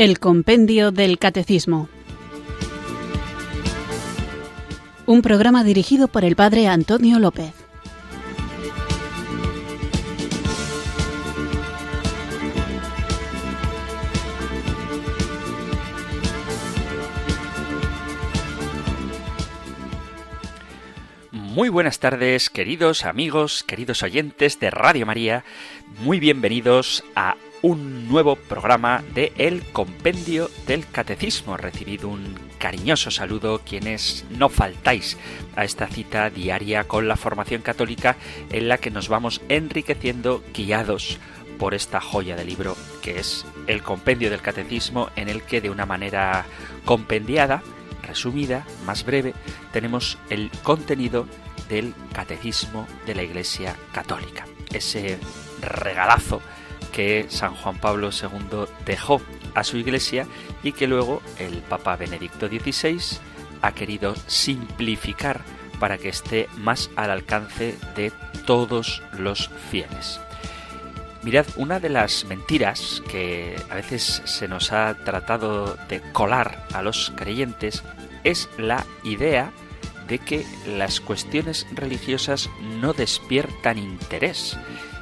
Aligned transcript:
El 0.00 0.18
Compendio 0.18 0.92
del 0.92 1.18
Catecismo. 1.18 1.90
Un 5.04 5.20
programa 5.20 5.62
dirigido 5.62 6.08
por 6.08 6.24
el 6.24 6.36
Padre 6.36 6.68
Antonio 6.68 7.18
López. 7.18 7.52
Muy 21.30 21.68
buenas 21.68 21.98
tardes, 21.98 22.48
queridos 22.48 23.04
amigos, 23.04 23.62
queridos 23.64 24.02
oyentes 24.02 24.58
de 24.60 24.70
Radio 24.70 25.04
María. 25.04 25.44
Muy 25.98 26.20
bienvenidos 26.20 27.04
a 27.14 27.36
un 27.62 28.08
nuevo 28.08 28.36
programa 28.36 29.02
de 29.14 29.32
El 29.36 29.62
Compendio 29.62 30.50
del 30.66 30.88
Catecismo. 30.88 31.56
Recibido 31.56 32.08
un 32.08 32.34
cariñoso 32.58 33.10
saludo 33.10 33.60
quienes 33.64 34.24
no 34.30 34.48
faltáis 34.48 35.18
a 35.56 35.64
esta 35.64 35.86
cita 35.86 36.30
diaria 36.30 36.84
con 36.84 37.08
la 37.08 37.16
formación 37.16 37.62
católica 37.62 38.16
en 38.50 38.68
la 38.68 38.78
que 38.78 38.90
nos 38.90 39.08
vamos 39.08 39.40
enriqueciendo 39.48 40.42
guiados 40.54 41.18
por 41.58 41.74
esta 41.74 42.00
joya 42.00 42.36
de 42.36 42.44
libro 42.44 42.76
que 43.02 43.18
es 43.18 43.44
el 43.66 43.82
Compendio 43.82 44.30
del 44.30 44.40
Catecismo 44.40 45.10
en 45.16 45.28
el 45.28 45.42
que 45.42 45.60
de 45.60 45.70
una 45.70 45.84
manera 45.84 46.46
compendiada 46.84 47.62
resumida, 48.02 48.64
más 48.86 49.04
breve, 49.04 49.34
tenemos 49.72 50.18
el 50.30 50.50
contenido 50.62 51.26
del 51.68 51.94
Catecismo 52.12 52.86
de 53.06 53.14
la 53.14 53.22
Iglesia 53.22 53.76
Católica. 53.92 54.46
Ese 54.72 55.18
regalazo 55.60 56.40
que 56.92 57.26
San 57.28 57.54
Juan 57.54 57.78
Pablo 57.78 58.10
II 58.10 58.66
dejó 58.84 59.20
a 59.54 59.64
su 59.64 59.76
Iglesia 59.76 60.26
y 60.62 60.72
que 60.72 60.86
luego 60.86 61.22
el 61.38 61.58
Papa 61.58 61.96
Benedicto 61.96 62.48
XVI 62.48 63.18
ha 63.62 63.72
querido 63.72 64.14
simplificar 64.26 65.42
para 65.78 65.98
que 65.98 66.08
esté 66.08 66.48
más 66.58 66.90
al 66.96 67.10
alcance 67.10 67.76
de 67.96 68.12
todos 68.46 69.02
los 69.18 69.50
fieles. 69.70 70.20
Mirad, 71.22 71.46
una 71.56 71.80
de 71.80 71.90
las 71.90 72.24
mentiras 72.24 73.02
que 73.10 73.56
a 73.68 73.74
veces 73.74 74.22
se 74.24 74.48
nos 74.48 74.72
ha 74.72 74.94
tratado 75.04 75.76
de 75.88 76.00
colar 76.12 76.66
a 76.72 76.82
los 76.82 77.12
creyentes 77.14 77.82
es 78.24 78.48
la 78.56 78.86
idea 79.04 79.52
de 80.08 80.18
que 80.18 80.46
las 80.66 81.00
cuestiones 81.00 81.66
religiosas 81.72 82.48
no 82.80 82.94
despiertan 82.94 83.78
interés 83.78 84.56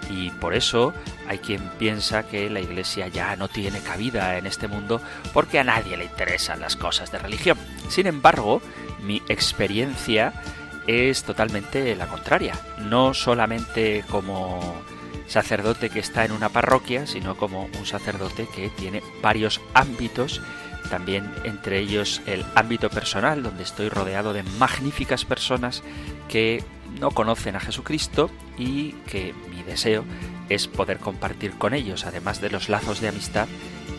y 0.08 0.30
por 0.30 0.54
eso 0.54 0.94
hay 1.28 1.38
quien 1.38 1.62
piensa 1.78 2.22
que 2.22 2.48
la 2.50 2.60
Iglesia 2.60 3.08
ya 3.08 3.36
no 3.36 3.48
tiene 3.48 3.80
cabida 3.80 4.38
en 4.38 4.46
este 4.46 4.68
mundo 4.68 5.00
porque 5.32 5.58
a 5.58 5.64
nadie 5.64 5.96
le 5.96 6.04
interesan 6.04 6.60
las 6.60 6.76
cosas 6.76 7.12
de 7.12 7.18
religión. 7.18 7.58
Sin 7.88 8.06
embargo, 8.06 8.62
mi 9.02 9.22
experiencia 9.28 10.32
es 10.86 11.22
totalmente 11.22 11.94
la 11.96 12.06
contraria, 12.06 12.54
no 12.78 13.12
solamente 13.12 14.04
como 14.10 14.82
sacerdote 15.26 15.90
que 15.90 16.00
está 16.00 16.24
en 16.24 16.32
una 16.32 16.48
parroquia, 16.48 17.06
sino 17.06 17.36
como 17.36 17.64
un 17.78 17.86
sacerdote 17.86 18.48
que 18.48 18.70
tiene 18.70 19.02
varios 19.22 19.60
ámbitos 19.74 20.40
también 20.91 21.31
entre 21.44 21.78
ellos 21.78 22.22
el 22.26 22.44
ámbito 22.54 22.91
personal, 22.91 23.43
donde 23.43 23.62
estoy 23.62 23.88
rodeado 23.88 24.32
de 24.32 24.43
magníficas 24.43 25.25
personas 25.25 25.82
que 26.28 26.65
no 27.00 27.10
conocen 27.10 27.56
a 27.56 27.60
Jesucristo 27.60 28.31
y 28.56 28.93
que 29.06 29.34
mi 29.50 29.62
deseo 29.62 30.04
es 30.48 30.66
poder 30.66 30.98
compartir 30.98 31.53
con 31.53 31.75
ellos, 31.75 32.06
además 32.06 32.41
de 32.41 32.50
los 32.50 32.69
lazos 32.69 33.00
de 33.00 33.09
amistad, 33.09 33.47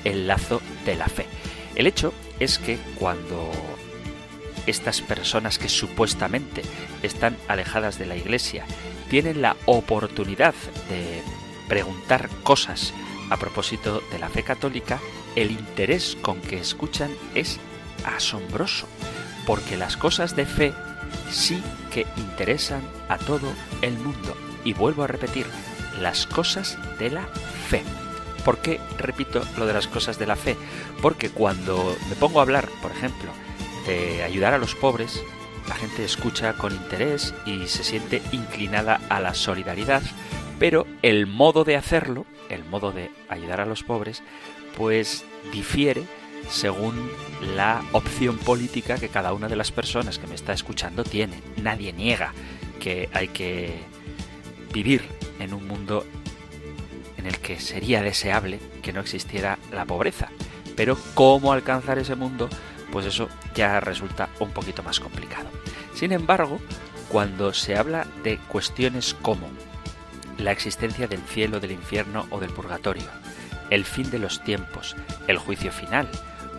el 0.04 0.28
lazo 0.28 0.62
de 0.86 0.96
la 0.96 1.08
fe. 1.08 1.26
El 1.76 1.88
hecho 1.88 2.14
es 2.40 2.58
que 2.58 2.78
cuando 2.96 3.52
estas 4.66 5.02
personas 5.02 5.58
que 5.58 5.70
supuestamente 5.70 6.62
están 7.04 7.38
alejadas 7.48 7.98
de 7.98 8.06
la 8.06 8.16
Iglesia 8.16 8.66
tienen 9.10 9.42
la 9.42 9.56
oportunidad 9.66 10.54
de 10.90 11.22
preguntar 11.68 12.30
cosas 12.44 12.94
a 13.30 13.38
propósito 13.38 14.02
de 14.12 14.20
la 14.20 14.30
fe 14.30 14.44
católica, 14.44 15.00
el 15.42 15.52
interés 15.52 16.18
con 16.22 16.42
que 16.42 16.60
escuchan 16.60 17.12
es 17.36 17.60
asombroso, 18.04 18.88
porque 19.46 19.78
las 19.78 19.98
cosas 19.98 20.36
de 20.36 20.46
fe 20.46 20.74
sí 21.32 21.62
que 21.92 22.06
interesan 22.18 22.82
a 23.08 23.18
todo 23.18 23.52
el 23.82 23.94
mundo. 23.94 24.36
Y 24.64 24.74
vuelvo 24.74 25.04
a 25.04 25.08
repetir, 25.08 25.46
las 26.00 26.26
cosas 26.28 26.78
de 27.00 27.10
la 27.10 27.28
fe. 27.70 27.84
¿Por 28.44 28.60
qué 28.60 28.80
repito 28.98 29.42
lo 29.58 29.66
de 29.66 29.74
las 29.74 29.88
cosas 29.88 30.20
de 30.20 30.28
la 30.28 30.36
fe? 30.36 30.56
Porque 31.02 31.30
cuando 31.30 31.96
me 32.10 32.16
pongo 32.16 32.40
a 32.40 32.44
hablar, 32.44 32.70
por 32.82 32.92
ejemplo, 32.92 33.32
de 33.86 34.24
ayudar 34.24 34.54
a 34.54 34.58
los 34.58 34.76
pobres, 34.76 35.22
la 35.68 35.76
gente 35.76 36.04
escucha 36.04 36.54
con 36.54 36.74
interés 36.74 37.34
y 37.46 37.68
se 37.68 37.84
siente 37.84 38.22
inclinada 38.32 39.00
a 39.10 39.20
la 39.20 39.34
solidaridad, 39.34 40.02
pero 40.58 40.88
el 41.02 41.28
modo 41.28 41.64
de 41.64 41.76
hacerlo, 41.76 42.26
el 42.50 42.66
modo 42.66 42.92
de 42.92 43.12
ayudar 43.30 43.62
a 43.62 43.66
los 43.66 43.84
pobres, 43.84 44.24
pues 44.76 45.26
difiere 45.52 46.04
según 46.50 47.10
la 47.56 47.84
opción 47.92 48.38
política 48.38 48.98
que 48.98 49.10
cada 49.10 49.34
una 49.34 49.48
de 49.48 49.56
las 49.56 49.72
personas 49.72 50.20
que 50.20 50.28
me 50.28 50.36
está 50.36 50.54
escuchando 50.54 51.04
tiene. 51.04 51.42
Nadie 51.62 51.94
niega 51.94 52.34
que 52.80 53.10
hay 53.14 53.28
que 53.28 53.80
vivir 54.74 55.04
en 55.40 55.54
un 55.54 55.68
mundo 55.68 56.06
en 57.18 57.26
el 57.26 57.38
que 57.40 57.60
sería 57.60 58.02
deseable 58.02 58.60
que 58.82 58.94
no 58.94 59.02
existiera 59.02 59.60
la 59.72 59.86
pobreza. 59.86 60.30
Pero 60.76 60.98
cómo 61.14 61.52
alcanzar 61.52 62.00
ese 62.00 62.16
mundo, 62.16 62.50
pues 62.92 63.06
eso 63.06 63.28
ya 63.54 63.80
resulta 63.80 64.30
un 64.40 64.52
poquito 64.52 64.84
más 64.84 65.00
complicado. 65.00 65.50
Sin 65.94 66.14
embargo, 66.14 66.60
cuando 67.10 67.54
se 67.54 67.76
habla 67.76 68.08
de 68.24 68.38
cuestiones 68.38 69.16
como 69.22 69.50
la 70.38 70.52
existencia 70.52 71.08
del 71.08 71.22
cielo, 71.22 71.60
del 71.60 71.72
infierno 71.72 72.26
o 72.30 72.40
del 72.40 72.52
purgatorio, 72.52 73.04
el 73.70 73.86
fin 73.86 74.10
de 74.10 74.20
los 74.20 74.44
tiempos, 74.44 74.96
el 75.28 75.38
juicio 75.38 75.72
final, 75.72 76.08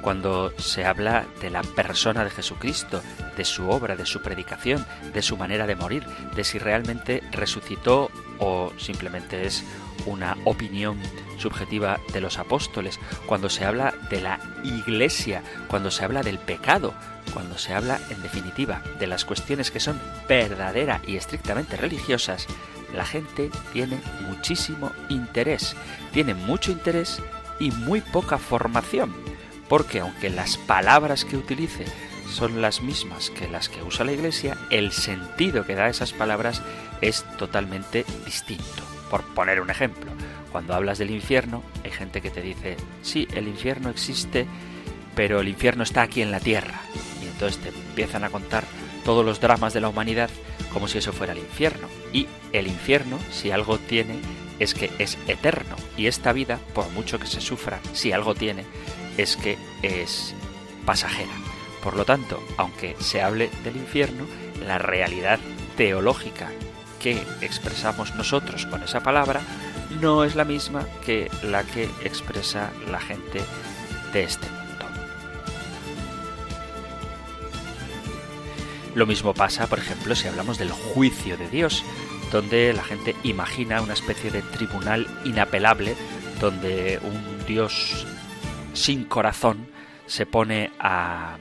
cuando 0.00 0.52
se 0.58 0.84
habla 0.84 1.26
de 1.40 1.50
la 1.50 1.62
persona 1.62 2.24
de 2.24 2.30
Jesucristo, 2.30 3.02
de 3.36 3.44
su 3.44 3.68
obra, 3.68 3.96
de 3.96 4.06
su 4.06 4.22
predicación, 4.22 4.84
de 5.12 5.22
su 5.22 5.36
manera 5.36 5.66
de 5.66 5.76
morir, 5.76 6.04
de 6.34 6.44
si 6.44 6.58
realmente 6.58 7.22
resucitó 7.32 8.10
o 8.38 8.72
simplemente 8.78 9.46
es 9.46 9.64
una 10.06 10.36
opinión 10.44 10.98
subjetiva 11.38 12.00
de 12.12 12.20
los 12.20 12.38
apóstoles, 12.38 12.98
cuando 13.26 13.50
se 13.50 13.64
habla 13.64 13.94
de 14.08 14.20
la 14.20 14.40
iglesia, 14.64 15.42
cuando 15.68 15.90
se 15.90 16.04
habla 16.04 16.22
del 16.22 16.38
pecado, 16.38 16.94
cuando 17.34 17.58
se 17.58 17.74
habla, 17.74 18.00
en 18.10 18.22
definitiva, 18.22 18.82
de 18.98 19.06
las 19.06 19.24
cuestiones 19.24 19.70
que 19.70 19.80
son 19.80 20.00
verdadera 20.28 21.00
y 21.06 21.16
estrictamente 21.16 21.76
religiosas, 21.76 22.46
la 22.94 23.04
gente 23.04 23.50
tiene 23.72 23.98
muchísimo 24.28 24.92
interés, 25.08 25.76
tiene 26.12 26.34
mucho 26.34 26.70
interés 26.70 27.22
y 27.58 27.70
muy 27.70 28.00
poca 28.00 28.38
formación, 28.38 29.14
porque 29.68 30.00
aunque 30.00 30.30
las 30.30 30.56
palabras 30.56 31.24
que 31.24 31.36
utilice 31.36 31.84
son 32.30 32.62
las 32.62 32.82
mismas 32.82 33.30
que 33.30 33.48
las 33.48 33.68
que 33.68 33.82
usa 33.82 34.04
la 34.04 34.12
Iglesia, 34.12 34.56
el 34.70 34.92
sentido 34.92 35.66
que 35.66 35.74
da 35.74 35.88
esas 35.88 36.12
palabras 36.12 36.62
es 37.00 37.24
totalmente 37.36 38.04
distinto. 38.24 38.82
Por 39.10 39.22
poner 39.34 39.60
un 39.60 39.70
ejemplo, 39.70 40.10
cuando 40.52 40.74
hablas 40.74 40.98
del 40.98 41.10
infierno, 41.10 41.62
hay 41.84 41.90
gente 41.90 42.20
que 42.20 42.30
te 42.30 42.42
dice, 42.42 42.76
sí, 43.02 43.26
el 43.34 43.48
infierno 43.48 43.90
existe, 43.90 44.46
pero 45.14 45.40
el 45.40 45.48
infierno 45.48 45.82
está 45.82 46.02
aquí 46.02 46.22
en 46.22 46.30
la 46.30 46.40
tierra. 46.40 46.80
Y 47.22 47.26
entonces 47.26 47.58
te 47.62 47.68
empiezan 47.68 48.24
a 48.24 48.30
contar 48.30 48.64
todos 49.04 49.24
los 49.24 49.40
dramas 49.40 49.72
de 49.74 49.80
la 49.80 49.88
humanidad 49.88 50.30
como 50.72 50.88
si 50.88 50.98
eso 50.98 51.12
fuera 51.12 51.32
el 51.32 51.38
infierno. 51.38 51.88
Y 52.12 52.26
el 52.52 52.66
infierno, 52.66 53.18
si 53.30 53.50
algo 53.50 53.78
tiene, 53.78 54.20
es 54.58 54.74
que 54.74 54.90
es 54.98 55.18
eterno. 55.26 55.76
Y 55.96 56.06
esta 56.06 56.32
vida, 56.32 56.58
por 56.74 56.88
mucho 56.90 57.18
que 57.18 57.26
se 57.26 57.40
sufra, 57.40 57.80
si 57.92 58.12
algo 58.12 58.34
tiene, 58.34 58.64
es 59.16 59.36
que 59.36 59.58
es 59.82 60.34
pasajera. 60.84 61.32
Por 61.82 61.96
lo 61.96 62.04
tanto, 62.04 62.42
aunque 62.56 62.96
se 63.00 63.22
hable 63.22 63.50
del 63.64 63.76
infierno, 63.76 64.26
la 64.66 64.78
realidad 64.78 65.40
teológica 65.76 66.50
que 67.00 67.22
expresamos 67.40 68.14
nosotros 68.14 68.66
con 68.66 68.82
esa 68.82 69.02
palabra 69.02 69.40
no 70.00 70.24
es 70.24 70.34
la 70.34 70.44
misma 70.44 70.86
que 71.04 71.30
la 71.42 71.64
que 71.64 71.84
expresa 72.04 72.70
la 72.90 73.00
gente 73.00 73.40
de 74.12 74.22
este 74.22 74.59
Lo 78.94 79.06
mismo 79.06 79.34
pasa, 79.34 79.68
por 79.68 79.78
ejemplo, 79.78 80.14
si 80.14 80.26
hablamos 80.28 80.58
del 80.58 80.70
juicio 80.72 81.36
de 81.36 81.48
Dios, 81.48 81.84
donde 82.32 82.72
la 82.72 82.82
gente 82.82 83.14
imagina 83.22 83.82
una 83.82 83.94
especie 83.94 84.30
de 84.30 84.42
tribunal 84.42 85.06
inapelable, 85.24 85.96
donde 86.40 86.98
un 87.02 87.46
Dios 87.46 88.06
sin 88.72 89.04
corazón 89.04 89.68
se 90.06 90.26
pone 90.26 90.70
a 90.78 91.36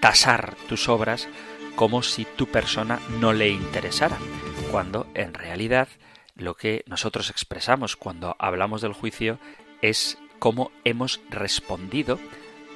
tasar 0.00 0.54
tus 0.68 0.88
obras 0.88 1.28
como 1.74 2.02
si 2.02 2.24
tu 2.24 2.46
persona 2.46 3.00
no 3.20 3.32
le 3.32 3.48
interesara, 3.48 4.16
cuando 4.70 5.08
en 5.14 5.34
realidad 5.34 5.88
lo 6.36 6.54
que 6.54 6.84
nosotros 6.86 7.30
expresamos 7.30 7.96
cuando 7.96 8.36
hablamos 8.38 8.82
del 8.82 8.92
juicio 8.92 9.38
es 9.82 10.18
cómo 10.38 10.70
hemos 10.84 11.20
respondido 11.30 12.18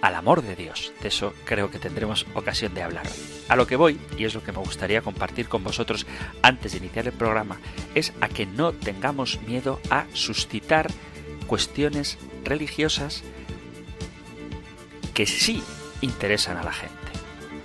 al 0.02 0.14
amor 0.14 0.42
de 0.42 0.56
Dios. 0.56 0.92
De 1.02 1.08
eso 1.08 1.34
creo 1.44 1.70
que 1.70 1.78
tendremos 1.78 2.26
ocasión 2.34 2.74
de 2.74 2.82
hablar. 2.82 3.06
A 3.48 3.56
lo 3.56 3.66
que 3.66 3.76
voy, 3.76 3.98
y 4.16 4.24
es 4.24 4.34
lo 4.34 4.42
que 4.42 4.52
me 4.52 4.58
gustaría 4.58 5.02
compartir 5.02 5.48
con 5.48 5.64
vosotros 5.64 6.06
antes 6.42 6.72
de 6.72 6.78
iniciar 6.78 7.06
el 7.06 7.12
programa, 7.12 7.58
es 7.94 8.12
a 8.20 8.28
que 8.28 8.46
no 8.46 8.72
tengamos 8.72 9.40
miedo 9.42 9.80
a 9.90 10.06
suscitar 10.12 10.88
cuestiones 11.46 12.18
religiosas 12.44 13.22
que 15.14 15.26
sí 15.26 15.62
interesan 16.00 16.56
a 16.56 16.62
la 16.62 16.72
gente. 16.72 16.94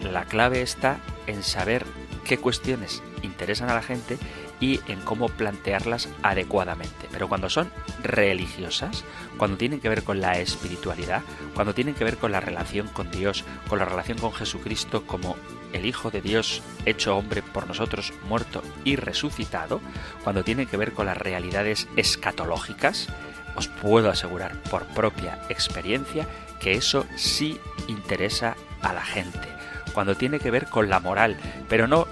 La 0.01 0.25
clave 0.25 0.62
está 0.62 1.00
en 1.27 1.44
saber 1.44 1.86
qué 2.25 2.38
cuestiones 2.38 3.01
interesan 3.21 3.69
a 3.69 3.75
la 3.75 3.81
gente 3.81 4.18
y 4.59 4.79
en 4.88 5.01
cómo 5.01 5.29
plantearlas 5.29 6.09
adecuadamente. 6.21 7.07
Pero 7.11 7.27
cuando 7.27 7.50
son 7.50 7.69
religiosas, 8.01 9.03
cuando 9.38 9.57
tienen 9.57 9.79
que 9.79 9.89
ver 9.89 10.03
con 10.03 10.21
la 10.21 10.39
espiritualidad, 10.39 11.21
cuando 11.53 11.73
tienen 11.73 11.95
que 11.95 12.03
ver 12.03 12.17
con 12.17 12.31
la 12.31 12.39
relación 12.39 12.88
con 12.88 13.11
Dios, 13.11 13.44
con 13.67 13.79
la 13.79 13.85
relación 13.85 14.17
con 14.17 14.33
Jesucristo 14.33 15.05
como 15.05 15.35
el 15.73 15.85
Hijo 15.85 16.11
de 16.11 16.21
Dios 16.21 16.61
hecho 16.85 17.17
hombre 17.17 17.41
por 17.41 17.67
nosotros, 17.67 18.13
muerto 18.27 18.63
y 18.83 18.95
resucitado, 18.95 19.81
cuando 20.23 20.44
tienen 20.44 20.67
que 20.67 20.77
ver 20.77 20.94
con 20.94 21.07
las 21.07 21.17
realidades 21.17 21.88
escatológicas, 21.95 23.07
os 23.55 23.67
puedo 23.67 24.09
asegurar 24.09 24.55
por 24.63 24.85
propia 24.88 25.39
experiencia 25.50 26.27
que 26.59 26.73
eso 26.73 27.05
sí 27.15 27.59
interesa 27.88 28.55
a 28.81 28.94
la 28.94 29.03
gente. 29.03 29.47
Cuando 29.94 30.15
tiene 30.15 30.39
que 30.39 30.51
ver 30.51 30.67
con 30.67 30.89
la 30.89 31.00
moral, 31.00 31.38
pero 31.69 31.88
no 31.88 32.07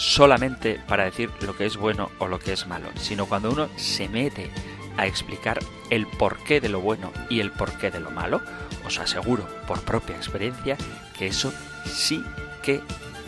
solamente 0.00 0.80
para 0.88 1.04
decir 1.04 1.30
lo 1.42 1.54
que 1.54 1.66
es 1.66 1.76
bueno 1.76 2.10
o 2.18 2.26
lo 2.26 2.38
que 2.38 2.54
es 2.54 2.66
malo, 2.66 2.88
sino 2.96 3.26
cuando 3.26 3.50
uno 3.50 3.68
se 3.76 4.08
mete 4.08 4.50
a 4.96 5.06
explicar 5.06 5.58
el 5.90 6.06
porqué 6.06 6.58
de 6.58 6.70
lo 6.70 6.80
bueno 6.80 7.12
y 7.28 7.40
el 7.40 7.52
porqué 7.52 7.90
de 7.90 8.00
lo 8.00 8.10
malo, 8.10 8.40
os 8.86 8.98
aseguro 8.98 9.46
por 9.66 9.82
propia 9.82 10.16
experiencia 10.16 10.78
que 11.18 11.26
eso 11.26 11.52
sí 11.84 12.24
que 12.62 12.80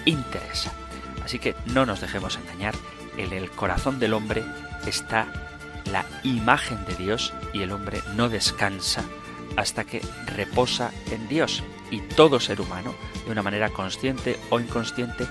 interesa. 0.07 0.73
Así 1.23 1.39
que 1.39 1.55
no 1.67 1.85
nos 1.85 2.01
dejemos 2.01 2.39
engañar, 2.39 2.75
en 3.19 3.35
el 3.35 3.51
corazón 3.51 3.99
del 3.99 4.15
hombre 4.15 4.43
está 4.87 5.27
la 5.93 6.07
imagen 6.23 6.83
de 6.87 6.95
Dios 6.95 7.35
y 7.53 7.61
el 7.61 7.73
hombre 7.73 8.01
no 8.17 8.31
descansa 8.31 9.05
hasta 9.57 9.85
que 9.85 10.01
reposa 10.25 10.91
en 11.11 11.29
Dios. 11.29 11.63
Y 11.91 12.01
todo 12.01 12.41
ser 12.41 12.63
humano, 12.63 12.95
de 13.27 13.33
una 13.33 13.43
manera 13.43 13.69
consciente 13.69 14.39
o 14.49 14.59
inconsciente, 14.59 15.27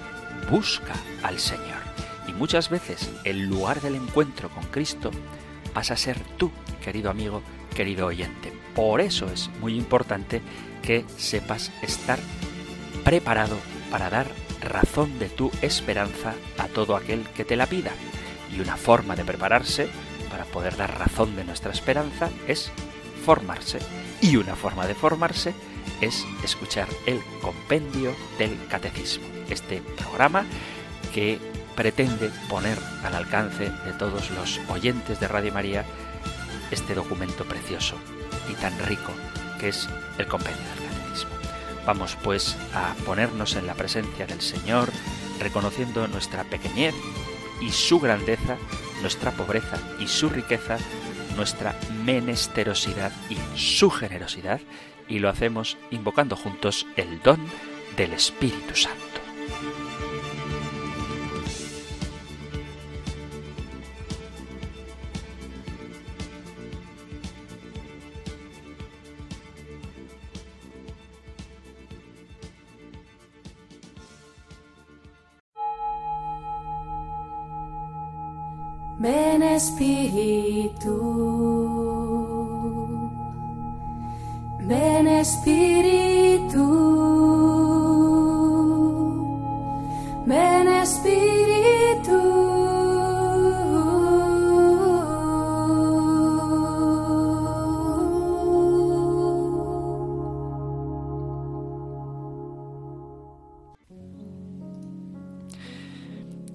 busca 0.50 0.94
al 1.24 1.40
Señor. 1.40 1.82
Y 2.28 2.34
muchas 2.34 2.70
veces 2.70 3.10
el 3.24 3.48
lugar 3.48 3.82
del 3.82 3.96
encuentro 3.96 4.50
con 4.50 4.64
Cristo 4.66 5.12
pasa 5.74 5.94
a 5.94 5.98
ser 5.98 6.20
tú, 6.38 6.52
querido 6.84 7.10
amigo, 7.10 7.42
querido 7.76 8.08
oyente. 8.08 8.54
Por 8.76 9.02
eso 9.02 9.28
es 9.32 9.50
muy 9.60 9.76
importante 9.76 10.42
que 10.82 11.06
sepas 11.18 11.72
estar 11.82 12.20
preparado 13.04 13.58
para 13.90 14.10
dar 14.10 14.28
razón 14.62 15.20
de 15.20 15.30
tu 15.30 15.52
esperanza 15.62 16.34
a 16.58 16.68
todo 16.68 16.96
aquel 16.96 17.24
que 17.36 17.46
te 17.46 17.56
la 17.56 17.66
pida. 17.68 17.92
Y 18.56 18.60
una 18.60 18.78
forma 18.78 19.16
de 19.16 19.26
prepararse 19.26 19.90
para 20.30 20.46
poder 20.46 20.78
dar 20.78 20.98
razón 20.98 21.36
de 21.36 21.44
nuestra 21.44 21.72
esperanza 21.72 22.30
es 22.48 22.72
formarse. 23.24 23.80
Y 24.22 24.36
una 24.36 24.56
forma 24.56 24.88
de 24.88 24.96
formarse 24.96 25.54
es 26.02 26.26
escuchar 26.44 26.88
el 27.06 27.22
compendio 27.42 28.16
del 28.38 28.58
catecismo 28.68 29.26
este 29.50 29.82
programa 29.98 30.46
que 31.14 31.40
pretende 31.76 32.32
poner 32.50 32.78
al 33.04 33.16
alcance 33.16 33.70
de 33.70 33.94
todos 33.98 34.30
los 34.32 34.60
oyentes 34.70 35.20
de 35.20 35.28
Radio 35.28 35.54
María 35.54 35.86
este 36.70 36.96
documento 36.96 37.44
precioso 37.46 37.96
y 38.50 38.54
tan 38.56 38.78
rico 38.86 39.12
que 39.60 39.70
es 39.70 39.90
el 40.18 40.28
compendio 40.28 40.64
del 40.64 40.90
catecismo. 40.90 41.32
Vamos 41.86 42.18
pues 42.24 42.56
a 42.74 42.94
ponernos 43.06 43.56
en 43.56 43.68
la 43.68 43.74
presencia 43.74 44.26
del 44.26 44.42
Señor, 44.42 44.90
reconociendo 45.40 46.08
nuestra 46.08 46.44
pequeñez 46.44 46.96
y 47.60 47.72
su 47.72 48.00
grandeza, 48.00 48.58
nuestra 49.02 49.32
pobreza 49.32 49.78
y 50.00 50.08
su 50.08 50.30
riqueza, 50.30 50.78
nuestra 51.36 51.76
menesterosidad 52.06 53.12
y 53.30 53.38
su 53.58 53.90
generosidad, 53.90 54.60
y 55.08 55.20
lo 55.20 55.30
hacemos 55.30 55.78
invocando 55.92 56.36
juntos 56.36 56.86
el 56.96 57.22
don 57.22 57.40
del 57.98 58.14
Espíritu 58.14 58.76
Santo. 58.76 59.02
Espíritu, 79.64 80.96
ven 84.62 85.08
Espíritu, 85.08 86.66
ven 90.26 90.68
Espíritu. 90.68 92.22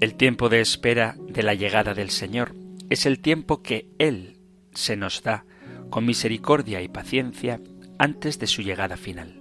El 0.00 0.14
tiempo 0.16 0.48
de 0.48 0.60
espera 0.60 1.14
de 1.28 1.44
la 1.44 1.54
llegada 1.54 1.94
del 1.94 2.10
Señor 2.10 2.65
es 2.90 3.06
el 3.06 3.20
tiempo 3.20 3.62
que 3.62 3.88
Él 3.98 4.38
se 4.72 4.96
nos 4.96 5.22
da 5.22 5.44
con 5.90 6.04
misericordia 6.04 6.82
y 6.82 6.88
paciencia 6.88 7.60
antes 7.98 8.38
de 8.38 8.46
su 8.46 8.62
llegada 8.62 8.96
final. 8.96 9.40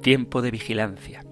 Tiempo 0.00 0.42
de 0.42 0.50
vigilancia, 0.50 1.24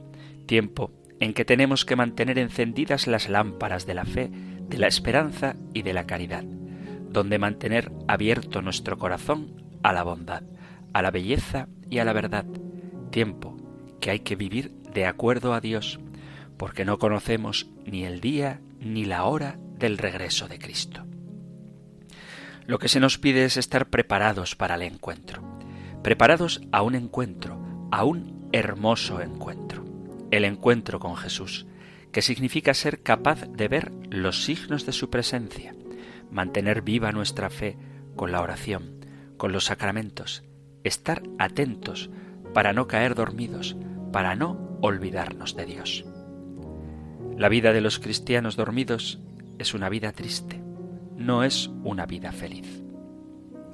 tiempo 0.46 0.92
en 1.18 1.34
que 1.34 1.44
tenemos 1.44 1.84
que 1.84 1.96
mantener 1.96 2.38
encendidas 2.38 3.06
las 3.06 3.28
lámparas 3.28 3.86
de 3.86 3.94
la 3.94 4.04
fe, 4.04 4.30
de 4.30 4.78
la 4.78 4.86
esperanza 4.86 5.56
y 5.74 5.82
de 5.82 5.92
la 5.92 6.06
caridad, 6.06 6.44
donde 6.44 7.38
mantener 7.38 7.92
abierto 8.08 8.62
nuestro 8.62 8.98
corazón 8.98 9.62
a 9.82 9.92
la 9.92 10.02
bondad, 10.02 10.42
a 10.92 11.02
la 11.02 11.10
belleza 11.10 11.68
y 11.90 11.98
a 11.98 12.04
la 12.04 12.12
verdad, 12.12 12.46
tiempo 13.10 13.56
que 14.00 14.10
hay 14.10 14.20
que 14.20 14.36
vivir 14.36 14.70
de 14.94 15.06
acuerdo 15.06 15.52
a 15.52 15.60
Dios, 15.60 16.00
porque 16.56 16.84
no 16.84 16.98
conocemos 16.98 17.68
ni 17.84 18.04
el 18.04 18.20
día 18.20 18.60
ni 18.80 19.04
la 19.04 19.24
hora 19.24 19.58
del 19.78 19.98
regreso 19.98 20.48
de 20.48 20.58
Cristo. 20.58 21.09
Lo 22.70 22.78
que 22.78 22.88
se 22.88 23.00
nos 23.00 23.18
pide 23.18 23.44
es 23.46 23.56
estar 23.56 23.88
preparados 23.88 24.54
para 24.54 24.76
el 24.76 24.82
encuentro, 24.82 25.42
preparados 26.04 26.60
a 26.70 26.82
un 26.82 26.94
encuentro, 26.94 27.60
a 27.90 28.04
un 28.04 28.48
hermoso 28.52 29.20
encuentro, 29.20 29.84
el 30.30 30.44
encuentro 30.44 31.00
con 31.00 31.16
Jesús, 31.16 31.66
que 32.12 32.22
significa 32.22 32.72
ser 32.72 33.02
capaz 33.02 33.48
de 33.48 33.66
ver 33.66 33.90
los 34.08 34.44
signos 34.44 34.86
de 34.86 34.92
su 34.92 35.10
presencia, 35.10 35.74
mantener 36.30 36.82
viva 36.82 37.10
nuestra 37.10 37.50
fe 37.50 37.76
con 38.14 38.30
la 38.30 38.40
oración, 38.40 39.04
con 39.36 39.50
los 39.50 39.64
sacramentos, 39.64 40.44
estar 40.84 41.24
atentos 41.40 42.08
para 42.54 42.72
no 42.72 42.86
caer 42.86 43.16
dormidos, 43.16 43.76
para 44.12 44.36
no 44.36 44.78
olvidarnos 44.80 45.56
de 45.56 45.66
Dios. 45.66 46.04
La 47.36 47.48
vida 47.48 47.72
de 47.72 47.80
los 47.80 47.98
cristianos 47.98 48.54
dormidos 48.54 49.18
es 49.58 49.74
una 49.74 49.88
vida 49.88 50.12
triste, 50.12 50.69
no 51.20 51.44
es 51.44 51.68
una 51.84 52.06
vida 52.06 52.32
feliz. 52.32 52.82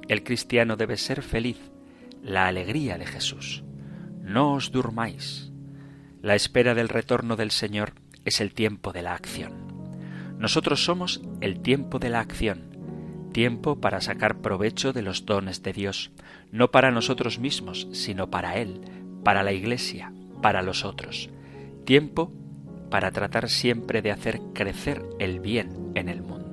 El 0.09 0.23
cristiano 0.23 0.75
debe 0.75 0.97
ser 0.97 1.21
feliz, 1.21 1.57
la 2.21 2.47
alegría 2.47 2.97
de 2.97 3.05
Jesús. 3.05 3.63
No 4.21 4.51
os 4.53 4.71
durmáis. 4.73 5.53
La 6.21 6.35
espera 6.35 6.75
del 6.75 6.89
retorno 6.89 7.37
del 7.37 7.51
Señor 7.51 7.93
es 8.25 8.41
el 8.41 8.53
tiempo 8.53 8.91
de 8.91 9.01
la 9.01 9.13
acción. 9.13 9.53
Nosotros 10.37 10.83
somos 10.83 11.21
el 11.39 11.61
tiempo 11.61 11.99
de 11.99 12.09
la 12.09 12.19
acción, 12.19 13.29
tiempo 13.31 13.79
para 13.79 14.01
sacar 14.01 14.41
provecho 14.41 14.91
de 14.91 15.01
los 15.01 15.25
dones 15.25 15.63
de 15.63 15.71
Dios, 15.71 16.11
no 16.51 16.69
para 16.69 16.91
nosotros 16.91 17.39
mismos, 17.39 17.87
sino 17.93 18.29
para 18.29 18.57
Él, 18.57 18.81
para 19.23 19.41
la 19.43 19.53
Iglesia, 19.53 20.11
para 20.41 20.61
los 20.61 20.83
otros. 20.83 21.29
Tiempo 21.85 22.29
para 22.91 23.11
tratar 23.11 23.47
siempre 23.49 24.01
de 24.01 24.11
hacer 24.11 24.41
crecer 24.53 25.01
el 25.17 25.39
bien 25.39 25.93
en 25.95 26.09
el 26.09 26.21
mundo. 26.21 26.46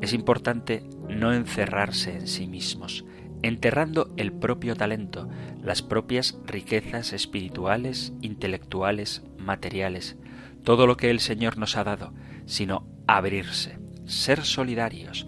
Es 0.00 0.12
importante 0.12 0.82
no 1.08 1.32
encerrarse 1.32 2.12
en 2.16 2.26
sí 2.26 2.46
mismos, 2.46 3.04
enterrando 3.42 4.12
el 4.16 4.32
propio 4.32 4.74
talento, 4.76 5.28
las 5.62 5.82
propias 5.82 6.38
riquezas 6.46 7.12
espirituales, 7.12 8.12
intelectuales, 8.22 9.22
materiales, 9.38 10.16
todo 10.64 10.86
lo 10.86 10.96
que 10.96 11.10
el 11.10 11.20
Señor 11.20 11.58
nos 11.58 11.76
ha 11.76 11.84
dado, 11.84 12.12
sino 12.46 12.86
abrirse, 13.06 13.78
ser 14.06 14.44
solidarios, 14.44 15.26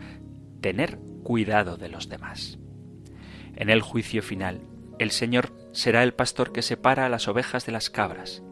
tener 0.61 0.99
cuidado 1.23 1.77
de 1.77 1.89
los 1.89 2.09
demás. 2.09 2.59
En 3.55 3.71
el 3.71 3.83
juicio 3.83 4.23
final, 4.23 4.63
el 4.99 5.11
Señor 5.11 5.53
será 5.73 6.03
el 6.03 6.15
pastor 6.15 6.53
que 6.53 6.63
separa 6.63 7.07
a 7.07 7.09
las 7.09 7.29
ovejas 7.29 7.67
de 7.67 7.73
las 7.73 7.91
cabras. 7.91 8.43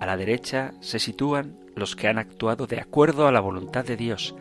A 0.00 0.06
la 0.06 0.16
derecha 0.16 0.74
se 0.80 0.98
sitúan 0.98 1.58
los 1.74 1.96
que 1.96 2.08
han 2.08 2.18
actuado 2.18 2.66
de 2.66 2.80
acuerdo 2.80 3.26
a 3.26 3.32
la 3.32 3.40
voluntad 3.40 3.84
de 3.84 3.96
Dios, 3.96 4.34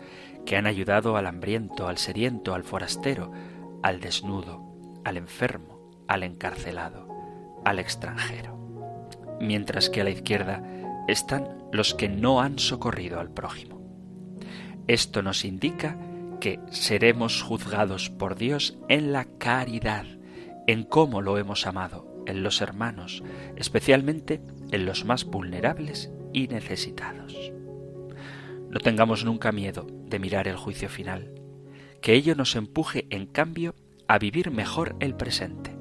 que 0.46 0.58
han 0.58 0.66
ayudado 0.66 1.18
al 1.18 1.28
hambriento, 1.28 1.88
al 1.88 1.98
sediento, 1.98 2.54
al 2.54 2.64
forastero, 2.64 3.32
al 3.84 4.00
desnudo, 4.00 4.64
al 5.04 5.18
enfermo, 5.18 5.92
al 6.08 6.24
encarcelado, 6.24 7.08
al 7.64 7.80
extranjero. 7.80 8.58
Mientras 9.40 9.90
que 9.90 10.02
a 10.02 10.04
la 10.04 10.10
izquierda 10.10 10.64
están 11.08 11.48
los 11.72 11.94
que 11.94 12.10
no 12.10 12.42
han 12.42 12.60
socorrido 12.60 13.20
al 13.20 13.32
prójimo. 13.32 13.82
Esto 14.88 15.22
nos 15.22 15.46
indica 15.46 15.98
que 16.40 16.60
seremos 16.70 17.42
juzgados 17.42 18.10
por 18.10 18.36
Dios 18.36 18.78
en 18.90 19.14
la 19.14 19.26
caridad, 19.26 20.06
en 20.68 20.84
cómo 20.84 21.22
lo 21.22 21.38
hemos 21.38 21.66
amado, 21.68 22.24
en 22.26 22.44
los 22.44 22.62
hermanos, 22.62 23.24
especialmente 23.56 24.42
en 24.72 24.86
los 24.86 25.06
más 25.06 25.26
vulnerables 25.26 26.12
y 26.34 26.48
necesitados. 26.48 27.52
No 28.70 28.80
tengamos 28.80 29.26
nunca 29.26 29.52
miedo 29.52 29.86
de 30.06 30.20
mirar 30.20 30.48
el 30.48 30.56
juicio 30.56 30.90
final, 30.90 31.34
que 32.02 32.14
ello 32.14 32.36
nos 32.36 32.56
empuje, 32.56 33.06
en 33.10 33.26
cambio, 33.26 33.76
a 34.08 34.18
vivir 34.18 34.52
mejor 34.52 34.96
el 35.00 35.16
presente. 35.16 35.76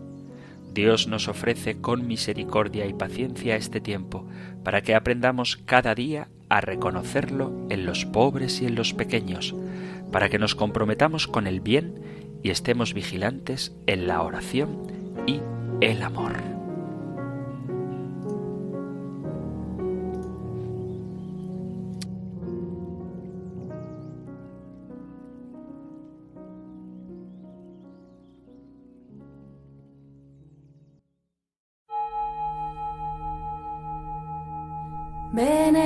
Dios 0.73 1.09
nos 1.09 1.27
ofrece 1.29 1.81
con 1.81 2.07
misericordia 2.07 2.87
y 2.87 2.93
paciencia 2.93 3.57
este 3.57 3.81
tiempo 3.81 4.27
para 4.63 4.83
que 4.83 4.95
aprendamos 4.95 5.57
cada 5.57 5.95
día 5.95 6.29
a 6.49 6.61
reconocerlo 6.61 7.67
en 7.71 7.87
los 7.87 8.05
pobres 8.07 8.61
y 8.61 8.67
en 8.67 8.75
los 8.75 8.95
pequeños, 8.95 9.55
para 10.13 10.29
que 10.29 10.39
nos 10.39 10.55
comprometamos 10.55 11.27
con 11.27 11.47
el 11.47 11.61
bien 11.61 11.95
y 12.43 12.51
estemos 12.51 12.95
vigilantes 12.95 13.75
en 13.87 14.07
la 14.07 14.23
oración 14.23 14.79
y 15.27 15.41
el 15.81 16.03
amor. 16.03 16.60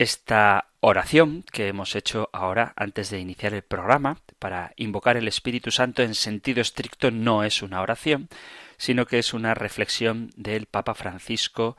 Esta 0.00 0.70
oración 0.80 1.44
que 1.52 1.68
hemos 1.68 1.94
hecho 1.94 2.30
ahora 2.32 2.72
antes 2.74 3.10
de 3.10 3.20
iniciar 3.20 3.52
el 3.52 3.60
programa 3.60 4.16
para 4.38 4.72
invocar 4.76 5.18
el 5.18 5.28
Espíritu 5.28 5.70
Santo 5.70 6.02
en 6.02 6.14
sentido 6.14 6.62
estricto 6.62 7.10
no 7.10 7.44
es 7.44 7.60
una 7.60 7.82
oración, 7.82 8.30
sino 8.78 9.04
que 9.04 9.18
es 9.18 9.34
una 9.34 9.52
reflexión 9.52 10.30
del 10.36 10.64
Papa 10.64 10.94
Francisco 10.94 11.76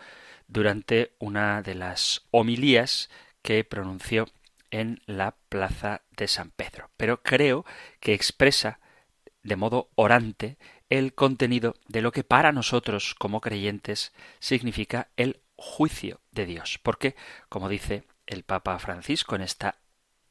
durante 0.48 1.16
una 1.18 1.64
de 1.64 1.74
las 1.74 2.28
homilías 2.30 3.10
que 3.42 3.64
pronunció 3.64 4.28
en 4.70 5.02
la 5.08 5.34
plaza 5.50 6.04
de 6.16 6.28
San 6.28 6.52
Pedro. 6.52 6.92
Pero 6.98 7.24
creo 7.24 7.66
que 8.00 8.14
expresa 8.14 8.80
de 9.42 9.56
modo 9.56 9.90
orante 9.96 10.60
el 10.92 11.16
contenido 11.16 11.74
de 11.88 12.04
lo 12.04 12.12
que 12.12 12.24
para 12.24 12.52
nosotros 12.52 13.16
como 13.16 13.42
creyentes 13.42 14.14
significa 14.38 15.10
el 15.18 15.42
juicio 15.56 16.22
de 16.32 16.46
Dios. 16.46 16.80
Porque, 16.84 17.16
como 17.50 17.68
dice 17.68 18.04
el 18.28 18.44
Papa 18.44 18.78
Francisco 18.80 19.36
en 19.36 19.42
esta 19.42 19.76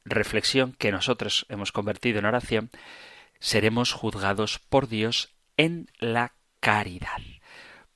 reflexión 0.05 0.73
que 0.77 0.91
nosotros 0.91 1.45
hemos 1.49 1.71
convertido 1.71 2.19
en 2.19 2.25
oración, 2.25 2.69
seremos 3.39 3.93
juzgados 3.93 4.59
por 4.59 4.87
Dios 4.87 5.29
en 5.57 5.89
la 5.99 6.33
caridad. 6.59 7.21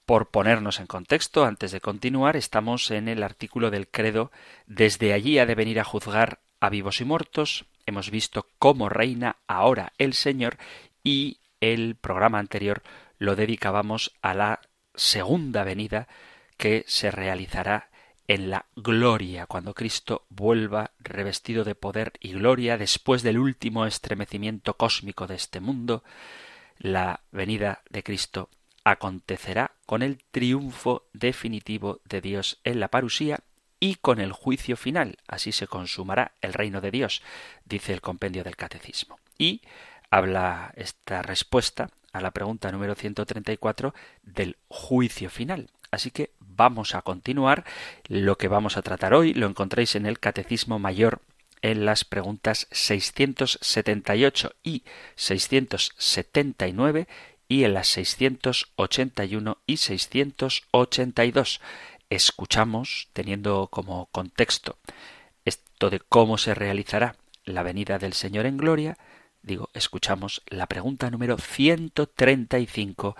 Por 0.05 0.29
ponernos 0.29 0.79
en 0.79 0.85
contexto, 0.85 1.45
antes 1.45 1.71
de 1.71 1.81
continuar, 1.81 2.35
estamos 2.35 2.91
en 2.91 3.07
el 3.07 3.23
artículo 3.23 3.71
del 3.71 3.87
credo 3.87 4.31
Desde 4.67 5.13
allí 5.13 5.39
ha 5.39 5.45
de 5.45 5.55
venir 5.55 5.79
a 5.79 5.83
juzgar 5.83 6.41
a 6.59 6.69
vivos 6.69 7.01
y 7.01 7.05
muertos. 7.05 7.65
Hemos 7.87 8.11
visto 8.11 8.47
cómo 8.59 8.89
reina 8.89 9.37
ahora 9.47 9.93
el 9.97 10.13
Señor 10.13 10.57
y 11.03 11.39
el 11.59 11.95
programa 11.95 12.39
anterior 12.39 12.83
lo 13.17 13.35
dedicábamos 13.35 14.13
a 14.21 14.33
la 14.33 14.61
segunda 14.93 15.63
venida 15.63 16.07
que 16.57 16.83
se 16.87 17.11
realizará 17.11 17.89
en 18.27 18.49
la 18.49 18.65
gloria, 18.75 19.45
cuando 19.45 19.73
Cristo 19.73 20.25
vuelva 20.29 20.91
revestido 20.99 21.63
de 21.63 21.75
poder 21.75 22.13
y 22.19 22.33
gloria 22.33 22.77
después 22.77 23.21
del 23.21 23.37
último 23.37 23.85
estremecimiento 23.85 24.75
cósmico 24.75 25.27
de 25.27 25.35
este 25.35 25.59
mundo, 25.59 26.03
la 26.77 27.21
venida 27.31 27.81
de 27.89 28.03
Cristo 28.03 28.49
acontecerá 28.83 29.71
con 29.85 30.01
el 30.01 30.23
triunfo 30.31 31.05
definitivo 31.13 32.01
de 32.05 32.21
Dios 32.21 32.59
en 32.63 32.79
la 32.79 32.87
parusía 32.87 33.39
y 33.79 33.95
con 33.95 34.19
el 34.19 34.31
juicio 34.31 34.77
final. 34.77 35.17
Así 35.27 35.51
se 35.51 35.67
consumará 35.67 36.33
el 36.41 36.53
reino 36.53 36.81
de 36.81 36.91
Dios, 36.91 37.21
dice 37.65 37.93
el 37.93 38.01
compendio 38.01 38.43
del 38.43 38.55
Catecismo. 38.55 39.19
Y 39.37 39.61
habla 40.09 40.73
esta 40.75 41.21
respuesta 41.21 41.89
a 42.13 42.21
la 42.21 42.31
pregunta 42.31 42.71
número 42.71 42.95
134 42.95 43.93
del 44.23 44.57
juicio 44.67 45.29
final. 45.29 45.69
Así 45.91 46.11
que 46.11 46.31
vamos 46.55 46.95
a 46.95 47.01
continuar. 47.01 47.65
Lo 48.07 48.37
que 48.37 48.47
vamos 48.47 48.77
a 48.77 48.81
tratar 48.81 49.13
hoy 49.13 49.33
lo 49.33 49.47
encontráis 49.47 49.95
en 49.95 50.05
el 50.05 50.19
Catecismo 50.19 50.79
Mayor 50.79 51.21
en 51.61 51.85
las 51.85 52.05
preguntas 52.05 52.67
678 52.71 54.53
y 54.63 54.83
679 55.15 57.07
y 57.47 57.63
en 57.63 57.73
las 57.73 57.87
681 57.87 59.57
y 59.65 59.77
682. 59.77 61.61
Escuchamos, 62.09 63.07
teniendo 63.13 63.67
como 63.67 64.07
contexto 64.11 64.77
esto 65.43 65.89
de 65.89 65.99
cómo 65.99 66.37
se 66.37 66.53
realizará 66.53 67.15
la 67.45 67.63
venida 67.63 67.97
del 67.99 68.13
Señor 68.13 68.45
en 68.45 68.57
gloria, 68.57 68.97
digo, 69.41 69.69
escuchamos 69.73 70.43
la 70.47 70.67
pregunta 70.67 71.09
número 71.09 71.37
135 71.37 73.15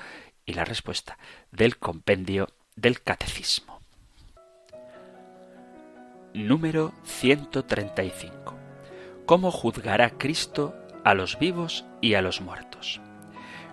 y 0.46 0.54
la 0.54 0.66
respuesta 0.66 1.18
del 1.52 1.78
compendio 1.78 2.50
del 2.76 3.02
Catecismo. 3.02 3.80
Número 6.34 6.92
135. 7.06 8.54
¿Cómo 9.26 9.50
juzgará 9.50 10.10
Cristo 10.10 10.76
a 11.06 11.14
los 11.14 11.40
vivos 11.40 11.86
y 12.02 12.16
a 12.16 12.22
los 12.22 12.42
muertos? 12.42 13.00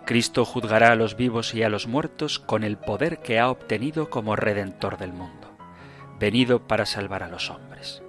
Cristo 0.05 0.45
juzgará 0.45 0.93
a 0.93 0.95
los 0.95 1.17
vivos 1.17 1.53
y 1.55 1.65
a 1.65 1.69
los 1.69 1.89
muertos 1.89 2.39
con 2.39 2.63
el 2.63 2.77
poder 2.77 3.19
que 3.19 3.41
ha 3.41 3.51
obtenido 3.51 4.09
como 4.09 4.37
Redentor 4.37 4.99
del 4.99 5.13
mundo, 5.13 5.49
venido 6.21 6.69
para 6.69 6.87
salvar 6.87 7.25
a 7.25 7.29
los 7.29 7.51
hombres. 7.51 8.03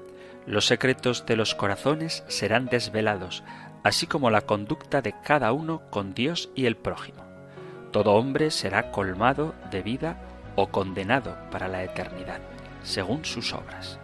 Los 0.46 0.68
secretos 0.68 1.26
de 1.26 1.38
los 1.38 1.56
corazones 1.56 2.24
serán 2.28 2.68
desvelados, 2.68 3.44
así 3.84 4.06
como 4.06 4.30
la 4.30 4.42
conducta 4.42 5.02
de 5.02 5.16
cada 5.24 5.54
uno 5.54 5.82
con 5.90 6.14
Dios 6.14 6.52
y 6.54 6.68
el 6.68 6.78
prójimo. 6.78 7.24
Todo 7.92 8.14
hombre 8.14 8.52
será 8.52 8.92
colmado 8.92 9.56
de 9.72 9.82
vida 9.82 10.30
o 10.56 10.68
condenado 10.68 11.38
para 11.52 11.68
la 11.68 11.84
eternidad, 11.84 12.42
según 12.84 13.26
sus 13.26 13.54
obras. 13.54 14.00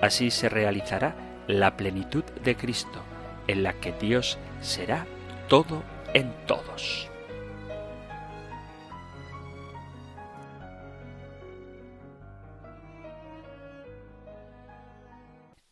Así 0.00 0.30
se 0.30 0.48
realizará 0.48 1.14
la 1.46 1.76
plenitud 1.76 2.24
de 2.44 2.56
Cristo, 2.56 3.02
en 3.46 3.62
la 3.62 3.74
que 3.74 3.92
Dios 3.92 4.38
será 4.60 5.06
todo 5.48 5.82
en 6.14 6.32
todos. 6.46 7.10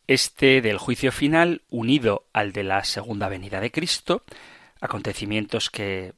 Este 0.09 0.61
del 0.61 0.79
juicio 0.79 1.11
final, 1.11 1.61
unido 1.69 2.25
al 2.33 2.51
de 2.51 2.63
la 2.63 2.83
segunda 2.83 3.29
venida 3.29 3.59
de 3.59 3.71
Cristo, 3.71 4.23
acontecimientos 4.81 5.69
que 5.69 6.13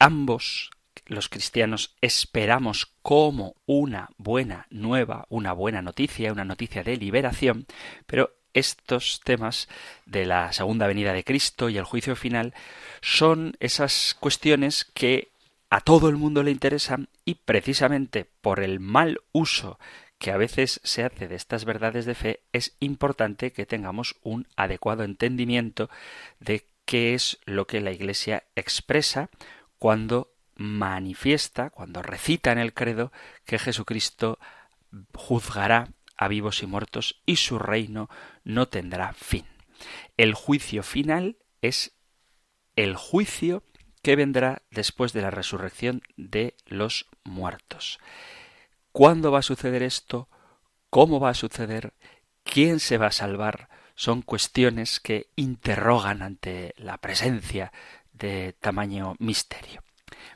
ambos 0.00 0.70
los 1.12 1.28
cristianos 1.28 1.94
esperamos 2.00 2.92
como 3.02 3.54
una 3.66 4.10
buena 4.16 4.66
nueva, 4.70 5.26
una 5.28 5.52
buena 5.52 5.82
noticia, 5.82 6.32
una 6.32 6.44
noticia 6.44 6.82
de 6.82 6.96
liberación, 6.96 7.66
pero 8.06 8.34
estos 8.54 9.20
temas 9.24 9.68
de 10.04 10.26
la 10.26 10.52
segunda 10.52 10.86
venida 10.86 11.12
de 11.12 11.24
Cristo 11.24 11.68
y 11.68 11.78
el 11.78 11.84
juicio 11.84 12.16
final 12.16 12.54
son 13.00 13.56
esas 13.60 14.16
cuestiones 14.18 14.84
que 14.84 15.30
a 15.70 15.80
todo 15.80 16.08
el 16.08 16.16
mundo 16.16 16.42
le 16.42 16.50
interesan 16.50 17.08
y 17.24 17.36
precisamente 17.36 18.26
por 18.40 18.60
el 18.60 18.78
mal 18.78 19.20
uso 19.32 19.78
que 20.18 20.30
a 20.30 20.36
veces 20.36 20.80
se 20.84 21.02
hace 21.02 21.28
de 21.28 21.34
estas 21.34 21.64
verdades 21.64 22.04
de 22.04 22.14
fe, 22.14 22.40
es 22.52 22.76
importante 22.78 23.52
que 23.52 23.66
tengamos 23.66 24.16
un 24.22 24.46
adecuado 24.54 25.02
entendimiento 25.02 25.90
de 26.38 26.66
qué 26.84 27.14
es 27.14 27.38
lo 27.44 27.66
que 27.66 27.80
la 27.80 27.90
Iglesia 27.90 28.44
expresa 28.54 29.30
cuando 29.78 30.30
manifiesta, 30.62 31.70
cuando 31.70 32.02
recita 32.02 32.52
en 32.52 32.58
el 32.58 32.72
credo 32.72 33.12
que 33.44 33.58
Jesucristo 33.58 34.38
juzgará 35.12 35.88
a 36.16 36.28
vivos 36.28 36.62
y 36.62 36.66
muertos 36.66 37.20
y 37.26 37.36
su 37.36 37.58
reino 37.58 38.08
no 38.44 38.68
tendrá 38.68 39.12
fin. 39.12 39.44
El 40.16 40.34
juicio 40.34 40.84
final 40.84 41.36
es 41.62 41.96
el 42.76 42.94
juicio 42.94 43.64
que 44.02 44.14
vendrá 44.14 44.62
después 44.70 45.12
de 45.12 45.22
la 45.22 45.30
resurrección 45.30 46.02
de 46.16 46.54
los 46.66 47.06
muertos. 47.24 47.98
¿Cuándo 48.92 49.32
va 49.32 49.40
a 49.40 49.42
suceder 49.42 49.82
esto? 49.82 50.28
¿Cómo 50.90 51.18
va 51.18 51.30
a 51.30 51.34
suceder? 51.34 51.92
¿Quién 52.44 52.78
se 52.78 52.98
va 52.98 53.06
a 53.06 53.12
salvar? 53.12 53.68
Son 53.96 54.22
cuestiones 54.22 55.00
que 55.00 55.28
interrogan 55.34 56.22
ante 56.22 56.74
la 56.76 56.98
presencia 56.98 57.72
de 58.12 58.54
tamaño 58.60 59.16
misterio. 59.18 59.82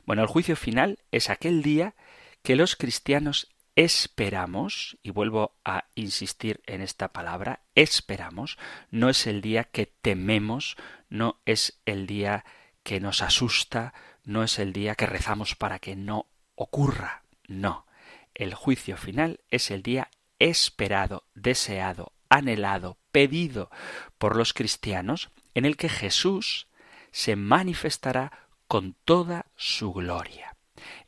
Bueno, 0.05 0.21
el 0.21 0.27
juicio 0.27 0.55
final 0.55 0.99
es 1.11 1.29
aquel 1.29 1.61
día 1.61 1.95
que 2.43 2.55
los 2.55 2.75
cristianos 2.75 3.49
esperamos, 3.75 4.97
y 5.03 5.11
vuelvo 5.11 5.55
a 5.63 5.85
insistir 5.93 6.61
en 6.65 6.81
esta 6.81 7.13
palabra, 7.13 7.61
esperamos, 7.75 8.57
no 8.89 9.09
es 9.09 9.27
el 9.27 9.41
día 9.41 9.65
que 9.65 9.85
tememos, 9.85 10.77
no 11.09 11.39
es 11.45 11.79
el 11.85 12.07
día 12.07 12.43
que 12.81 12.99
nos 12.99 13.21
asusta, 13.21 13.93
no 14.23 14.43
es 14.43 14.57
el 14.57 14.73
día 14.73 14.95
que 14.95 15.05
rezamos 15.05 15.55
para 15.55 15.77
que 15.77 15.95
no 15.95 16.27
ocurra, 16.55 17.23
no. 17.47 17.85
El 18.33 18.55
juicio 18.55 18.97
final 18.97 19.41
es 19.51 19.69
el 19.69 19.83
día 19.83 20.09
esperado, 20.39 21.23
deseado, 21.35 22.13
anhelado, 22.29 22.97
pedido 23.11 23.69
por 24.17 24.35
los 24.35 24.53
cristianos, 24.53 25.29
en 25.53 25.65
el 25.65 25.77
que 25.77 25.89
Jesús 25.89 26.67
se 27.11 27.35
manifestará 27.35 28.46
con 28.67 28.95
toda 29.05 29.47
su 29.55 29.93
gloria. 29.93 30.55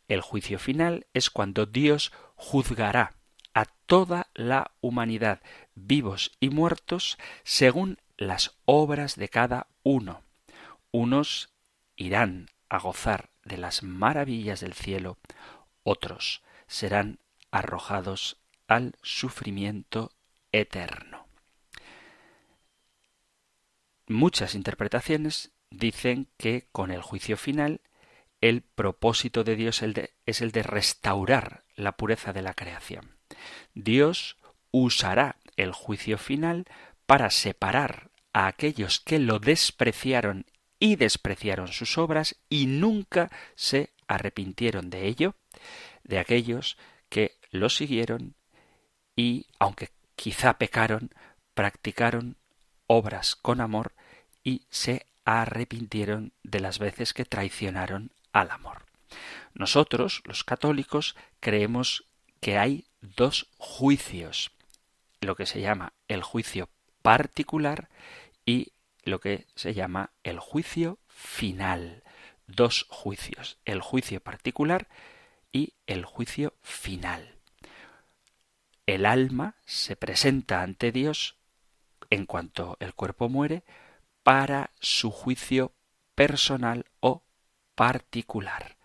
El 0.07 0.21
juicio 0.21 0.59
final 0.59 1.07
es 1.13 1.29
cuando 1.29 1.65
Dios 1.65 2.11
juzgará 2.35 3.15
a 3.53 3.65
toda 3.65 4.27
la 4.33 4.71
humanidad, 4.81 5.41
vivos 5.75 6.31
y 6.39 6.49
muertos, 6.49 7.17
según 7.43 7.99
las 8.17 8.57
obras 8.65 9.15
de 9.15 9.29
cada 9.29 9.67
uno. 9.83 10.23
Unos 10.91 11.53
irán 11.95 12.49
a 12.69 12.79
gozar 12.79 13.29
de 13.43 13.57
las 13.57 13.83
maravillas 13.83 14.59
del 14.61 14.73
cielo, 14.73 15.17
otros 15.83 16.41
serán 16.67 17.19
arrojados 17.51 18.37
al 18.67 18.95
sufrimiento 19.01 20.11
eterno. 20.51 21.27
Muchas 24.07 24.55
interpretaciones 24.55 25.51
dicen 25.71 26.27
que 26.37 26.67
con 26.71 26.91
el 26.91 27.01
juicio 27.01 27.37
final 27.37 27.81
el 28.41 28.61
propósito 28.61 29.43
de 29.43 29.55
Dios 29.55 29.83
es 30.25 30.41
el 30.41 30.51
de 30.51 30.63
restaurar 30.63 31.63
la 31.75 31.93
pureza 31.93 32.33
de 32.33 32.41
la 32.41 32.53
creación. 32.53 33.17
Dios 33.73 34.37
usará 34.71 35.37
el 35.57 35.71
juicio 35.71 36.17
final 36.17 36.65
para 37.05 37.29
separar 37.29 38.11
a 38.33 38.47
aquellos 38.47 38.99
que 38.99 39.19
lo 39.19 39.39
despreciaron 39.39 40.45
y 40.79 40.95
despreciaron 40.95 41.67
sus 41.67 41.97
obras 41.97 42.37
y 42.49 42.67
nunca 42.67 43.29
se 43.55 43.91
arrepintieron 44.07 44.89
de 44.89 45.07
ello, 45.07 45.35
de 46.03 46.19
aquellos 46.19 46.77
que 47.09 47.35
lo 47.51 47.69
siguieron 47.69 48.35
y, 49.15 49.47
aunque 49.59 49.89
quizá 50.15 50.57
pecaron, 50.57 51.09
practicaron 51.53 52.37
obras 52.87 53.35
con 53.35 53.59
amor 53.59 53.93
y 54.43 54.65
se 54.69 55.05
arrepintieron 55.37 56.33
de 56.43 56.59
las 56.59 56.79
veces 56.79 57.13
que 57.13 57.25
traicionaron 57.25 58.11
al 58.33 58.49
amor. 58.49 58.85
Nosotros, 59.53 60.23
los 60.25 60.43
católicos, 60.43 61.15
creemos 61.39 62.05
que 62.39 62.57
hay 62.57 62.85
dos 63.01 63.47
juicios, 63.57 64.51
lo 65.21 65.35
que 65.35 65.45
se 65.45 65.61
llama 65.61 65.93
el 66.07 66.23
juicio 66.23 66.69
particular 67.01 67.89
y 68.45 68.71
lo 69.03 69.19
que 69.19 69.45
se 69.55 69.73
llama 69.73 70.11
el 70.23 70.39
juicio 70.39 70.97
final. 71.07 72.03
Dos 72.47 72.87
juicios, 72.89 73.57
el 73.65 73.81
juicio 73.81 74.21
particular 74.21 74.87
y 75.51 75.73
el 75.85 76.05
juicio 76.05 76.55
final. 76.63 77.35
El 78.87 79.05
alma 79.05 79.55
se 79.65 79.95
presenta 79.95 80.63
ante 80.63 80.91
Dios 80.91 81.35
en 82.09 82.25
cuanto 82.25 82.77
el 82.79 82.95
cuerpo 82.95 83.29
muere 83.29 83.63
para 84.23 84.71
su 84.79 85.11
juicio 85.11 85.73
personal 86.15 86.85
o 86.99 87.23
particular. 87.75 88.77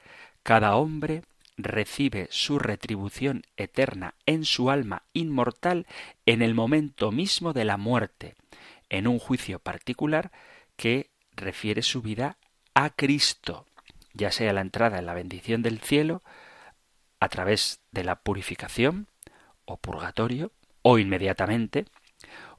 Cada 0.42 0.77
hombre 0.77 1.23
recibe 1.57 2.29
su 2.31 2.59
retribución 2.59 3.42
eterna 3.57 4.14
en 4.27 4.44
su 4.44 4.70
alma 4.70 5.05
inmortal 5.12 5.87
en 6.27 6.42
el 6.42 6.55
momento 6.55 7.12
mismo 7.12 7.53
de 7.53 7.64
la 7.64 7.77
muerte, 7.77 8.35
en 8.88 9.07
un 9.07 9.18
juicio 9.18 9.59
particular 9.59 10.33
que 10.77 11.11
refiere 11.33 11.83
su 11.83 12.03
vida 12.03 12.38
a 12.75 12.90
Cristo, 12.90 13.66
ya 14.12 14.31
sea 14.31 14.53
la 14.53 14.61
entrada 14.61 14.99
en 14.99 15.07
la 15.07 15.14
bendición 15.14 15.62
del 15.62 15.81
cielo, 15.81 16.23
a 17.20 17.29
través 17.29 17.81
de 17.90 18.05
la 18.05 18.16
purificación 18.16 19.09
o 19.64 19.77
purgatorio, 19.79 20.53
o 20.83 20.99
inmediatamente, 20.99 21.87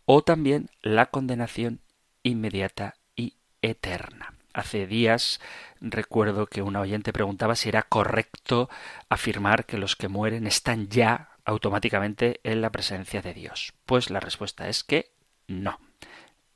o 0.06 0.24
también 0.24 0.70
la 0.82 1.08
condenación 1.08 1.82
inmediata 2.26 2.96
y 3.16 3.38
eterna. 3.62 4.34
Hace 4.54 4.88
días 4.88 5.40
recuerdo 5.80 6.48
que 6.48 6.62
una 6.62 6.82
oyente 6.82 7.14
preguntaba 7.14 7.56
si 7.56 7.70
era 7.70 7.84
correcto 7.84 8.70
afirmar 9.10 9.66
que 9.66 9.78
los 9.78 9.96
que 9.96 10.08
mueren 10.08 10.48
están 10.48 10.90
ya 10.90 11.30
automáticamente 11.46 12.40
en 12.44 12.62
la 12.62 12.72
presencia 12.72 13.22
de 13.22 13.34
Dios. 13.34 13.74
Pues 13.86 14.10
la 14.10 14.20
respuesta 14.20 14.68
es 14.68 14.84
que 14.84 15.12
no. 15.48 15.80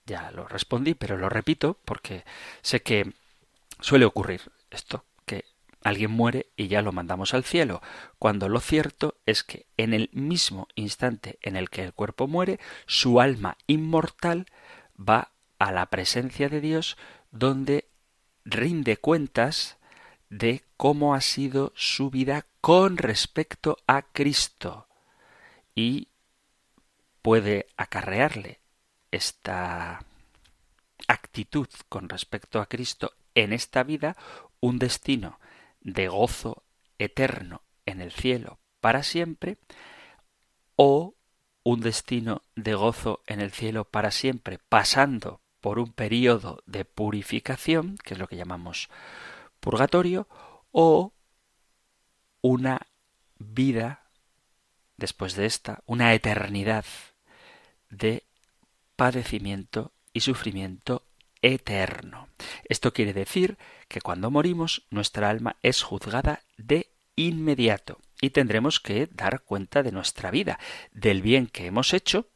Ya 0.06 0.32
lo 0.32 0.48
respondí, 0.48 0.96
pero 0.96 1.18
lo 1.18 1.30
repito 1.30 1.78
porque 1.86 2.24
sé 2.62 2.82
que 2.82 3.14
suele 3.80 4.06
ocurrir 4.06 4.42
esto, 4.72 5.06
que 5.26 5.46
alguien 5.84 6.10
muere 6.10 6.48
y 6.56 6.68
ya 6.68 6.82
lo 6.82 6.92
mandamos 6.92 7.36
al 7.36 7.44
cielo, 7.44 7.82
cuando 8.18 8.50
lo 8.50 8.60
cierto 8.60 9.20
es 9.28 9.44
que 9.44 9.68
en 9.78 9.94
el 9.94 10.10
mismo 10.14 10.68
instante 10.74 11.38
en 11.44 11.56
el 11.56 11.70
que 11.70 11.84
el 11.84 11.94
cuerpo 11.94 12.28
muere, 12.28 12.60
su 12.88 13.22
alma 13.22 13.58
inmortal 13.68 14.48
va 14.98 15.32
a 15.60 15.72
la 15.72 15.86
presencia 15.88 16.50
de 16.50 16.62
Dios 16.62 16.98
donde 17.32 17.89
rinde 18.45 18.98
cuentas 18.98 19.78
de 20.30 20.63
cómo 20.78 21.13
ha 21.13 21.22
sido 21.22 21.72
su 21.76 22.10
vida 22.10 22.45
con 22.62 22.98
respecto 22.98 23.78
a 23.88 24.02
Cristo 24.02 24.88
y 25.76 26.08
puede 27.22 27.67
acarrearle 27.78 28.60
esta 29.12 30.06
actitud 31.08 31.67
con 31.89 32.10
respecto 32.10 32.60
a 32.60 32.67
Cristo 32.67 33.13
en 33.36 33.54
esta 33.54 33.84
vida 33.84 34.15
un 34.60 34.80
destino 34.80 35.39
de 35.82 36.08
gozo 36.08 36.63
eterno 36.98 37.62
en 37.86 38.02
el 38.02 38.12
cielo 38.12 38.60
para 38.80 39.04
siempre 39.04 39.58
o 40.76 41.15
un 41.63 41.82
destino 41.82 42.41
de 42.56 42.74
gozo 42.74 43.22
en 43.28 43.41
el 43.41 43.52
cielo 43.52 43.86
para 43.86 44.12
siempre 44.12 44.60
pasando 44.60 45.41
por 45.62 45.80
un 45.80 45.91
periodo 45.91 46.63
de 46.65 46.86
purificación, 46.86 47.98
que 48.04 48.13
es 48.13 48.19
lo 48.19 48.28
que 48.28 48.38
llamamos 48.38 48.89
purgatorio, 49.60 50.28
o 50.72 51.13
una 52.41 52.88
vida 53.38 54.04
después 54.98 55.36
de 55.36 55.45
esta, 55.45 55.84
una 55.86 56.13
eternidad 56.13 56.86
de 57.89 58.24
padecimiento 58.95 59.93
y 60.13 60.22
sufrimiento 60.22 61.06
eterno. 61.41 62.30
Esto 62.65 62.93
quiere 62.93 63.13
decir 63.13 63.58
que 63.88 64.02
cuando 64.02 64.30
morimos 64.30 64.86
nuestra 64.89 65.30
alma 65.30 65.56
es 65.63 65.82
juzgada 65.82 66.43
de 66.58 66.91
inmediato 67.15 68.00
y 68.22 68.32
tendremos 68.32 68.80
que 68.80 69.08
dar 69.08 69.41
cuenta 69.41 69.84
de 69.84 69.91
nuestra 69.91 70.32
vida, 70.32 70.60
del 70.91 71.22
bien 71.22 71.48
que 71.48 71.65
hemos 71.65 71.93
hecho 71.93 72.28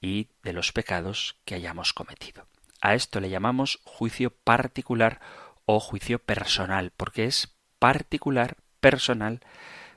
y 0.00 0.28
de 0.42 0.52
los 0.52 0.72
pecados 0.72 1.36
que 1.44 1.54
hayamos 1.54 1.92
cometido. 1.92 2.46
A 2.80 2.94
esto 2.94 3.20
le 3.20 3.30
llamamos 3.30 3.80
juicio 3.84 4.30
particular 4.30 5.20
o 5.66 5.80
juicio 5.80 6.18
personal, 6.18 6.92
porque 6.96 7.24
es 7.24 7.54
particular, 7.78 8.56
personal, 8.80 9.40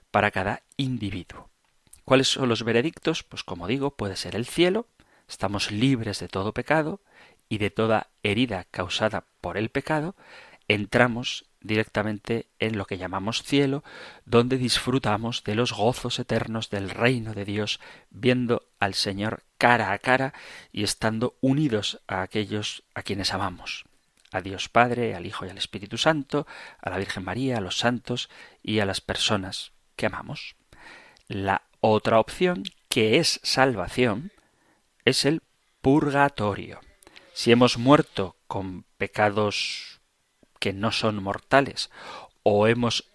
para 0.09 0.31
cada 0.31 0.63
individuo. 0.77 1.49
¿Cuáles 2.05 2.27
son 2.27 2.49
los 2.49 2.63
veredictos? 2.63 3.23
Pues 3.23 3.43
como 3.43 3.67
digo, 3.67 3.95
puede 3.95 4.15
ser 4.15 4.35
el 4.35 4.45
cielo, 4.45 4.87
estamos 5.29 5.71
libres 5.71 6.19
de 6.19 6.27
todo 6.27 6.53
pecado 6.53 6.99
y 7.47 7.57
de 7.59 7.69
toda 7.69 8.09
herida 8.23 8.65
causada 8.71 9.25
por 9.39 9.57
el 9.57 9.69
pecado, 9.69 10.15
entramos 10.67 11.45
directamente 11.61 12.47
en 12.59 12.77
lo 12.77 12.85
que 12.85 12.97
llamamos 12.97 13.43
cielo, 13.43 13.83
donde 14.25 14.57
disfrutamos 14.57 15.43
de 15.43 15.55
los 15.55 15.73
gozos 15.73 16.17
eternos 16.19 16.69
del 16.69 16.89
reino 16.89 17.33
de 17.33 17.45
Dios, 17.45 17.79
viendo 18.09 18.67
al 18.79 18.93
Señor 18.93 19.43
cara 19.61 19.91
a 19.91 19.99
cara 19.99 20.33
y 20.71 20.81
estando 20.81 21.37
unidos 21.39 22.01
a 22.07 22.23
aquellos 22.23 22.83
a 22.95 23.03
quienes 23.03 23.31
amamos, 23.31 23.85
a 24.31 24.41
Dios 24.41 24.69
Padre, 24.69 25.13
al 25.13 25.27
Hijo 25.27 25.45
y 25.45 25.49
al 25.49 25.59
Espíritu 25.59 25.99
Santo, 25.99 26.47
a 26.81 26.89
la 26.89 26.97
Virgen 26.97 27.23
María, 27.23 27.59
a 27.59 27.61
los 27.61 27.77
santos 27.77 28.31
y 28.63 28.79
a 28.79 28.87
las 28.87 29.01
personas 29.01 29.71
que 29.95 30.07
amamos. 30.07 30.55
La 31.27 31.61
otra 31.79 32.19
opción, 32.19 32.63
que 32.89 33.19
es 33.19 33.39
salvación, 33.43 34.31
es 35.05 35.25
el 35.25 35.43
purgatorio. 35.83 36.79
Si 37.33 37.51
hemos 37.51 37.77
muerto 37.77 38.37
con 38.47 38.85
pecados 38.97 40.01
que 40.59 40.73
no 40.73 40.91
son 40.91 41.21
mortales 41.21 41.91
o 42.41 42.65
hemos 42.65 43.11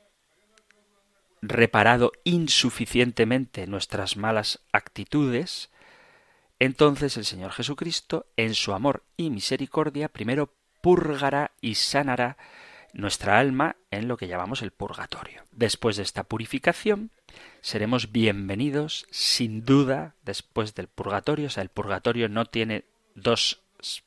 reparado 1.43 2.13
insuficientemente 2.23 3.67
nuestras 3.67 4.17
malas 4.17 4.61
actitudes, 4.71 5.71
entonces 6.59 7.17
el 7.17 7.25
Señor 7.25 7.53
Jesucristo, 7.53 8.27
en 8.37 8.55
su 8.55 8.73
amor 8.73 9.03
y 9.17 9.31
misericordia, 9.31 10.09
primero 10.09 10.53
purgará 10.81 11.53
y 11.61 11.75
sanará 11.75 12.37
nuestra 12.93 13.39
alma 13.39 13.77
en 13.91 14.09
lo 14.09 14.17
que 14.17 14.29
llamamos 14.29 14.63
el 14.63 14.71
purgatorio. 14.71 15.43
Después 15.53 15.97
de 15.97 16.03
esta 16.03 16.25
purificación, 16.25 17.11
seremos 17.61 18.11
bienvenidos, 18.11 19.07
sin 19.11 19.65
duda, 19.65 20.15
después 20.25 20.75
del 20.75 20.89
purgatorio. 20.89 21.49
O 21.49 21.51
sea, 21.51 21.63
el 21.63 21.69
purgatorio 21.69 22.29
no 22.29 22.47
tiene 22.47 22.85
dos 23.15 23.61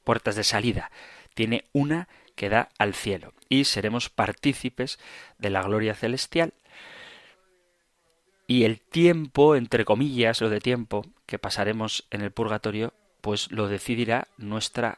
puertas 0.03 0.35
de 0.35 0.43
salida, 0.43 0.91
tiene 1.35 1.65
una 1.71 2.07
que 2.35 2.49
da 2.49 2.69
al 2.79 2.95
cielo. 2.95 3.33
Y 3.47 3.65
seremos 3.65 4.09
partícipes 4.09 4.97
de 5.37 5.49
la 5.51 5.61
gloria 5.61 5.93
celestial. 5.93 6.53
Y 8.47 8.63
el 8.63 8.79
tiempo, 8.79 9.55
entre 9.55 9.85
comillas, 9.85 10.41
lo 10.41 10.49
de 10.49 10.61
tiempo 10.61 11.05
que 11.29 11.37
pasaremos 11.37 12.07
en 12.09 12.21
el 12.21 12.31
purgatorio, 12.31 12.91
pues 13.21 13.51
lo 13.51 13.67
decidirá 13.67 14.27
nuestra 14.37 14.97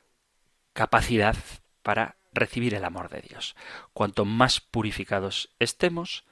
capacidad 0.72 1.36
para 1.84 2.16
recibir 2.32 2.74
el 2.74 2.86
amor 2.86 3.10
de 3.10 3.20
Dios. 3.20 3.54
Cuanto 3.92 4.24
más 4.24 4.62
purificados 4.62 5.50
estemos, 5.60 6.24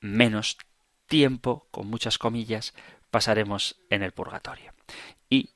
menos 0.00 0.56
tiempo, 1.06 1.68
con 1.70 1.86
muchas 1.86 2.16
comillas, 2.16 2.72
pasaremos 3.10 3.76
en 3.90 4.02
el 4.02 4.12
purgatorio. 4.12 4.72
Y 5.28 5.50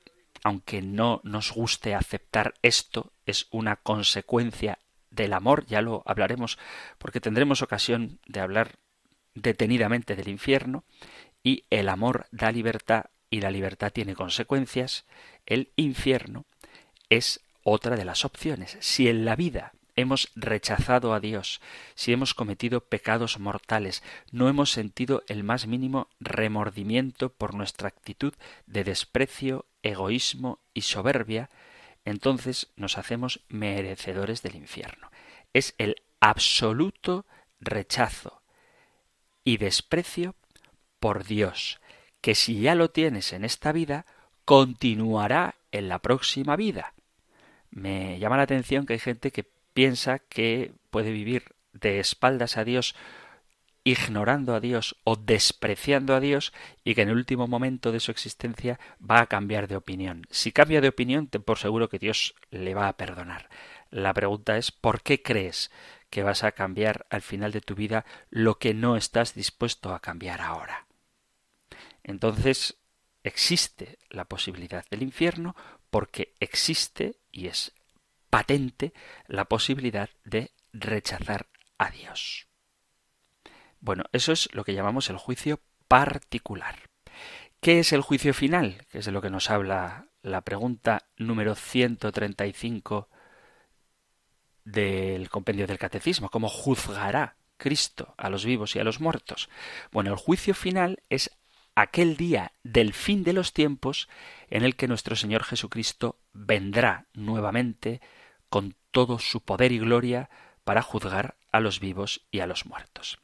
aunque 0.45 0.83
no 0.83 1.23
nos 1.25 1.53
guste 1.53 1.95
aceptar 1.95 2.53
esto, 2.61 3.15
es 3.25 3.47
una 3.51 3.77
consecuencia 3.77 4.79
del 5.09 5.33
amor, 5.33 5.65
ya 5.65 5.81
lo 5.81 6.03
hablaremos 6.05 6.59
porque 6.99 7.23
tendremos 7.23 7.63
ocasión 7.63 8.21
de 8.27 8.41
hablar 8.41 8.73
detenidamente 9.35 10.17
del 10.17 10.29
infierno, 10.29 10.85
y 11.43 11.65
el 11.71 11.89
amor 11.89 12.27
da 12.31 12.53
libertad 12.53 13.07
y 13.31 13.41
la 13.41 13.51
libertad 13.51 13.93
tiene 13.93 14.15
consecuencias, 14.15 15.05
el 15.47 15.71
infierno 15.77 16.45
es 17.11 17.41
otra 17.63 17.97
de 17.97 18.05
las 18.05 18.25
opciones. 18.25 18.77
Si 18.81 19.09
en 19.09 19.25
la 19.25 19.37
vida 19.37 19.73
hemos 19.97 20.31
rechazado 20.37 21.15
a 21.15 21.21
Dios, 21.21 21.61
si 21.95 22.13
hemos 22.13 22.35
cometido 22.35 22.83
pecados 22.83 23.39
mortales, 23.39 24.03
no 24.31 24.49
hemos 24.49 24.71
sentido 24.71 25.25
el 25.27 25.43
más 25.43 25.67
mínimo 25.67 26.09
remordimiento 26.21 27.31
por 27.31 27.55
nuestra 27.55 27.89
actitud 27.89 28.35
de 28.67 28.85
desprecio, 28.85 29.67
egoísmo 29.83 30.61
y 30.75 30.83
soberbia, 30.83 31.51
entonces 32.05 32.69
nos 32.77 32.99
hacemos 32.99 33.41
merecedores 33.49 34.43
del 34.43 34.55
infierno. 34.55 35.11
Es 35.53 35.75
el 35.79 35.97
absoluto 36.21 37.27
rechazo 37.59 38.43
y 39.43 39.57
desprecio 39.57 40.35
por 41.01 41.25
Dios, 41.25 41.81
que 42.27 42.35
si 42.35 42.59
ya 42.59 42.75
lo 42.75 42.91
tienes 42.91 43.33
en 43.33 43.45
esta 43.45 43.71
vida, 43.71 44.05
continuará 44.45 45.55
en 45.71 45.89
la 45.89 46.01
próxima 46.01 46.57
vida. 46.57 46.93
Me 47.71 48.19
llama 48.19 48.37
la 48.37 48.43
atención 48.43 48.85
que 48.85 48.95
hay 48.95 48.99
gente 48.99 49.31
que 49.31 49.49
piensa 49.75 50.19
que 50.19 50.73
puede 50.91 51.13
vivir 51.13 51.55
de 51.73 52.01
espaldas 52.01 52.57
a 52.57 52.65
Dios 52.65 52.97
ignorando 53.85 54.57
a 54.57 54.61
Dios 54.61 54.97
o 55.05 55.15
despreciando 55.15 56.17
a 56.17 56.19
Dios 56.19 56.53
y 56.83 56.97
que 56.97 57.03
en 57.03 57.11
el 57.11 57.17
último 57.17 57.47
momento 57.47 57.93
de 57.93 58.01
su 58.01 58.11
existencia 58.11 58.81
va 59.01 59.21
a 59.21 59.27
cambiar 59.27 59.69
de 59.69 59.77
opinión. 59.77 60.27
Si 60.29 60.51
cambia 60.51 60.81
de 60.81 60.89
opinión, 60.89 61.29
ten 61.29 61.45
por 61.45 61.59
seguro 61.59 61.89
que 61.89 62.01
Dios 62.01 62.35
le 62.51 62.75
va 62.75 62.89
a 62.89 62.97
perdonar. 62.97 63.49
La 63.93 64.13
pregunta 64.13 64.57
es 64.57 64.73
¿por 64.73 65.01
qué 65.03 65.23
crees 65.23 65.71
que 66.11 66.25
vas 66.25 66.43
a 66.43 66.51
cambiar 66.51 67.07
al 67.09 67.23
final 67.23 67.53
de 67.53 67.61
tu 67.61 67.77
vida 67.77 68.05
lo 68.31 68.59
que 68.59 68.75
no 68.75 68.97
estás 68.97 69.33
dispuesto 69.33 69.95
a 69.95 70.01
cambiar 70.01 70.41
ahora? 70.41 70.87
Entonces 72.07 72.79
existe 73.25 73.99
la 74.11 74.27
posibilidad 74.27 74.85
del 74.89 75.03
infierno 75.03 75.57
porque 75.91 76.35
existe 76.39 77.17
y 77.33 77.49
es 77.49 77.73
patente 78.31 78.93
la 79.27 79.47
posibilidad 79.47 80.09
de 80.25 80.53
rechazar 80.73 81.49
a 81.79 81.91
Dios. 81.91 82.47
Bueno, 83.81 84.05
eso 84.13 84.31
es 84.31 84.49
lo 84.55 84.63
que 84.63 84.73
llamamos 84.73 85.11
el 85.11 85.17
juicio 85.17 85.61
particular. 85.89 86.77
¿Qué 87.61 87.81
es 87.81 87.93
el 87.93 88.03
juicio 88.03 88.33
final? 88.33 88.87
Que 88.89 88.99
es 88.99 89.07
de 89.07 89.13
lo 89.13 89.21
que 89.21 89.31
nos 89.31 89.51
habla 89.51 90.07
la 90.23 90.43
pregunta 90.43 91.09
número 91.17 91.57
135 91.57 93.09
del 94.65 95.29
compendio 95.29 95.67
del 95.67 95.79
catecismo. 95.79 96.29
¿Cómo 96.29 96.49
juzgará 96.49 97.37
Cristo 97.57 98.15
a 98.17 98.31
los 98.31 98.45
vivos 98.45 98.77
y 98.77 98.79
a 98.79 98.85
los 98.85 99.01
muertos? 99.01 99.49
Bueno, 99.91 100.13
el 100.13 100.17
juicio 100.17 100.55
final 100.55 101.03
es 101.09 101.37
aquel 101.77 102.17
día 102.17 102.53
del 102.65 102.93
fin 102.93 103.23
de 103.23 103.35
los 103.35 103.53
tiempos 103.53 104.09
en 104.51 104.65
el 104.65 104.75
que 104.75 104.89
nuestro 104.89 105.15
Señor 105.15 105.45
Jesucristo 105.45 106.19
vendrá 106.33 107.07
nuevamente 107.13 108.01
con 108.49 108.75
todo 108.91 109.19
su 109.19 109.43
poder 109.43 109.71
y 109.71 109.79
gloria 109.79 110.31
para 110.65 110.83
juzgar 110.83 111.37
a 111.53 111.61
los 111.61 111.79
vivos 111.79 112.27
y 112.33 112.41
a 112.41 112.47
los 112.47 112.67
muertos. 112.67 113.19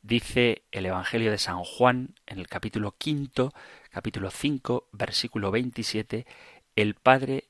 Dice 0.00 0.62
el 0.70 0.86
Evangelio 0.86 1.32
de 1.32 1.38
San 1.38 1.58
Juan 1.58 2.14
en 2.26 2.38
el 2.38 2.46
capítulo 2.46 2.92
quinto, 2.96 3.52
capítulo 3.90 4.30
5, 4.30 4.88
versículo 4.92 5.50
27, 5.50 6.26
el 6.76 6.94
Padre 6.94 7.48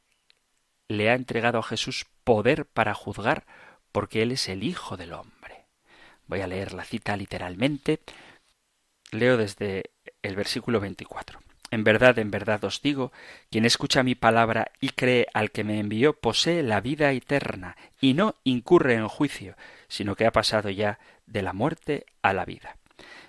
le 0.89 1.11
ha 1.11 1.15
entregado 1.15 1.59
a 1.59 1.63
Jesús 1.63 2.07
poder 2.25 2.65
para 2.65 2.95
juzgar 2.95 3.45
porque 3.93 4.23
Él 4.23 4.33
es 4.33 4.49
el 4.49 4.63
Hijo 4.63 4.97
del 4.97 5.13
Hombre. 5.13 5.67
Voy 6.27 6.41
a 6.41 6.47
leer 6.47 6.73
la 6.73 6.85
cita 6.85 7.17
literalmente. 7.17 8.01
Leo 9.17 9.37
desde 9.37 9.91
el 10.23 10.37
versículo 10.37 10.81
24. 10.81 11.41
En 11.71 11.83
verdad, 11.83 12.19
en 12.19 12.31
verdad 12.31 12.65
os 12.65 12.81
digo, 12.81 13.13
quien 13.51 13.65
escucha 13.65 14.05
mi 14.05 14.15
palabra 14.15 14.71
y 14.81 14.91
cree 14.91 15.27
al 15.35 15.51
que 15.51 15.65
me 15.65 15.81
envió 15.81 16.13
posee 16.13 16.63
la 16.63 16.81
vida 16.81 17.11
eterna 17.13 17.77
y 18.01 18.15
no 18.15 18.37
incurre 18.45 18.95
en 18.95 19.09
juicio, 19.09 19.57
sino 19.89 20.15
que 20.15 20.27
ha 20.27 20.33
pasado 20.33 20.71
ya 20.71 21.01
de 21.27 21.43
la 21.43 21.53
muerte 21.53 22.07
a 22.23 22.33
la 22.33 22.45
vida. 22.45 22.77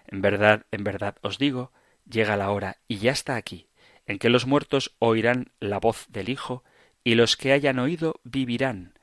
En 0.05 0.21
verdad, 0.21 0.65
en 0.71 0.83
verdad 0.83 1.15
os 1.21 1.39
digo, 1.39 1.71
llega 2.09 2.37
la 2.37 2.51
hora 2.51 2.77
y 2.87 2.97
ya 2.97 3.11
está 3.11 3.35
aquí, 3.35 3.67
en 4.05 4.19
que 4.19 4.29
los 4.29 4.45
muertos 4.45 4.95
oirán 4.99 5.51
la 5.59 5.79
voz 5.79 6.05
del 6.09 6.29
Hijo 6.29 6.63
y 7.03 7.15
los 7.15 7.37
que 7.37 7.53
hayan 7.53 7.79
oído 7.79 8.19
vivirán, 8.23 8.93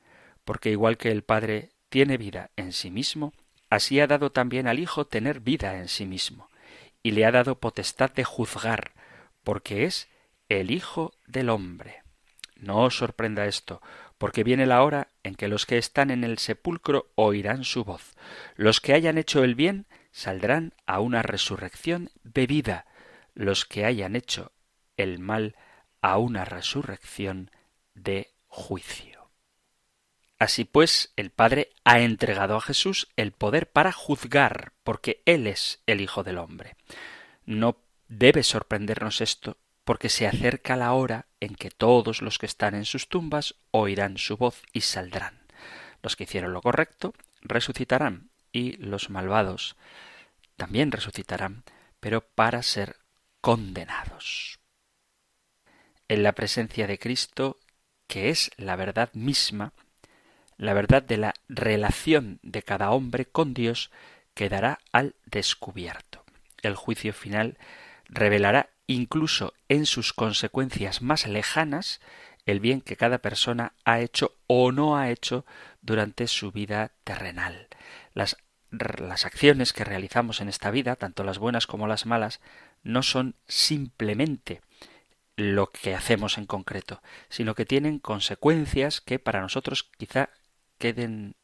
porque 0.45 0.71
igual 0.71 0.97
que 0.97 1.11
el 1.11 1.23
Padre 1.23 1.71
tiene 1.89 2.17
vida 2.17 2.51
en 2.55 2.71
sí 2.71 2.89
mismo, 2.89 3.33
así 3.69 3.99
ha 3.99 4.07
dado 4.07 4.31
también 4.31 4.67
al 4.67 4.79
Hijo 4.79 5.05
tener 5.05 5.41
vida 5.41 5.77
en 5.77 5.87
sí 5.87 6.05
mismo, 6.05 6.49
y 7.05 7.11
le 7.11 7.23
ha 7.23 7.31
dado 7.31 7.59
potestad 7.59 8.11
de 8.13 8.23
juzgar, 8.23 8.93
porque 9.43 9.85
es 9.85 10.07
el 10.49 10.71
Hijo 10.71 11.13
del 11.27 11.51
hombre. 11.51 12.01
No 12.55 12.79
os 12.79 12.97
sorprenda 12.97 13.45
esto, 13.45 13.79
porque 14.17 14.43
viene 14.43 14.65
la 14.65 14.81
hora 14.81 15.09
en 15.21 15.35
que 15.35 15.47
los 15.47 15.67
que 15.67 15.77
están 15.77 16.09
en 16.09 16.23
el 16.23 16.39
sepulcro 16.39 17.11
oirán 17.13 17.63
su 17.63 17.83
voz. 17.83 18.15
Los 18.55 18.81
que 18.81 18.95
hayan 18.95 19.19
hecho 19.19 19.43
el 19.43 19.53
bien 19.53 19.85
saldrán 20.11 20.73
a 20.87 20.99
una 20.99 21.21
resurrección 21.21 22.09
de 22.23 22.47
vida, 22.47 22.87
los 23.35 23.65
que 23.65 23.85
hayan 23.85 24.15
hecho 24.15 24.51
el 24.97 25.19
mal 25.19 25.55
a 26.01 26.17
una 26.17 26.43
resurrección 26.43 27.51
de 27.93 28.31
juicio. 28.47 29.14
Así 30.37 30.65
pues, 30.65 31.13
el 31.15 31.31
Padre 31.31 31.71
ha 31.83 31.99
entregado 31.99 32.57
a 32.57 32.61
Jesús 32.61 33.07
el 33.15 33.31
poder 33.31 33.71
para 33.71 33.91
juzgar, 33.91 34.73
porque 34.83 35.21
Él 35.25 35.47
es 35.47 35.81
el 35.85 36.01
Hijo 36.01 36.23
del 36.23 36.37
hombre. 36.37 36.75
No 37.45 37.77
Debe 38.07 38.43
sorprendernos 38.43 39.21
esto, 39.21 39.57
porque 39.83 40.09
se 40.09 40.27
acerca 40.27 40.75
la 40.75 40.93
hora 40.93 41.25
en 41.39 41.55
que 41.55 41.71
todos 41.71 42.21
los 42.21 42.37
que 42.37 42.45
están 42.45 42.75
en 42.75 42.85
sus 42.85 43.09
tumbas 43.09 43.55
oirán 43.71 44.17
su 44.17 44.37
voz 44.37 44.61
y 44.73 44.81
saldrán. 44.81 45.41
Los 46.03 46.15
que 46.15 46.25
hicieron 46.25 46.53
lo 46.53 46.61
correcto 46.61 47.13
resucitarán, 47.41 48.29
y 48.51 48.77
los 48.77 49.09
malvados 49.09 49.75
también 50.55 50.91
resucitarán, 50.91 51.63
pero 51.99 52.21
para 52.21 52.61
ser 52.61 52.97
condenados. 53.41 54.59
En 56.07 56.21
la 56.21 56.33
presencia 56.33 56.85
de 56.85 56.99
Cristo, 56.99 57.57
que 58.07 58.29
es 58.29 58.51
la 58.57 58.75
verdad 58.75 59.09
misma, 59.13 59.73
la 60.57 60.73
verdad 60.73 61.03
de 61.03 61.17
la 61.17 61.33
relación 61.49 62.39
de 62.43 62.63
cada 62.63 62.91
hombre 62.91 63.25
con 63.25 63.53
Dios 63.53 63.91
quedará 64.33 64.79
al 64.91 65.15
descubierto. 65.25 66.23
El 66.61 66.75
juicio 66.75 67.13
final 67.13 67.57
revelará 68.07 68.69
incluso 68.87 69.53
en 69.69 69.85
sus 69.85 70.13
consecuencias 70.13 71.01
más 71.01 71.27
lejanas 71.27 72.01
el 72.45 72.59
bien 72.59 72.81
que 72.81 72.95
cada 72.95 73.19
persona 73.19 73.73
ha 73.85 73.99
hecho 73.99 74.35
o 74.47 74.71
no 74.71 74.97
ha 74.97 75.09
hecho 75.09 75.45
durante 75.81 76.27
su 76.27 76.51
vida 76.51 76.91
terrenal. 77.03 77.67
Las, 78.13 78.37
las 78.69 79.25
acciones 79.25 79.73
que 79.73 79.83
realizamos 79.83 80.41
en 80.41 80.49
esta 80.49 80.69
vida, 80.69 80.95
tanto 80.95 81.23
las 81.23 81.39
buenas 81.39 81.65
como 81.65 81.87
las 81.87 82.05
malas, 82.05 82.39
no 82.83 83.01
son 83.01 83.35
simplemente 83.47 84.61
lo 85.35 85.67
que 85.71 85.95
hacemos 85.95 86.37
en 86.37 86.45
concreto, 86.45 87.01
sino 87.29 87.55
que 87.55 87.65
tienen 87.65 87.99
consecuencias 87.99 89.01
que 89.01 89.19
para 89.19 89.41
nosotros 89.41 89.89
quizá 89.97 90.29
queden 90.77 91.35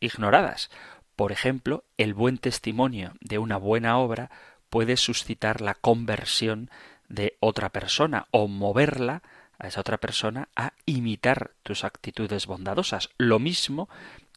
ignoradas. 0.00 0.70
Por 1.16 1.32
ejemplo, 1.32 1.84
el 1.96 2.14
buen 2.14 2.38
testimonio 2.38 3.12
de 3.20 3.38
una 3.38 3.56
buena 3.56 3.98
obra 3.98 4.30
puede 4.68 4.96
suscitar 4.96 5.60
la 5.60 5.74
conversión 5.74 6.70
de 7.08 7.36
otra 7.40 7.68
persona 7.68 8.26
o 8.30 8.48
moverla 8.48 9.22
a 9.58 9.68
esa 9.68 9.80
otra 9.80 9.98
persona 9.98 10.48
a 10.56 10.72
imitar 10.84 11.52
tus 11.62 11.84
actitudes 11.84 12.46
bondadosas. 12.46 13.10
Lo 13.18 13.38
mismo 13.38 13.88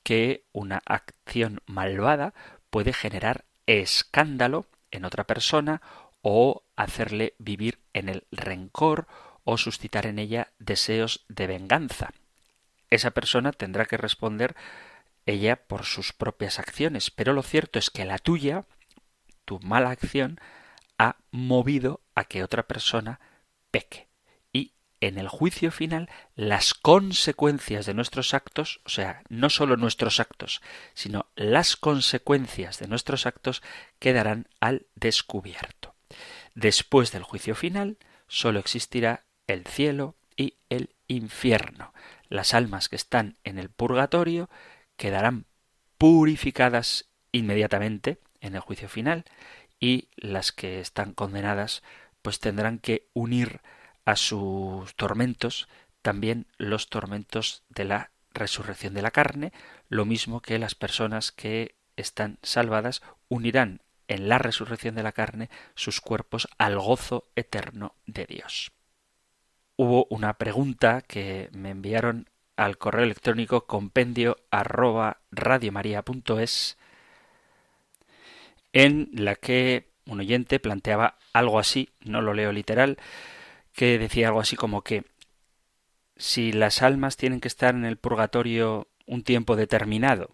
que 0.04 0.46
una 0.54 0.82
acción 0.86 1.62
malvada 1.66 2.34
puede 2.70 2.94
generar 2.94 3.46
escándalo 3.66 4.68
en 4.92 5.06
otra 5.06 5.26
persona 5.26 5.82
o 6.22 6.64
hacerle 6.76 7.36
vivir 7.40 7.80
en 7.94 8.10
el 8.10 8.26
rencor 8.32 9.08
o 9.44 9.58
suscitar 9.58 10.06
en 10.06 10.20
ella 10.20 10.52
deseos 10.60 11.26
de 11.30 11.48
venganza. 11.48 12.12
Esa 12.90 13.12
persona 13.12 13.52
tendrá 13.52 13.86
que 13.86 13.98
responder 13.98 14.56
ella 15.26 15.58
por 15.58 15.86
sus 15.86 16.14
propias 16.14 16.60
acciones, 16.60 17.12
pero 17.12 17.34
lo 17.34 17.44
cierto 17.44 17.80
es 17.80 17.90
que 17.90 18.06
la 18.06 18.18
tuya, 18.18 18.66
tu 19.46 19.60
mala 19.60 19.92
acción, 19.92 20.40
ha 20.98 21.18
movido 21.32 22.02
a 22.16 22.24
que 22.24 22.44
otra 22.44 22.64
persona 22.64 23.20
peque. 23.72 24.08
Y 24.54 24.74
en 25.02 25.18
el 25.18 25.28
juicio 25.28 25.72
final, 25.72 26.10
las 26.36 26.74
consecuencias 26.74 27.86
de 27.86 27.94
nuestros 27.94 28.34
actos, 28.34 28.82
o 28.86 28.90
sea, 28.90 29.22
no 29.30 29.50
solo 29.50 29.78
nuestros 29.78 30.20
actos, 30.20 30.62
sino 30.94 31.28
las 31.36 31.76
consecuencias 31.76 32.80
de 32.80 32.88
nuestros 32.88 33.26
actos 33.26 33.62
quedarán 34.00 34.48
al 34.60 34.88
descubierto. 34.96 35.96
Después 36.56 37.12
del 37.12 37.24
juicio 37.24 37.54
final, 37.54 37.98
sólo 38.28 38.60
existirá 38.60 39.26
el 39.46 39.66
cielo 39.66 40.16
y 40.36 40.56
el 40.70 40.96
infierno. 41.08 41.94
Las 42.30 42.54
almas 42.54 42.90
que 42.90 42.96
están 42.96 43.38
en 43.44 43.60
el 43.60 43.70
purgatorio 43.70 44.50
quedarán 44.96 45.46
purificadas 45.98 47.10
inmediatamente 47.32 48.20
en 48.42 48.56
el 48.56 48.62
juicio 48.62 48.90
final 48.90 49.26
y 49.80 50.10
las 50.16 50.52
que 50.52 50.80
están 50.80 51.14
condenadas 51.14 51.84
pues 52.22 52.40
tendrán 52.40 52.80
que 52.80 53.08
unir 53.14 53.62
a 54.06 54.16
sus 54.16 54.96
tormentos 54.96 55.68
también 56.02 56.48
los 56.58 56.90
tormentos 56.90 57.64
de 57.70 57.86
la 57.86 58.12
resurrección 58.34 58.94
de 58.94 59.02
la 59.02 59.12
carne, 59.12 59.52
lo 59.90 60.06
mismo 60.06 60.42
que 60.42 60.60
las 60.60 60.76
personas 60.76 61.32
que 61.32 61.76
están 61.96 62.38
salvadas 62.44 63.02
unirán 63.28 63.82
en 64.08 64.30
la 64.30 64.38
resurrección 64.38 64.96
de 64.96 65.04
la 65.04 65.12
carne 65.12 65.50
sus 65.76 66.00
cuerpos 66.00 66.48
al 66.58 66.80
gozo 66.80 67.28
eterno 67.36 67.96
de 68.06 68.26
Dios. 68.26 68.72
Hubo 69.78 70.08
una 70.10 70.34
pregunta 70.34 71.02
que 71.02 71.50
me 71.54 71.70
enviaron 71.70 72.28
al 72.56 72.80
correo 72.80 73.04
electrónico 73.04 73.68
compendio 73.68 74.38
arroba 74.50 75.22
en 78.74 79.10
la 79.14 79.36
que 79.36 79.92
un 80.08 80.20
oyente 80.20 80.60
planteaba 80.60 81.20
algo 81.32 81.60
así, 81.60 81.90
no 82.02 82.22
lo 82.22 82.34
leo 82.34 82.52
literal, 82.52 82.98
que 83.74 84.00
decía 84.00 84.30
algo 84.30 84.40
así 84.40 84.56
como 84.56 84.82
que 84.82 85.04
si 86.16 86.52
las 86.52 86.82
almas 86.82 87.16
tienen 87.16 87.40
que 87.40 87.48
estar 87.48 87.76
en 87.76 87.86
el 87.86 87.98
purgatorio 87.98 88.88
un 89.06 89.24
tiempo 89.24 89.56
determinado 89.56 90.32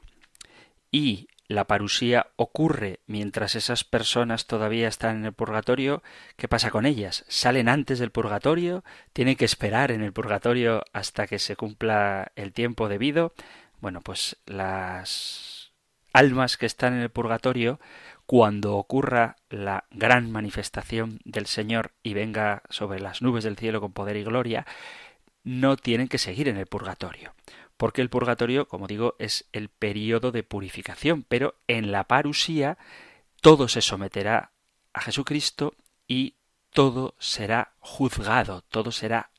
y 0.89 1.27
la 1.53 1.65
parusía 1.65 2.27
ocurre 2.35 2.99
mientras 3.05 3.55
esas 3.55 3.83
personas 3.83 4.47
todavía 4.47 4.87
están 4.87 5.17
en 5.17 5.25
el 5.25 5.33
purgatorio, 5.33 6.03
¿qué 6.35 6.47
pasa 6.47 6.71
con 6.71 6.85
ellas? 6.85 7.25
¿Salen 7.27 7.69
antes 7.69 7.99
del 7.99 8.11
purgatorio? 8.11 8.83
¿Tienen 9.13 9.35
que 9.35 9.45
esperar 9.45 9.91
en 9.91 10.01
el 10.01 10.13
purgatorio 10.13 10.83
hasta 10.93 11.27
que 11.27 11.39
se 11.39 11.55
cumpla 11.55 12.31
el 12.35 12.53
tiempo 12.53 12.89
debido? 12.89 13.33
Bueno, 13.79 14.01
pues 14.01 14.37
las 14.45 15.71
almas 16.11 16.57
que 16.57 16.65
están 16.65 16.93
en 16.93 17.01
el 17.01 17.09
purgatorio, 17.09 17.79
cuando 18.25 18.75
ocurra 18.75 19.35
la 19.49 19.85
gran 19.91 20.31
manifestación 20.31 21.19
del 21.25 21.45
Señor 21.45 21.91
y 22.03 22.13
venga 22.13 22.63
sobre 22.69 22.99
las 22.99 23.21
nubes 23.21 23.43
del 23.43 23.57
cielo 23.57 23.81
con 23.81 23.93
poder 23.93 24.17
y 24.17 24.23
gloria, 24.23 24.65
no 25.43 25.75
tienen 25.77 26.07
que 26.07 26.17
seguir 26.17 26.47
en 26.47 26.57
el 26.57 26.67
purgatorio 26.67 27.33
porque 27.84 28.02
el 28.02 28.10
purgatorio, 28.10 28.69
como 28.69 28.88
digo, 28.88 29.17
es 29.19 29.50
el 29.52 29.67
periodo 29.67 30.32
de 30.32 30.43
purificación, 30.43 31.26
pero 31.28 31.56
en 31.67 31.91
la 31.91 32.06
parusía 32.06 32.78
todo 33.41 33.67
se 33.67 33.82
someterá 33.82 34.54
a 34.93 35.02
Jesucristo 35.02 35.74
y 36.08 36.38
todo 36.69 37.13
será 37.19 37.74
juzgado, 37.80 38.62
todo 38.69 38.93
será 38.93 39.32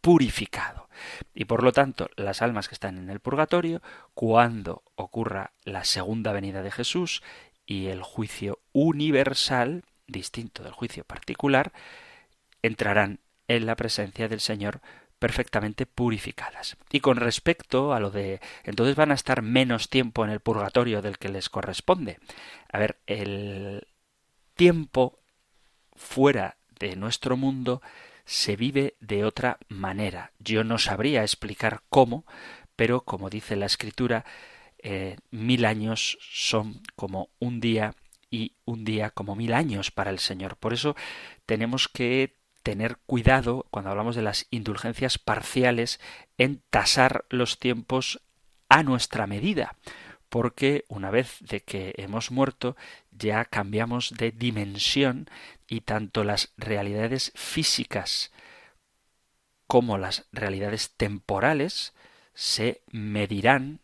purificado. 0.00 0.88
Y 1.32 1.44
por 1.44 1.62
lo 1.62 1.70
tanto, 1.70 2.10
las 2.16 2.42
almas 2.42 2.66
que 2.66 2.74
están 2.74 2.98
en 2.98 3.08
el 3.08 3.20
purgatorio, 3.20 3.82
cuando 4.14 4.82
ocurra 4.96 5.52
la 5.62 5.84
segunda 5.84 6.32
venida 6.32 6.62
de 6.62 6.72
Jesús 6.72 7.22
y 7.64 7.86
el 7.86 8.02
juicio 8.02 8.58
universal, 8.72 9.84
distinto 10.08 10.64
del 10.64 10.72
juicio 10.72 11.04
particular, 11.04 11.70
entrarán 12.62 13.20
en 13.46 13.64
la 13.64 13.76
presencia 13.76 14.26
del 14.26 14.40
Señor 14.40 14.80
perfectamente 15.18 15.86
purificadas. 15.86 16.76
Y 16.90 17.00
con 17.00 17.16
respecto 17.16 17.92
a 17.92 18.00
lo 18.00 18.10
de 18.10 18.40
entonces 18.64 18.96
van 18.96 19.10
a 19.10 19.14
estar 19.14 19.42
menos 19.42 19.88
tiempo 19.88 20.24
en 20.24 20.30
el 20.30 20.40
purgatorio 20.40 21.02
del 21.02 21.18
que 21.18 21.28
les 21.28 21.48
corresponde. 21.48 22.18
A 22.72 22.78
ver, 22.78 22.98
el 23.06 23.86
tiempo 24.54 25.18
fuera 25.94 26.56
de 26.78 26.96
nuestro 26.96 27.36
mundo 27.36 27.82
se 28.24 28.56
vive 28.56 28.94
de 29.00 29.24
otra 29.24 29.58
manera. 29.68 30.32
Yo 30.38 30.62
no 30.62 30.78
sabría 30.78 31.22
explicar 31.22 31.82
cómo, 31.88 32.24
pero 32.76 33.00
como 33.00 33.30
dice 33.30 33.56
la 33.56 33.66
escritura, 33.66 34.24
eh, 34.78 35.16
mil 35.30 35.64
años 35.64 36.18
son 36.20 36.82
como 36.94 37.30
un 37.38 37.60
día 37.60 37.94
y 38.30 38.52
un 38.64 38.84
día 38.84 39.10
como 39.10 39.34
mil 39.34 39.54
años 39.54 39.90
para 39.90 40.10
el 40.10 40.18
Señor. 40.18 40.56
Por 40.56 40.72
eso 40.72 40.94
tenemos 41.46 41.88
que 41.88 42.37
tener 42.68 42.98
cuidado 43.06 43.66
cuando 43.70 43.88
hablamos 43.88 44.14
de 44.14 44.20
las 44.20 44.46
indulgencias 44.50 45.16
parciales 45.16 46.00
en 46.36 46.60
tasar 46.68 47.24
los 47.30 47.58
tiempos 47.58 48.20
a 48.68 48.82
nuestra 48.82 49.26
medida, 49.26 49.74
porque 50.28 50.84
una 50.88 51.10
vez 51.10 51.38
de 51.40 51.60
que 51.60 51.94
hemos 51.96 52.30
muerto 52.30 52.76
ya 53.10 53.46
cambiamos 53.46 54.12
de 54.18 54.32
dimensión 54.32 55.30
y 55.66 55.80
tanto 55.80 56.24
las 56.24 56.52
realidades 56.58 57.32
físicas 57.34 58.32
como 59.66 59.96
las 59.96 60.26
realidades 60.30 60.90
temporales 60.94 61.94
se 62.34 62.82
medirán 62.92 63.80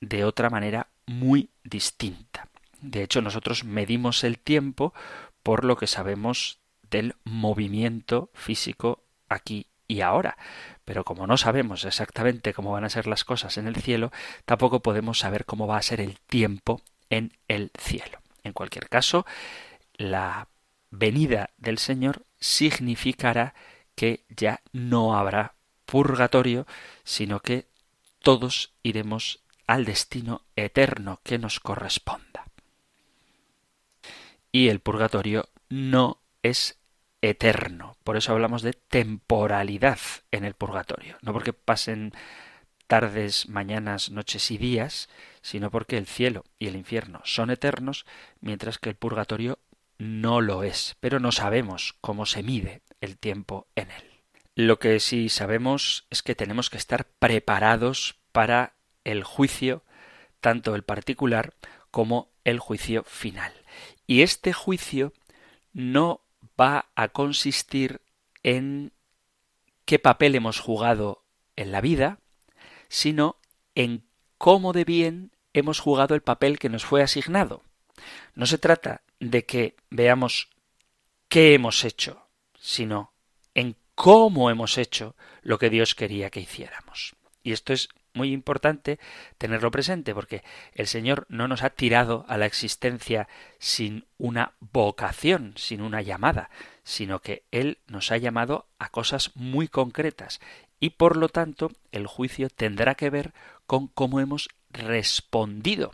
de 0.00 0.24
otra 0.24 0.48
manera 0.48 0.88
muy 1.04 1.50
distinta. 1.64 2.48
De 2.80 3.02
hecho, 3.02 3.20
nosotros 3.20 3.64
medimos 3.64 4.24
el 4.24 4.38
tiempo 4.38 4.94
por 5.42 5.66
lo 5.66 5.76
que 5.76 5.86
sabemos 5.86 6.59
del 6.90 7.14
movimiento 7.24 8.30
físico 8.34 9.02
aquí 9.28 9.66
y 9.86 10.00
ahora. 10.02 10.36
Pero 10.84 11.04
como 11.04 11.26
no 11.26 11.36
sabemos 11.36 11.84
exactamente 11.84 12.54
cómo 12.54 12.72
van 12.72 12.84
a 12.84 12.90
ser 12.90 13.06
las 13.06 13.24
cosas 13.24 13.58
en 13.58 13.66
el 13.66 13.76
cielo, 13.76 14.12
tampoco 14.44 14.80
podemos 14.80 15.18
saber 15.18 15.44
cómo 15.44 15.66
va 15.66 15.76
a 15.76 15.82
ser 15.82 16.00
el 16.00 16.18
tiempo 16.20 16.82
en 17.10 17.32
el 17.48 17.70
cielo. 17.78 18.20
En 18.44 18.52
cualquier 18.52 18.88
caso, 18.88 19.26
la 19.96 20.48
venida 20.90 21.50
del 21.58 21.78
Señor 21.78 22.24
significará 22.38 23.54
que 23.94 24.24
ya 24.28 24.60
no 24.72 25.16
habrá 25.16 25.54
purgatorio, 25.86 26.66
sino 27.04 27.40
que 27.40 27.66
todos 28.20 28.72
iremos 28.82 29.40
al 29.66 29.84
destino 29.84 30.42
eterno 30.56 31.20
que 31.22 31.38
nos 31.38 31.60
corresponda. 31.60 32.46
Y 34.52 34.68
el 34.68 34.80
purgatorio 34.80 35.48
no 35.68 36.18
es 36.42 36.79
eterno. 37.22 37.96
Por 38.04 38.16
eso 38.16 38.32
hablamos 38.32 38.62
de 38.62 38.72
temporalidad 38.72 39.98
en 40.30 40.44
el 40.44 40.54
purgatorio. 40.54 41.16
No 41.22 41.32
porque 41.32 41.52
pasen 41.52 42.12
tardes, 42.86 43.48
mañanas, 43.48 44.10
noches 44.10 44.50
y 44.50 44.58
días, 44.58 45.08
sino 45.42 45.70
porque 45.70 45.96
el 45.96 46.06
cielo 46.06 46.44
y 46.58 46.66
el 46.66 46.76
infierno 46.76 47.20
son 47.24 47.50
eternos, 47.50 48.04
mientras 48.40 48.78
que 48.78 48.90
el 48.90 48.96
purgatorio 48.96 49.58
no 49.98 50.40
lo 50.40 50.62
es. 50.62 50.96
Pero 51.00 51.20
no 51.20 51.30
sabemos 51.30 51.94
cómo 52.00 52.26
se 52.26 52.42
mide 52.42 52.82
el 53.00 53.18
tiempo 53.18 53.68
en 53.76 53.90
él. 53.90 54.04
Lo 54.56 54.78
que 54.78 54.98
sí 55.00 55.28
sabemos 55.28 56.06
es 56.10 56.22
que 56.22 56.34
tenemos 56.34 56.68
que 56.68 56.78
estar 56.78 57.06
preparados 57.18 58.16
para 58.32 58.74
el 59.04 59.24
juicio, 59.24 59.84
tanto 60.40 60.74
el 60.74 60.82
particular 60.82 61.54
como 61.90 62.30
el 62.44 62.58
juicio 62.58 63.04
final. 63.04 63.52
Y 64.06 64.22
este 64.22 64.52
juicio 64.52 65.12
no 65.72 66.22
va 66.60 66.90
a 66.94 67.08
consistir 67.08 68.00
en 68.42 68.92
qué 69.84 69.98
papel 69.98 70.34
hemos 70.34 70.60
jugado 70.60 71.24
en 71.56 71.72
la 71.72 71.80
vida, 71.80 72.18
sino 72.88 73.36
en 73.74 74.04
cómo 74.38 74.72
de 74.72 74.84
bien 74.84 75.32
hemos 75.52 75.80
jugado 75.80 76.14
el 76.14 76.22
papel 76.22 76.58
que 76.58 76.68
nos 76.68 76.84
fue 76.84 77.02
asignado. 77.02 77.62
No 78.34 78.46
se 78.46 78.58
trata 78.58 79.02
de 79.18 79.44
que 79.44 79.76
veamos 79.90 80.48
qué 81.28 81.54
hemos 81.54 81.84
hecho, 81.84 82.26
sino 82.58 83.12
en 83.54 83.76
cómo 83.94 84.50
hemos 84.50 84.78
hecho 84.78 85.16
lo 85.42 85.58
que 85.58 85.70
Dios 85.70 85.94
quería 85.94 86.30
que 86.30 86.40
hiciéramos. 86.40 87.16
Y 87.42 87.52
esto 87.52 87.72
es 87.72 87.88
muy 88.14 88.32
importante 88.32 88.98
tenerlo 89.38 89.70
presente 89.70 90.14
porque 90.14 90.42
el 90.74 90.86
Señor 90.86 91.26
no 91.28 91.48
nos 91.48 91.62
ha 91.62 91.70
tirado 91.70 92.24
a 92.28 92.36
la 92.36 92.46
existencia 92.46 93.28
sin 93.58 94.06
una 94.18 94.54
vocación, 94.60 95.54
sin 95.56 95.80
una 95.80 96.02
llamada, 96.02 96.50
sino 96.82 97.20
que 97.20 97.44
Él 97.50 97.78
nos 97.86 98.10
ha 98.10 98.16
llamado 98.16 98.66
a 98.78 98.88
cosas 98.90 99.32
muy 99.34 99.68
concretas 99.68 100.40
y 100.80 100.90
por 100.90 101.16
lo 101.16 101.28
tanto 101.28 101.70
el 101.92 102.06
juicio 102.06 102.48
tendrá 102.48 102.94
que 102.94 103.10
ver 103.10 103.32
con 103.66 103.86
cómo 103.86 104.20
hemos 104.20 104.48
respondido 104.70 105.92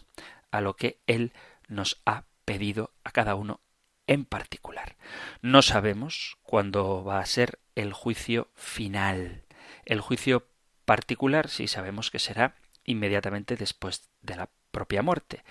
a 0.51 0.61
lo 0.61 0.77
que 0.77 1.01
Él 1.07 1.33
nos 1.69 2.01
ha 2.07 2.25
pedido 2.45 2.93
a 3.05 3.11
cada 3.11 3.35
uno 3.35 3.61
en 4.07 4.25
particular. 4.25 4.97
No 5.43 5.63
sabemos 5.63 6.39
cuándo 6.43 7.05
va 7.05 7.19
a 7.19 7.27
ser 7.27 7.59
el 7.75 7.93
juicio 7.93 8.49
final. 8.55 9.45
El 9.85 10.01
juicio 10.01 10.47
particular 10.87 11.51
sí 11.51 11.69
sabemos 11.69 12.11
que 12.11 12.19
será 12.19 12.55
inmediatamente 12.85 13.57
después 13.57 14.09
de 14.23 14.37
la 14.37 14.49
propia 14.71 15.03
muerte. 15.03 15.45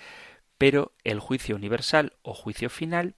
Pero 0.58 0.94
el 1.04 1.20
juicio 1.20 1.56
universal 1.56 2.14
o 2.24 2.34
juicio 2.34 2.70
final 2.70 3.16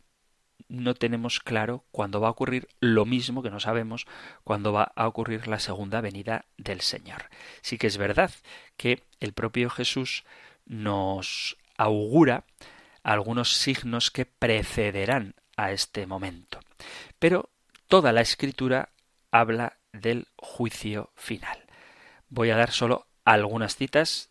no 0.67 0.95
tenemos 0.95 1.39
claro 1.39 1.85
cuándo 1.91 2.19
va 2.19 2.27
a 2.27 2.31
ocurrir 2.31 2.67
lo 2.79 3.05
mismo 3.05 3.43
que 3.43 3.51
no 3.51 3.59
sabemos 3.59 4.05
cuándo 4.43 4.73
va 4.73 4.91
a 4.95 5.07
ocurrir 5.07 5.47
la 5.47 5.59
segunda 5.59 6.01
venida 6.01 6.45
del 6.57 6.81
Señor. 6.81 7.29
Sí 7.61 7.77
que 7.77 7.87
es 7.87 7.97
verdad 7.97 8.31
que 8.75 9.03
el 9.19 9.33
propio 9.33 9.69
Jesús 9.69 10.25
nos 10.65 11.57
augura 11.77 12.43
algunos 13.03 13.53
signos 13.53 14.11
que 14.11 14.25
precederán 14.25 15.35
a 15.55 15.71
este 15.71 16.07
momento. 16.07 16.59
Pero 17.19 17.49
toda 17.87 18.11
la 18.11 18.21
escritura 18.21 18.89
habla 19.31 19.77
del 19.93 20.27
juicio 20.35 21.11
final. 21.15 21.66
Voy 22.29 22.49
a 22.49 22.57
dar 22.57 22.71
solo 22.71 23.07
algunas 23.25 23.75
citas, 23.75 24.29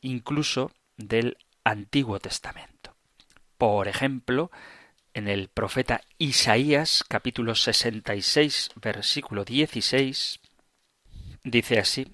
incluso 0.00 0.72
del 0.96 1.38
Antiguo 1.64 2.18
Testamento. 2.20 2.94
Por 3.58 3.88
ejemplo, 3.88 4.50
en 5.14 5.28
el 5.28 5.48
profeta 5.48 6.00
Isaías 6.18 7.04
capítulo 7.06 7.54
66 7.54 8.70
versículo 8.76 9.44
16 9.44 10.40
dice 11.44 11.78
así, 11.78 12.10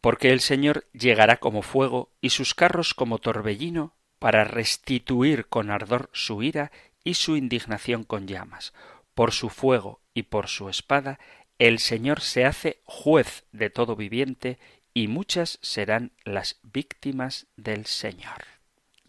porque 0.00 0.32
el 0.32 0.40
Señor 0.40 0.86
llegará 0.92 1.36
como 1.36 1.62
fuego 1.62 2.10
y 2.20 2.30
sus 2.30 2.54
carros 2.54 2.94
como 2.94 3.18
torbellino 3.18 3.94
para 4.18 4.44
restituir 4.44 5.46
con 5.46 5.70
ardor 5.70 6.10
su 6.12 6.42
ira 6.42 6.72
y 7.04 7.14
su 7.14 7.36
indignación 7.36 8.04
con 8.04 8.26
llamas. 8.26 8.72
Por 9.14 9.32
su 9.32 9.48
fuego 9.50 10.00
y 10.14 10.24
por 10.24 10.48
su 10.48 10.68
espada, 10.68 11.18
el 11.60 11.78
Señor 11.78 12.22
se 12.22 12.46
hace 12.46 12.80
juez 12.84 13.44
de 13.52 13.68
todo 13.68 13.94
viviente, 13.94 14.58
y 14.94 15.06
muchas 15.06 15.58
serán 15.62 16.10
las 16.24 16.58
víctimas 16.62 17.46
del 17.56 17.86
Señor. 17.86 18.46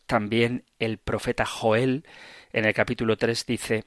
También 0.06 0.66
el 0.78 0.98
profeta 0.98 1.46
Joel 1.46 2.06
en 2.52 2.66
el 2.66 2.74
capítulo 2.74 3.18
tres 3.18 3.46
dice 3.46 3.86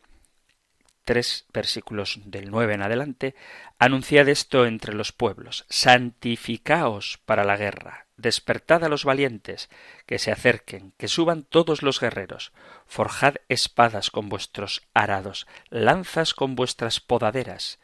tres 1.05 1.44
versículos 1.53 2.18
del 2.24 2.50
nueve 2.50 2.72
en 2.72 2.81
adelante, 2.81 3.35
anunciad 3.79 4.31
esto 4.31 4.64
entre 4.64 4.94
los 4.94 5.12
pueblos, 5.12 5.66
santificaos 5.68 7.20
para 7.27 7.44
la 7.44 7.59
guerra, 7.59 8.07
despertad 8.16 8.83
a 8.83 8.88
los 8.88 9.05
valientes, 9.05 9.68
que 10.07 10.18
se 10.18 10.33
acerquen, 10.33 10.94
que 10.96 11.09
suban 11.09 11.42
todos 11.42 11.83
los 11.83 12.00
guerreros, 12.00 12.53
forjad 12.87 13.35
espadas 13.50 14.11
con 14.11 14.31
vuestros 14.31 14.88
arados, 14.94 15.46
lanzas 15.68 16.33
con 16.33 16.57
vuestras 16.57 17.00
podaderas, 17.00 17.79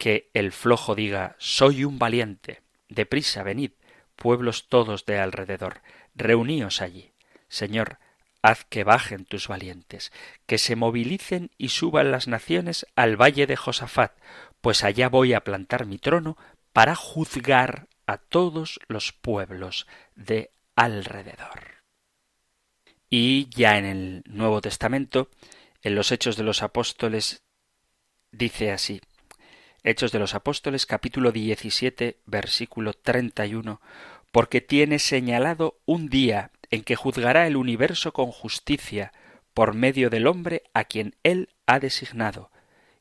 que 0.00 0.30
el 0.32 0.50
flojo 0.50 0.94
diga 0.94 1.36
soy 1.38 1.84
un 1.84 1.98
valiente, 1.98 2.62
deprisa 2.88 3.42
venid, 3.42 3.72
pueblos 4.16 4.70
todos 4.70 5.04
de 5.04 5.18
alrededor, 5.18 5.82
reuníos 6.14 6.80
allí. 6.80 7.12
Señor, 7.48 7.98
haz 8.40 8.64
que 8.64 8.82
bajen 8.82 9.26
tus 9.26 9.46
valientes, 9.46 10.10
que 10.46 10.56
se 10.56 10.74
movilicen 10.74 11.50
y 11.58 11.68
suban 11.68 12.10
las 12.12 12.28
naciones 12.28 12.86
al 12.96 13.20
valle 13.20 13.46
de 13.46 13.56
Josafat, 13.56 14.12
pues 14.62 14.84
allá 14.84 15.10
voy 15.10 15.34
a 15.34 15.44
plantar 15.44 15.84
mi 15.84 15.98
trono 15.98 16.38
para 16.72 16.96
juzgar 16.96 17.86
a 18.06 18.16
todos 18.16 18.80
los 18.88 19.12
pueblos 19.12 19.86
de 20.14 20.50
alrededor. 20.76 21.84
Y 23.10 23.50
ya 23.50 23.76
en 23.76 23.84
el 23.84 24.22
Nuevo 24.24 24.62
Testamento, 24.62 25.28
en 25.82 25.94
los 25.94 26.10
Hechos 26.10 26.38
de 26.38 26.44
los 26.44 26.62
Apóstoles, 26.62 27.42
dice 28.32 28.72
así, 28.72 29.02
Hechos 29.82 30.12
de 30.12 30.18
los 30.18 30.34
Apóstoles 30.34 30.84
capítulo 30.84 31.32
17 31.32 32.18
versículo 32.26 32.92
31, 32.92 33.80
porque 34.30 34.60
tiene 34.60 34.98
señalado 34.98 35.78
un 35.86 36.10
día 36.10 36.50
en 36.70 36.82
que 36.82 36.96
juzgará 36.96 37.46
el 37.46 37.56
universo 37.56 38.12
con 38.12 38.30
justicia 38.30 39.12
por 39.54 39.74
medio 39.74 40.10
del 40.10 40.26
hombre 40.26 40.64
a 40.74 40.84
quien 40.84 41.16
él 41.22 41.48
ha 41.64 41.80
designado, 41.80 42.50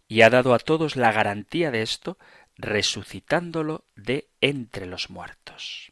y 0.08 0.22
ha 0.22 0.30
dado 0.30 0.54
a 0.54 0.60
todos 0.60 0.96
la 0.96 1.12
garantía 1.12 1.70
de 1.70 1.82
esto, 1.82 2.18
resucitándolo 2.56 3.84
de 3.98 4.30
entre 4.40 4.86
los 4.86 5.10
muertos. 5.10 5.92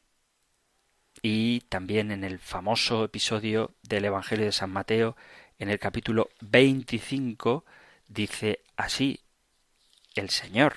Y 1.21 1.61
también 1.67 2.11
en 2.11 2.23
el 2.23 2.39
famoso 2.39 3.03
episodio 3.03 3.75
del 3.83 4.05
Evangelio 4.05 4.45
de 4.45 4.51
San 4.53 4.71
Mateo, 4.71 5.17
en 5.59 5.69
el 5.69 5.79
capítulo 5.79 6.29
25, 6.39 7.65
dice 8.07 8.61
así 8.77 9.19
el 10.17 10.29
Señor. 10.29 10.75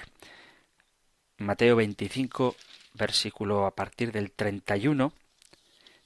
Mateo 1.38 1.76
25, 1.76 2.56
versículo 2.94 3.66
a 3.66 3.74
partir 3.74 4.12
del 4.12 4.30
31, 4.32 5.12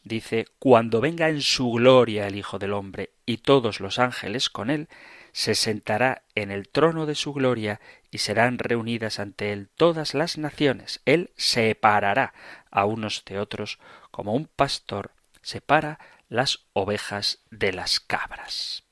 dice, 0.03 0.47
Cuando 0.59 1.01
venga 1.01 1.29
en 1.29 1.42
su 1.42 1.70
gloria 1.73 2.27
el 2.27 2.37
Hijo 2.37 2.59
del 2.59 2.73
Hombre 2.73 3.11
y 3.27 3.38
todos 3.38 3.81
los 3.81 3.99
ángeles 3.99 4.49
con 4.51 4.70
él, 4.70 4.88
se 5.33 5.55
sentará 5.55 6.23
en 6.35 6.51
el 6.51 6.68
trono 6.68 7.07
de 7.07 7.16
su 7.16 7.33
gloria 7.33 7.81
y 8.11 8.18
serán 8.18 8.59
reunidas 8.59 9.18
ante 9.18 9.53
él 9.53 9.68
todas 9.77 10.14
las 10.14 10.38
naciones. 10.38 11.01
Él 11.05 11.31
separará 11.37 12.33
a 12.70 12.85
unos 12.85 13.25
de 13.25 13.40
otros 13.40 13.79
como 14.11 14.35
un 14.35 14.47
pastor 14.47 15.11
separa 15.44 15.99
las 16.29 16.66
ovejas 16.73 17.38
de 17.51 17.73
las 17.73 18.01
cabras. 18.01 18.84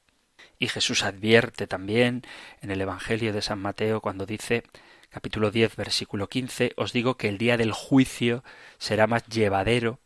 Y 0.62 0.68
Jesús 0.68 1.02
advierte 1.02 1.66
también 1.66 2.22
en 2.60 2.70
el 2.70 2.80
Evangelio 2.80 3.32
de 3.32 3.42
San 3.42 3.58
Mateo 3.58 4.00
cuando 4.00 4.26
dice 4.26 4.62
capítulo 5.10 5.50
10 5.50 5.74
versículo 5.74 6.28
15 6.28 6.74
os 6.76 6.92
digo 6.92 7.16
que 7.16 7.28
el 7.28 7.36
día 7.36 7.56
del 7.56 7.72
juicio 7.72 8.44
será 8.78 9.08
más 9.08 9.26
llevadero 9.26 9.98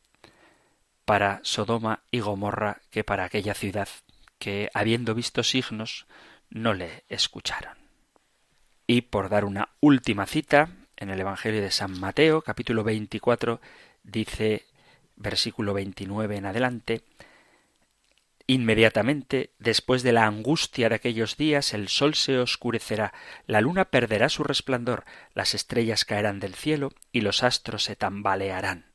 para 1.05 1.41
Sodoma 1.43 2.05
y 2.11 2.20
Gomorra 2.20 2.80
que 2.89 3.05
para 3.05 3.24
aquella 3.24 3.53
ciudad 3.53 3.87
que, 4.39 4.70
habiendo 4.72 5.14
visto 5.14 5.43
signos, 5.43 6.07
no 6.49 6.72
le 6.72 7.05
escucharon. 7.11 7.76
Y 8.87 9.03
por 9.03 9.28
dar 9.28 9.45
una 9.45 9.68
última 9.80 10.24
cita, 10.24 10.70
en 10.97 11.11
el 11.11 11.20
Evangelio 11.20 11.61
de 11.61 11.70
San 11.70 12.01
Mateo, 12.01 12.41
capítulo 12.41 12.83
24, 12.83 13.61
dice, 14.05 14.64
versículo 15.16 15.74
29 15.74 16.35
en 16.35 16.47
adelante, 16.47 17.03
Inmediatamente, 18.49 19.55
después 19.59 20.05
de 20.05 20.12
la 20.12 20.26
angustia 20.26 20.88
de 20.88 20.94
aquellos 20.94 21.36
días, 21.36 21.74
el 21.74 21.88
sol 21.88 22.14
se 22.14 22.38
oscurecerá, 22.38 23.12
la 23.47 23.61
luna 23.61 23.86
perderá 23.86 24.28
su 24.28 24.44
resplandor, 24.44 25.05
las 25.34 25.55
estrellas 25.55 26.05
caerán 26.05 26.38
del 26.38 26.55
cielo 26.55 26.92
y 27.11 27.22
los 27.22 27.42
astros 27.42 27.82
se 27.82 27.97
tambalearán. 27.97 28.86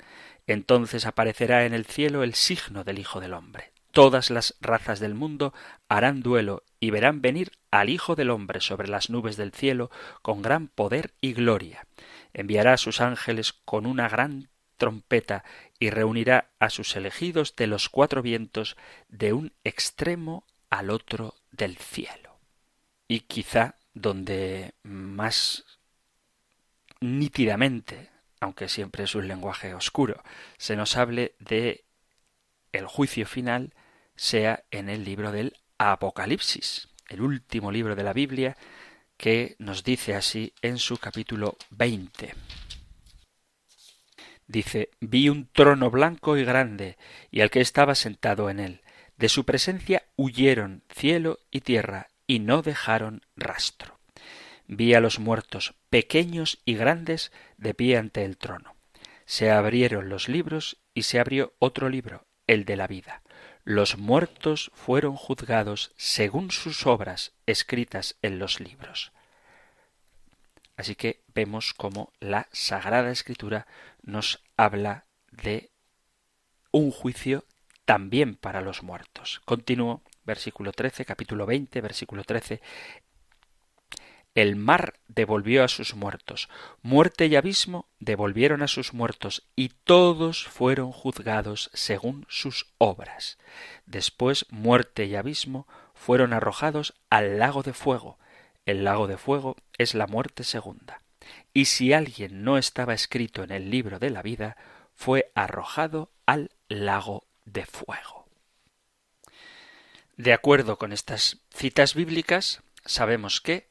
Entonces 0.47 1.06
aparecerá 1.06 1.66
en 1.66 1.74
el 1.74 1.86
cielo 1.86 2.24
el 2.24 2.34
signo 2.34 2.86
del 2.86 2.99
Hijo 2.99 3.20
del 3.20 3.34
Hombre. 3.34 3.74
Todas 3.91 4.30
las 4.30 4.56
razas 4.62 5.02
del 5.02 5.16
mundo 5.16 5.54
harán 5.89 6.22
duelo 6.22 6.64
y 6.80 6.91
verán 6.91 7.22
venir 7.22 7.52
al 7.72 7.89
Hijo 7.89 8.16
del 8.16 8.30
Hombre 8.30 8.62
sobre 8.62 8.88
las 8.88 9.10
nubes 9.10 9.36
del 9.36 9.52
cielo 9.52 9.91
con 10.22 10.41
gran 10.41 10.70
poder 10.70 11.14
y 11.20 11.34
gloria. 11.34 11.86
Enviará 12.34 12.74
a 12.74 12.78
sus 12.78 13.02
ángeles 13.02 13.52
con 13.52 13.86
una 13.86 14.08
gran 14.08 14.47
trompeta 14.82 15.44
y 15.78 15.92
reunirá 15.92 16.50
a 16.58 16.72
sus 16.72 16.96
elegidos 16.96 17.56
de 17.56 17.68
los 17.68 17.88
cuatro 17.88 18.24
vientos 18.24 18.78
de 19.10 19.32
un 19.32 19.54
extremo 19.64 20.44
al 20.72 20.90
otro 20.90 21.36
del 21.52 21.78
cielo. 21.78 22.40
Y 23.08 23.20
quizá 23.22 23.76
donde 23.94 24.74
más 24.82 25.66
nítidamente 27.00 28.10
aunque 28.42 28.68
siempre 28.68 29.04
es 29.04 29.14
un 29.14 29.28
lenguaje 29.28 29.74
oscuro, 29.76 30.24
se 30.58 30.76
nos 30.76 30.98
hable 30.98 31.36
de 31.40 31.86
el 32.72 32.88
juicio 32.88 33.28
final 33.28 33.74
sea 34.16 34.64
en 34.72 34.90
el 34.90 35.06
libro 35.06 35.32
del 35.32 35.56
Apocalipsis, 35.78 36.90
el 37.08 37.22
último 37.22 37.72
libro 37.72 37.96
de 37.96 38.04
la 38.04 38.14
Biblia 38.14 38.58
que 39.16 39.56
nos 39.60 39.84
dice 39.84 40.16
así 40.16 40.54
en 40.64 40.80
su 40.80 40.98
capítulo 40.98 41.56
20. 41.70 42.34
Dice, 44.52 44.89
vi 44.99 45.30
un 45.30 45.47
trono 45.47 45.89
blanco 45.89 46.36
y 46.36 46.43
grande, 46.43 46.97
y 47.32 47.39
al 47.39 47.49
que 47.49 47.62
estaba 47.62 47.95
sentado 47.95 48.49
en 48.49 48.60
él. 48.60 48.82
De 49.16 49.30
su 49.30 49.45
presencia 49.45 50.04
huyeron 50.18 50.84
cielo 50.89 51.39
y 51.52 51.62
tierra, 51.62 52.10
y 52.28 52.39
no 52.39 52.62
dejaron 52.62 53.22
rastro. 53.38 53.97
Vi 54.68 54.93
a 54.93 54.99
los 54.99 55.20
muertos, 55.20 55.76
pequeños 55.89 56.60
y 56.66 56.76
grandes, 56.76 57.32
de 57.56 57.74
pie 57.74 57.95
ante 57.95 58.26
el 58.26 58.36
trono. 58.36 58.76
Se 59.26 59.52
abrieron 59.52 60.10
los 60.10 60.28
libros, 60.28 60.80
y 60.93 61.04
se 61.04 61.22
abrió 61.22 61.54
otro 61.60 61.88
libro, 61.88 62.26
el 62.45 62.66
de 62.66 62.76
la 62.76 62.88
vida. 62.88 63.22
Los 63.64 63.97
muertos 63.97 64.70
fueron 64.74 65.16
juzgados 65.16 65.93
según 65.95 66.52
sus 66.52 66.86
obras 66.86 67.32
escritas 67.45 68.18
en 68.22 68.38
los 68.38 68.60
libros. 68.60 69.14
Así 70.82 70.96
que 70.96 71.22
vemos 71.28 71.76
cómo 71.76 72.12
la 72.20 72.48
Sagrada 72.52 73.12
Escritura 73.12 73.68
nos 74.02 74.44
habla 74.58 75.06
de 75.30 75.70
un 76.72 76.90
juicio 76.90 77.46
también 77.86 78.36
para 78.36 78.62
los 78.62 78.82
muertos. 78.82 79.44
Continúo, 79.46 80.02
versículo 80.24 80.72
13, 80.72 81.06
capítulo 81.06 81.46
20, 81.46 81.82
versículo 81.82 82.24
13. 82.24 82.64
El 84.34 84.56
mar 84.56 84.96
devolvió 85.08 85.64
a 85.64 85.68
sus 85.68 85.94
muertos, 85.94 86.50
muerte 86.82 87.28
y 87.28 87.36
abismo 87.36 87.88
devolvieron 88.00 88.64
a 88.64 88.68
sus 88.68 88.92
muertos, 88.92 89.44
y 89.56 89.70
todos 89.84 90.48
fueron 90.48 90.92
juzgados 90.92 91.70
según 91.76 92.26
sus 92.28 92.74
obras. 92.80 93.38
Después 93.86 94.48
muerte 94.50 95.06
y 95.06 95.16
abismo 95.16 95.68
fueron 95.94 96.34
arrojados 96.34 96.96
al 97.12 97.38
lago 97.38 97.62
de 97.62 97.74
fuego. 97.74 98.18
El 98.66 98.84
lago 98.84 99.07
de 99.07 99.18
fuego 99.18 99.55
es 99.78 99.95
la 99.95 100.07
muerte 100.07 100.43
segunda. 100.43 101.01
Y 101.53 101.66
si 101.66 101.93
alguien 101.93 102.43
no 102.43 102.57
estaba 102.57 102.93
escrito 102.93 103.43
en 103.43 103.51
el 103.51 103.70
libro 103.70 103.99
de 103.99 104.09
la 104.09 104.22
vida, 104.22 104.57
fue 104.93 105.32
arrojado 105.36 106.12
al 106.26 106.51
lago 106.68 107.26
de 107.45 107.66
fuego. 107.66 108.28
De 110.18 110.34
acuerdo 110.34 110.78
con 110.78 110.93
estas 110.93 111.41
citas 111.53 111.95
bíblicas, 111.95 112.62
sabemos 112.86 113.41
que 113.41 113.68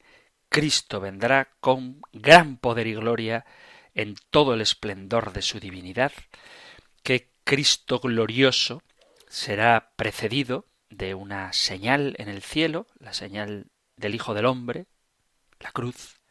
Cristo 0.49 0.99
vendrá 0.99 1.49
con 1.61 2.01
gran 2.11 2.57
poder 2.57 2.87
y 2.87 2.95
gloria 2.95 3.45
en 3.93 4.15
todo 4.29 4.53
el 4.53 4.61
esplendor 4.61 5.31
de 5.31 5.41
su 5.41 5.59
divinidad, 5.59 6.11
que 7.03 7.31
Cristo 7.45 7.99
glorioso 7.99 8.83
será 9.29 9.93
precedido 9.95 10.65
de 10.89 11.15
una 11.15 11.53
señal 11.53 12.15
en 12.17 12.27
el 12.27 12.41
cielo, 12.41 12.85
la 12.99 13.13
señal 13.13 13.67
del 13.95 14.15
Hijo 14.15 14.33
del 14.33 14.45
Hombre, 14.45 14.87
la 15.59 15.71
cruz, 15.71 16.21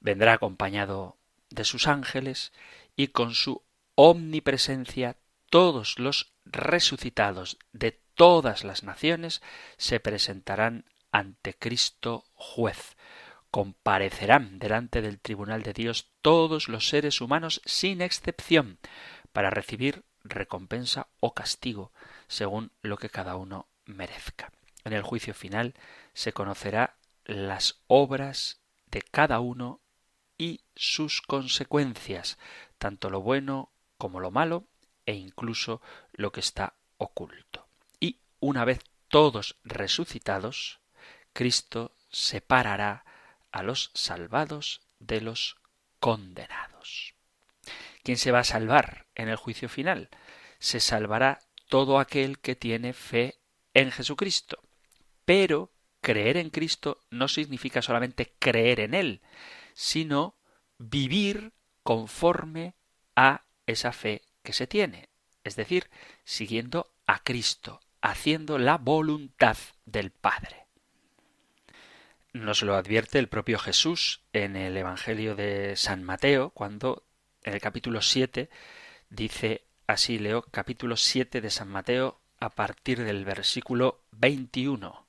vendrá 0.00 0.34
acompañado 0.34 1.18
de 1.50 1.64
sus 1.64 1.86
ángeles 1.86 2.52
y 2.96 3.08
con 3.08 3.34
su 3.34 3.62
omnipresencia 3.94 5.16
todos 5.50 5.98
los 5.98 6.32
resucitados 6.44 7.58
de 7.72 8.00
todas 8.14 8.64
las 8.64 8.82
naciones 8.82 9.42
se 9.76 10.00
presentarán 10.00 10.84
ante 11.10 11.54
Cristo 11.54 12.24
juez. 12.34 12.96
Comparecerán 13.50 14.58
delante 14.58 15.00
del 15.00 15.20
tribunal 15.20 15.62
de 15.62 15.72
Dios 15.72 16.10
todos 16.20 16.68
los 16.68 16.88
seres 16.88 17.20
humanos 17.20 17.62
sin 17.64 18.02
excepción 18.02 18.78
para 19.32 19.50
recibir 19.50 20.04
recompensa 20.22 21.08
o 21.20 21.32
castigo 21.32 21.92
según 22.26 22.72
lo 22.82 22.98
que 22.98 23.08
cada 23.08 23.36
uno 23.36 23.68
merezca. 23.86 24.52
En 24.84 24.92
el 24.92 25.02
juicio 25.02 25.32
final 25.32 25.74
se 26.12 26.32
conocerá 26.32 26.97
las 27.28 27.82
obras 27.86 28.60
de 28.86 29.02
cada 29.02 29.38
uno 29.38 29.80
y 30.38 30.62
sus 30.74 31.20
consecuencias, 31.20 32.38
tanto 32.78 33.10
lo 33.10 33.20
bueno 33.20 33.70
como 33.98 34.18
lo 34.18 34.30
malo 34.30 34.66
e 35.06 35.14
incluso 35.14 35.80
lo 36.12 36.32
que 36.32 36.40
está 36.40 36.74
oculto. 36.96 37.68
Y 38.00 38.18
una 38.40 38.64
vez 38.64 38.80
todos 39.08 39.56
resucitados, 39.62 40.80
Cristo 41.32 41.94
separará 42.10 43.04
a 43.52 43.62
los 43.62 43.90
salvados 43.94 44.80
de 44.98 45.20
los 45.20 45.58
condenados. 46.00 47.14
¿Quién 48.02 48.16
se 48.16 48.32
va 48.32 48.40
a 48.40 48.44
salvar 48.44 49.06
en 49.14 49.28
el 49.28 49.36
juicio 49.36 49.68
final? 49.68 50.08
Se 50.58 50.80
salvará 50.80 51.40
todo 51.68 51.98
aquel 51.98 52.38
que 52.38 52.56
tiene 52.56 52.94
fe 52.94 53.38
en 53.74 53.90
Jesucristo. 53.90 54.62
Pero 55.26 55.70
creer 56.08 56.38
en 56.38 56.48
Cristo 56.48 57.04
no 57.10 57.28
significa 57.28 57.82
solamente 57.82 58.32
creer 58.38 58.80
en 58.80 58.94
Él, 58.94 59.20
sino 59.74 60.36
vivir 60.78 61.52
conforme 61.82 62.72
a 63.14 63.42
esa 63.66 63.92
fe 63.92 64.22
que 64.42 64.54
se 64.54 64.66
tiene, 64.66 65.10
es 65.44 65.54
decir, 65.54 65.90
siguiendo 66.24 66.90
a 67.06 67.22
Cristo, 67.22 67.82
haciendo 68.00 68.56
la 68.56 68.78
voluntad 68.78 69.58
del 69.84 70.10
Padre. 70.10 70.64
Nos 72.32 72.62
lo 72.62 72.74
advierte 72.74 73.18
el 73.18 73.28
propio 73.28 73.58
Jesús 73.58 74.22
en 74.32 74.56
el 74.56 74.78
Evangelio 74.78 75.36
de 75.36 75.76
San 75.76 76.04
Mateo, 76.04 76.48
cuando 76.54 77.04
en 77.42 77.52
el 77.52 77.60
capítulo 77.60 78.00
7 78.00 78.48
dice 79.10 79.66
así, 79.86 80.18
leo 80.18 80.40
capítulo 80.40 80.96
7 80.96 81.42
de 81.42 81.50
San 81.50 81.68
Mateo 81.68 82.18
a 82.40 82.48
partir 82.48 83.04
del 83.04 83.26
versículo 83.26 84.00
21. 84.12 85.07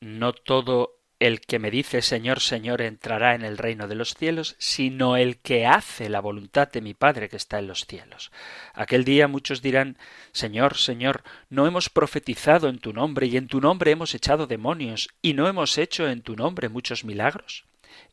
No 0.00 0.32
todo 0.32 0.98
el 1.20 1.40
que 1.40 1.58
me 1.58 1.70
dice 1.70 2.02
Señor, 2.02 2.40
Señor 2.40 2.82
entrará 2.82 3.34
en 3.34 3.44
el 3.44 3.56
reino 3.56 3.88
de 3.88 3.94
los 3.94 4.14
cielos, 4.14 4.56
sino 4.58 5.16
el 5.16 5.38
que 5.38 5.66
hace 5.66 6.08
la 6.08 6.20
voluntad 6.20 6.70
de 6.70 6.80
mi 6.80 6.92
Padre 6.92 7.28
que 7.28 7.36
está 7.36 7.58
en 7.58 7.68
los 7.68 7.86
cielos. 7.86 8.30
Aquel 8.74 9.04
día 9.04 9.28
muchos 9.28 9.62
dirán 9.62 9.96
Señor, 10.32 10.76
Señor, 10.76 11.22
no 11.48 11.66
hemos 11.66 11.88
profetizado 11.88 12.68
en 12.68 12.78
tu 12.78 12.92
nombre 12.92 13.26
y 13.26 13.36
en 13.36 13.46
tu 13.46 13.60
nombre 13.60 13.92
hemos 13.92 14.14
echado 14.14 14.46
demonios 14.46 15.08
y 15.22 15.34
no 15.34 15.48
hemos 15.48 15.78
hecho 15.78 16.08
en 16.08 16.22
tu 16.22 16.36
nombre 16.36 16.68
muchos 16.68 17.04
milagros. 17.04 17.64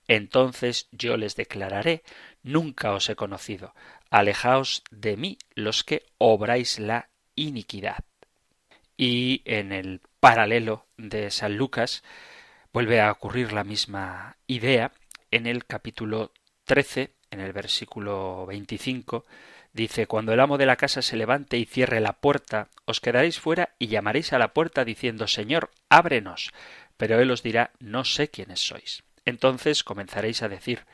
Entonces 0.07 0.87
yo 0.91 1.17
les 1.17 1.35
declararé 1.35 2.03
Nunca 2.43 2.93
os 2.93 3.09
he 3.09 3.15
conocido. 3.15 3.73
Alejaos 4.09 4.83
de 4.89 5.17
mí 5.17 5.37
los 5.55 5.83
que 5.83 6.05
obráis 6.17 6.79
la 6.79 7.09
iniquidad. 7.35 8.03
Y 8.97 9.41
en 9.45 9.71
el 9.71 10.01
paralelo 10.21 10.85
de 10.97 11.31
San 11.31 11.57
Lucas 11.57 12.03
Vuelve 12.71 13.01
a 13.01 13.11
ocurrir 13.11 13.51
la 13.51 13.65
misma 13.65 14.37
idea 14.47 14.93
en 15.29 15.45
el 15.45 15.65
capítulo 15.65 16.31
13, 16.63 17.11
en 17.29 17.41
el 17.41 17.51
versículo 17.51 18.45
25, 18.45 19.25
dice, 19.73 20.07
Cuando 20.07 20.31
el 20.31 20.39
amo 20.39 20.57
de 20.57 20.65
la 20.65 20.77
casa 20.77 21.01
se 21.01 21.17
levante 21.17 21.57
y 21.57 21.65
cierre 21.65 21.99
la 21.99 22.13
puerta, 22.13 22.69
os 22.85 23.01
quedaréis 23.01 23.41
fuera 23.41 23.75
y 23.77 23.87
llamaréis 23.87 24.31
a 24.31 24.39
la 24.39 24.53
puerta 24.53 24.85
diciendo, 24.85 25.27
Señor, 25.27 25.71
ábrenos. 25.89 26.53
Pero 26.95 27.19
él 27.19 27.29
os 27.31 27.43
dirá, 27.43 27.71
No 27.79 28.05
sé 28.05 28.29
quiénes 28.29 28.61
sois. 28.61 29.03
Entonces 29.25 29.83
comenzaréis 29.83 30.41
a 30.41 30.47
decir, 30.47 30.85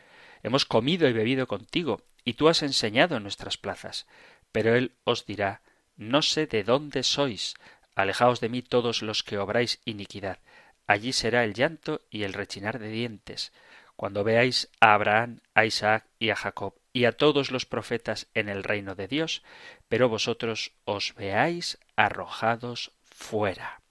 Hemos 0.42 0.66
comido 0.66 1.08
y 1.08 1.14
bebido 1.14 1.46
contigo, 1.46 2.02
y 2.24 2.34
tú 2.34 2.50
has 2.50 2.64
enseñado 2.64 3.18
en 3.18 3.24
nuestras 3.24 3.58
plazas. 3.58 4.08
Pero 4.52 4.74
él 4.74 4.94
os 5.04 5.28
dirá, 5.28 5.62
No 5.96 6.24
sé 6.24 6.48
de 6.48 6.64
dónde 6.64 7.04
sois, 7.04 7.54
alejaos 7.98 8.40
de 8.40 8.50
mí 8.50 8.62
todos 8.62 9.02
los 9.02 9.24
que 9.24 9.40
obráis 9.40 9.82
iniquidad. 9.84 10.38
Allí 10.86 11.14
será 11.14 11.44
el 11.44 11.56
llanto 11.56 12.02
y 12.12 12.24
el 12.24 12.34
rechinar 12.34 12.78
de 12.78 12.90
dientes, 12.90 13.52
cuando 13.96 14.24
veáis 14.24 14.70
a 14.80 14.94
Abraham, 14.94 15.40
a 15.56 15.66
Isaac 15.66 16.06
y 16.20 16.30
a 16.30 16.36
Jacob 16.36 16.76
y 16.94 17.06
a 17.06 17.12
todos 17.12 17.52
los 17.52 17.66
profetas 17.66 18.28
en 18.36 18.50
el 18.50 18.64
reino 18.64 18.94
de 18.94 19.08
Dios, 19.08 19.44
pero 19.90 20.10
vosotros 20.10 20.74
os 20.86 21.16
veáis 21.16 21.80
arrojados 21.96 22.92
fuera. 23.04 23.82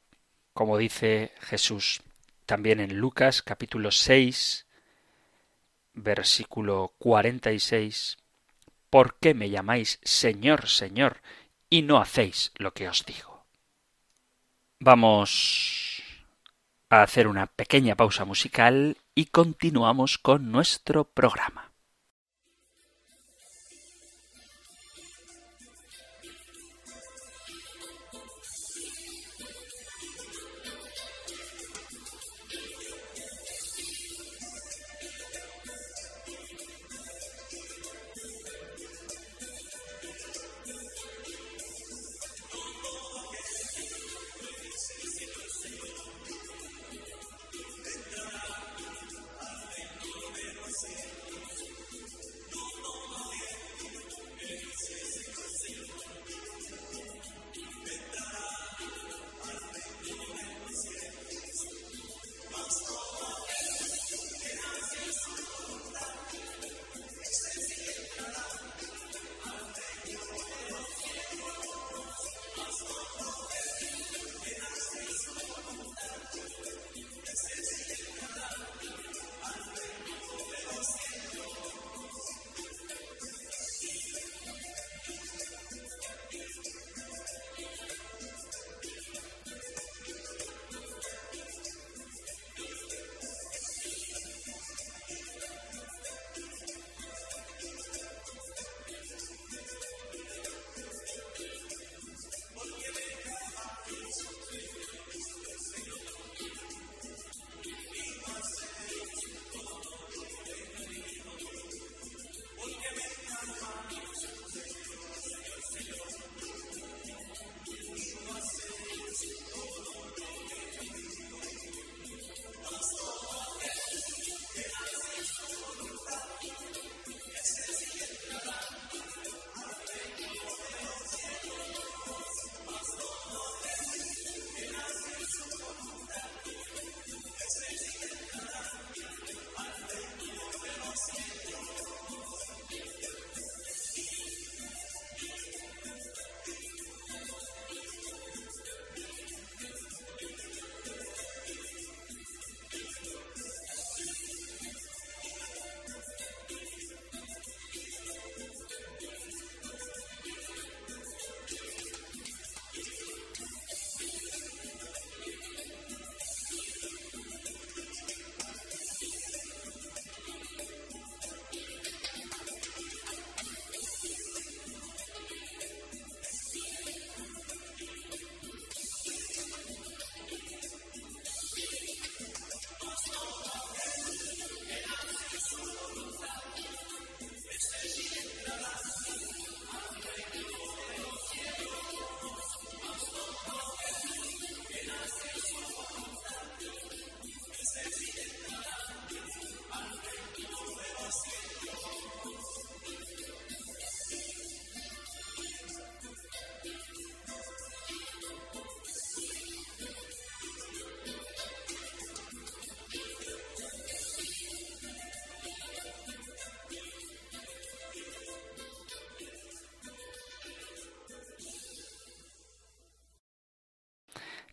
Como 0.55 0.79
dice 0.79 1.33
Jesús 1.41 2.01
también 2.47 2.79
en 2.79 2.97
Lucas 2.99 3.43
capítulo 3.43 3.91
6, 3.91 4.67
versículo 5.95 6.95
46, 6.99 8.19
¿por 8.89 9.19
qué 9.19 9.35
me 9.35 9.51
llamáis 9.51 9.99
Señor, 10.05 10.69
Señor, 10.69 11.23
y 11.69 11.83
no 11.83 11.99
hacéis 11.99 12.53
lo 12.57 12.73
que 12.73 12.89
os 12.89 13.05
digo? 13.05 13.36
Vamos 14.79 16.03
a 16.91 17.03
hacer 17.03 17.29
una 17.29 17.47
pequeña 17.47 17.95
pausa 17.95 18.27
musical 18.27 18.99
y 19.15 19.27
continuamos 19.27 20.19
con 20.19 20.53
nuestro 20.53 21.05
programa. 21.05 21.66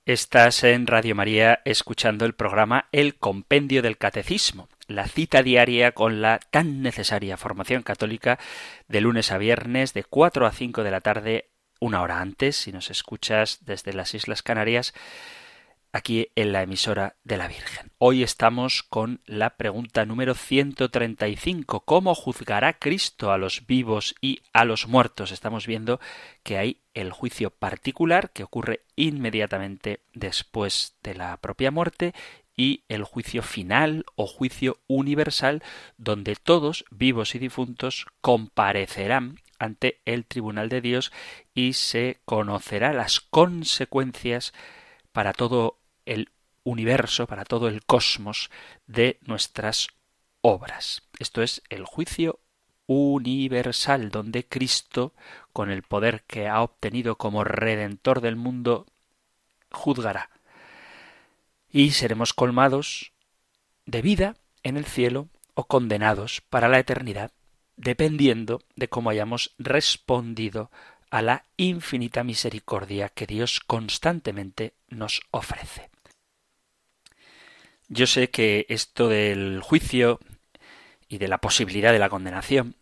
Estás 0.06 0.66
en 0.66 0.86
Radio 0.86 1.16
María 1.16 1.62
escuchando 1.64 2.26
el 2.26 2.34
programa 2.34 2.90
El 2.92 3.16
Compendio 3.16 3.82
del 3.82 3.98
Catecismo, 3.98 4.68
la 4.86 5.08
cita 5.08 5.42
diaria 5.42 5.94
con 5.94 6.22
la 6.22 6.42
tan 6.52 6.82
necesaria 6.82 7.38
formación 7.38 7.84
católica 7.84 8.38
de 8.90 9.00
lunes 9.00 9.32
a 9.32 9.38
viernes 9.38 9.94
de 9.94 10.04
4 10.04 10.46
a 10.46 10.52
5 10.52 10.84
de 10.84 10.92
la 10.92 11.00
tarde, 11.00 11.52
una 11.80 12.02
hora 12.02 12.20
antes, 12.20 12.58
si 12.58 12.74
nos 12.74 12.92
escuchas 12.92 13.60
desde 13.62 13.94
las 13.94 14.14
Islas 14.14 14.44
Canarias, 14.44 14.94
aquí 15.94 16.30
en 16.36 16.52
la 16.52 16.64
emisora 16.64 17.16
de 17.24 17.38
la 17.38 17.48
Virgen. 17.48 17.92
Hoy 18.00 18.24
estamos 18.24 18.82
con 18.82 19.22
la 19.26 19.52
pregunta 19.52 20.06
número 20.06 20.34
135. 20.34 21.82
¿Cómo 21.82 22.16
juzgará 22.16 22.74
Cristo 22.74 23.32
a 23.32 23.38
los 23.38 23.68
vivos 23.68 24.16
y 24.20 24.42
a 24.54 24.66
los 24.66 24.88
muertos? 24.88 25.32
Estamos 25.32 25.68
viendo 25.68 26.00
que 26.42 26.58
hay 26.58 26.82
el 26.96 27.12
juicio 27.12 27.52
particular 27.52 28.32
que 28.32 28.44
ocurre 28.44 28.82
inmediatamente 28.96 30.02
después 30.14 30.98
de 31.04 31.14
la 31.14 31.38
propia 31.38 31.70
muerte 31.70 32.14
y 32.58 32.84
el 32.90 33.04
juicio 33.04 33.44
final 33.44 34.04
o 34.16 34.26
juicio 34.26 34.80
universal 34.88 35.62
donde 35.98 36.36
todos, 36.36 36.86
vivos 36.90 37.36
y 37.36 37.40
difuntos, 37.40 38.08
comparecerán 38.20 39.40
ante 39.60 40.02
el 40.06 40.26
tribunal 40.26 40.70
de 40.70 40.82
Dios 40.82 41.12
y 41.54 41.74
se 41.74 42.20
conocerá 42.26 42.94
las 42.94 43.20
consecuencias 43.20 44.54
para 45.12 45.34
todo 45.34 45.78
el 46.06 46.30
universo, 46.64 47.28
para 47.28 47.46
todo 47.46 47.68
el 47.68 47.84
cosmos 47.86 48.50
de 48.88 49.20
nuestras 49.22 49.88
obras. 50.42 51.04
Esto 51.20 51.42
es 51.42 51.62
el 51.70 51.86
juicio 51.86 52.40
universal, 52.86 54.10
donde 54.10 54.46
Cristo, 54.46 55.14
con 55.52 55.70
el 55.70 55.84
poder 55.84 56.24
que 56.24 56.48
ha 56.48 56.62
obtenido 56.62 57.18
como 57.18 57.44
redentor 57.44 58.22
del 58.22 58.36
mundo, 58.36 58.86
juzgará. 59.72 60.30
Y 61.70 61.92
seremos 61.92 62.34
colmados 62.34 63.14
de 63.86 64.02
vida 64.02 64.36
en 64.64 64.78
el 64.78 64.86
cielo 64.86 65.30
o 65.56 65.66
condenados 65.66 66.42
para 66.42 66.68
la 66.68 66.80
eternidad, 66.80 67.32
dependiendo 67.76 68.62
de 68.76 68.88
cómo 68.90 69.10
hayamos 69.10 69.54
respondido 69.58 70.72
a 71.10 71.22
la 71.22 71.46
infinita 71.58 72.24
misericordia 72.24 73.10
que 73.10 73.28
Dios 73.28 73.60
constantemente 73.60 74.74
nos 74.90 75.22
ofrece. 75.32 75.93
Yo 77.90 78.08
sé 78.08 78.30
que 78.30 78.66
esto 78.70 79.10
del 79.10 79.62
juicio 79.62 80.20
y 81.08 81.18
de 81.18 81.28
la 81.28 81.40
posibilidad 81.40 81.92
de 81.92 82.00
la 82.00 82.10
condenación 82.10 82.76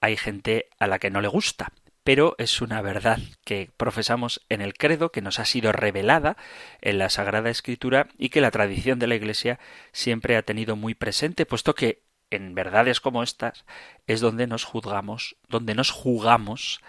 hay 0.00 0.16
gente 0.16 0.68
a 0.78 0.86
la 0.86 0.98
que 0.98 1.10
no 1.10 1.20
le 1.20 1.28
gusta, 1.28 1.72
pero 2.04 2.34
es 2.38 2.60
una 2.60 2.80
verdad 2.82 3.18
que 3.44 3.70
profesamos 3.76 4.40
en 4.48 4.60
el 4.60 4.74
credo, 4.74 5.10
que 5.10 5.22
nos 5.22 5.38
ha 5.38 5.44
sido 5.44 5.72
revelada 5.72 6.36
en 6.80 6.98
la 6.98 7.10
Sagrada 7.10 7.50
Escritura 7.50 8.08
y 8.16 8.30
que 8.30 8.40
la 8.40 8.50
tradición 8.50 8.98
de 8.98 9.06
la 9.06 9.14
Iglesia 9.14 9.58
siempre 9.92 10.36
ha 10.36 10.42
tenido 10.42 10.76
muy 10.76 10.94
presente, 10.94 11.46
puesto 11.46 11.74
que 11.74 12.02
en 12.30 12.54
verdades 12.54 13.00
como 13.00 13.22
estas 13.22 13.64
es 14.06 14.20
donde 14.20 14.46
nos 14.46 14.64
juzgamos, 14.64 15.36
donde 15.48 15.74
nos 15.74 15.90
jugamos 15.90 16.80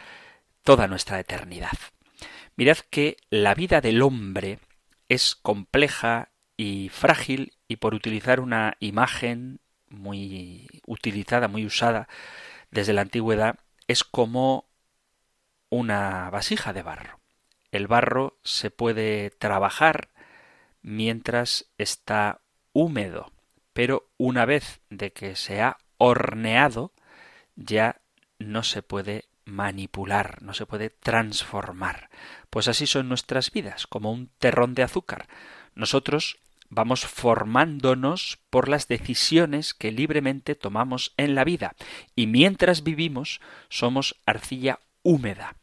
toda 0.63 0.87
nuestra 0.87 1.19
eternidad. 1.19 1.77
Mirad 2.55 2.77
que 2.89 3.17
la 3.29 3.55
vida 3.55 3.81
del 3.81 4.01
hombre 4.01 4.59
es 5.07 5.35
compleja 5.35 6.29
y 6.57 6.89
frágil 6.89 7.53
y 7.69 7.77
por 7.77 7.93
utilizar 7.93 8.41
una 8.41 8.75
imagen 8.81 9.61
muy 9.87 10.67
utilizada, 10.85 11.47
muy 11.47 11.65
usada 11.65 12.09
desde 12.71 12.93
la 12.93 13.01
antigüedad, 13.01 13.59
es 13.87 14.03
como 14.03 14.65
una 15.69 16.29
vasija 16.31 16.73
de 16.73 16.81
barro. 16.81 17.19
El 17.71 17.87
barro 17.87 18.39
se 18.43 18.71
puede 18.71 19.29
trabajar 19.29 20.09
mientras 20.81 21.69
está 21.77 22.41
húmedo, 22.73 23.31
pero 23.73 24.09
una 24.17 24.45
vez 24.45 24.81
de 24.89 25.13
que 25.13 25.35
se 25.35 25.61
ha 25.61 25.77
horneado, 25.97 26.91
ya 27.55 28.01
no 28.39 28.63
se 28.63 28.81
puede 28.81 29.25
manipular, 29.45 30.41
no 30.41 30.55
se 30.55 30.65
puede 30.65 30.89
transformar. 30.89 32.09
Pues 32.49 32.67
así 32.67 32.87
son 32.87 33.09
nuestras 33.09 33.51
vidas, 33.51 33.85
como 33.85 34.11
un 34.11 34.31
terrón 34.39 34.73
de 34.73 34.83
azúcar. 34.83 35.27
Nosotros 35.75 36.39
vamos 36.69 37.05
formándonos 37.05 38.39
por 38.49 38.69
las 38.69 38.87
decisiones 38.87 39.73
que 39.73 39.91
libremente 39.91 40.55
tomamos 40.55 41.13
en 41.17 41.35
la 41.35 41.43
vida 41.43 41.75
y 42.15 42.27
mientras 42.27 42.83
vivimos 42.83 43.41
somos 43.69 44.19
arcilla 44.25 44.79
húmeda. 45.03 45.55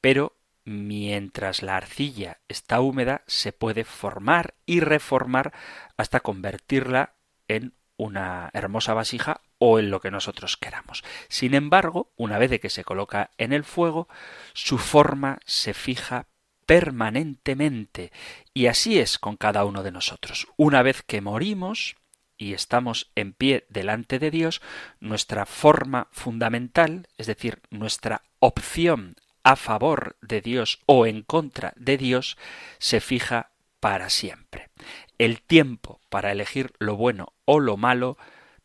Pero 0.00 0.36
mientras 0.64 1.62
la 1.62 1.76
arcilla 1.76 2.40
está 2.48 2.80
húmeda 2.80 3.22
se 3.26 3.52
puede 3.52 3.84
formar 3.84 4.54
y 4.66 4.80
reformar 4.80 5.52
hasta 5.96 6.20
convertirla 6.20 7.14
en 7.48 7.74
una 7.96 8.48
hermosa 8.54 8.94
vasija 8.94 9.42
o 9.58 9.78
en 9.78 9.90
lo 9.90 10.00
que 10.00 10.10
nosotros 10.10 10.56
queramos. 10.56 11.04
Sin 11.28 11.54
embargo, 11.54 12.12
una 12.16 12.38
vez 12.38 12.48
de 12.48 12.58
que 12.58 12.70
se 12.70 12.82
coloca 12.82 13.30
en 13.36 13.52
el 13.52 13.62
fuego, 13.62 14.08
su 14.54 14.78
forma 14.78 15.38
se 15.44 15.74
fija 15.74 16.26
permanentemente. 16.70 18.12
Y 18.54 18.68
así 18.68 19.00
es 19.00 19.18
con 19.18 19.36
cada 19.36 19.64
uno 19.64 19.82
de 19.82 19.90
nosotros. 19.90 20.46
Una 20.56 20.82
vez 20.82 21.02
que 21.02 21.20
morimos 21.20 21.96
y 22.38 22.52
estamos 22.54 23.10
en 23.16 23.32
pie 23.32 23.66
delante 23.70 24.20
de 24.20 24.30
Dios, 24.30 24.62
nuestra 25.00 25.46
forma 25.46 26.06
fundamental, 26.12 27.08
es 27.18 27.26
decir, 27.26 27.60
nuestra 27.70 28.22
opción 28.38 29.16
a 29.42 29.56
favor 29.56 30.16
de 30.22 30.42
Dios 30.42 30.78
o 30.86 31.06
en 31.06 31.22
contra 31.22 31.72
de 31.74 31.98
Dios, 31.98 32.38
se 32.78 33.00
fija 33.00 33.50
para 33.80 34.08
siempre. 34.08 34.70
El 35.18 35.42
tiempo 35.42 36.00
para 36.08 36.30
elegir 36.30 36.72
lo 36.78 36.94
bueno 36.94 37.32
o 37.46 37.58
lo 37.58 37.78
malo 37.78 38.16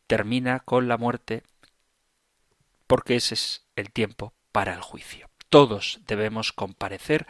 termina 0.06 0.60
con 0.60 0.86
la 0.86 0.96
muerte 0.96 1.42
porque 2.86 3.16
ese 3.16 3.34
es 3.34 3.66
el 3.74 3.90
tiempo 3.90 4.32
para 4.52 4.74
el 4.74 4.80
juicio. 4.80 5.28
Todos 5.48 6.00
debemos 6.06 6.52
comparecer 6.52 7.26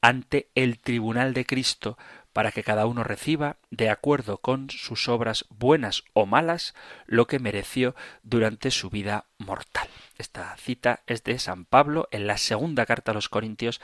ante 0.00 0.48
el 0.54 0.78
tribunal 0.78 1.34
de 1.34 1.44
Cristo 1.44 1.98
para 2.32 2.52
que 2.52 2.62
cada 2.62 2.86
uno 2.86 3.02
reciba, 3.02 3.56
de 3.70 3.90
acuerdo 3.90 4.38
con 4.38 4.70
sus 4.70 5.08
obras 5.08 5.44
buenas 5.48 6.04
o 6.12 6.24
malas, 6.24 6.74
lo 7.06 7.26
que 7.26 7.40
mereció 7.40 7.96
durante 8.22 8.70
su 8.70 8.90
vida 8.90 9.26
mortal. 9.38 9.88
Esta 10.18 10.56
cita 10.56 11.02
es 11.06 11.24
de 11.24 11.38
San 11.38 11.64
Pablo 11.64 12.08
en 12.12 12.26
la 12.26 12.38
segunda 12.38 12.86
carta 12.86 13.10
a 13.10 13.14
los 13.14 13.28
Corintios, 13.28 13.80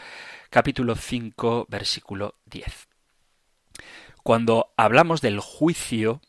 capítulo 0.50 0.94
5, 0.94 1.66
versículo 1.68 2.36
10. 2.46 2.88
Cuando 4.22 4.72
hablamos 4.76 5.20
del 5.20 5.40
juicio, 5.40 6.20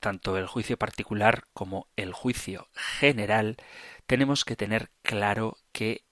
tanto 0.00 0.36
el 0.36 0.46
juicio 0.46 0.76
particular 0.76 1.44
como 1.52 1.86
el 1.96 2.12
juicio 2.12 2.68
general, 2.74 3.56
tenemos 4.06 4.44
que 4.44 4.56
tener 4.56 4.90
claro 5.02 5.56
que 5.72 6.04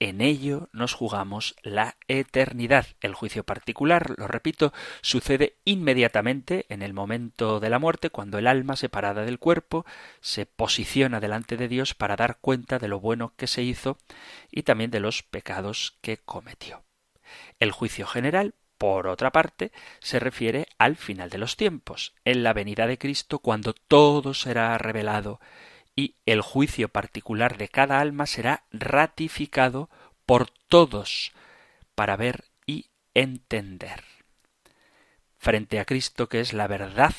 en 0.00 0.20
ello 0.20 0.68
nos 0.72 0.94
jugamos 0.94 1.56
la 1.62 1.96
eternidad. 2.06 2.86
El 3.00 3.14
juicio 3.14 3.44
particular, 3.44 4.14
lo 4.16 4.28
repito, 4.28 4.72
sucede 5.00 5.56
inmediatamente 5.64 6.66
en 6.68 6.82
el 6.82 6.94
momento 6.94 7.60
de 7.60 7.70
la 7.70 7.78
muerte, 7.78 8.10
cuando 8.10 8.38
el 8.38 8.46
alma 8.46 8.76
separada 8.76 9.24
del 9.24 9.38
cuerpo 9.38 9.84
se 10.20 10.46
posiciona 10.46 11.20
delante 11.20 11.56
de 11.56 11.68
Dios 11.68 11.94
para 11.94 12.16
dar 12.16 12.38
cuenta 12.40 12.78
de 12.78 12.88
lo 12.88 13.00
bueno 13.00 13.32
que 13.36 13.46
se 13.46 13.62
hizo 13.62 13.98
y 14.50 14.62
también 14.62 14.90
de 14.90 15.00
los 15.00 15.22
pecados 15.22 15.96
que 16.00 16.18
cometió. 16.18 16.84
El 17.58 17.72
juicio 17.72 18.06
general, 18.06 18.54
por 18.78 19.08
otra 19.08 19.32
parte, 19.32 19.72
se 19.98 20.20
refiere 20.20 20.68
al 20.78 20.96
final 20.96 21.30
de 21.30 21.38
los 21.38 21.56
tiempos, 21.56 22.14
en 22.24 22.44
la 22.44 22.52
venida 22.52 22.86
de 22.86 22.98
Cristo, 22.98 23.40
cuando 23.40 23.74
todo 23.74 24.32
será 24.32 24.78
revelado 24.78 25.40
y 25.98 26.14
el 26.26 26.42
juicio 26.42 26.88
particular 26.88 27.58
de 27.58 27.68
cada 27.68 27.98
alma 27.98 28.26
será 28.26 28.62
ratificado 28.70 29.90
por 30.26 30.48
todos 30.68 31.32
para 31.96 32.14
ver 32.14 32.44
y 32.66 32.86
entender. 33.14 34.04
Frente 35.38 35.80
a 35.80 35.84
Cristo, 35.84 36.28
que 36.28 36.38
es 36.38 36.52
la 36.52 36.68
verdad, 36.68 37.16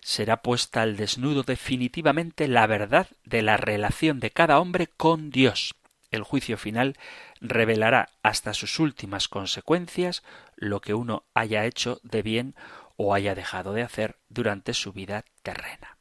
será 0.00 0.40
puesta 0.40 0.80
al 0.80 0.96
desnudo 0.96 1.42
definitivamente 1.42 2.48
la 2.48 2.66
verdad 2.66 3.06
de 3.24 3.42
la 3.42 3.58
relación 3.58 4.18
de 4.18 4.30
cada 4.30 4.60
hombre 4.60 4.86
con 4.86 5.28
Dios. 5.28 5.74
El 6.10 6.22
juicio 6.22 6.56
final 6.56 6.96
revelará 7.42 8.08
hasta 8.22 8.54
sus 8.54 8.78
últimas 8.78 9.28
consecuencias 9.28 10.22
lo 10.56 10.80
que 10.80 10.94
uno 10.94 11.24
haya 11.34 11.66
hecho 11.66 12.00
de 12.02 12.22
bien 12.22 12.54
o 12.96 13.12
haya 13.12 13.34
dejado 13.34 13.74
de 13.74 13.82
hacer 13.82 14.16
durante 14.30 14.72
su 14.72 14.94
vida 14.94 15.26
terrena. 15.42 15.98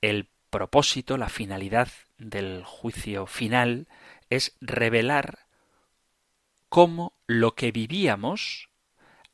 El 0.00 0.31
propósito, 0.52 1.16
la 1.16 1.28
finalidad 1.28 1.88
del 2.18 2.62
juicio 2.64 3.26
final 3.26 3.88
es 4.30 4.56
revelar 4.60 5.40
cómo 6.68 7.14
lo 7.26 7.56
que 7.56 7.72
vivíamos 7.72 8.68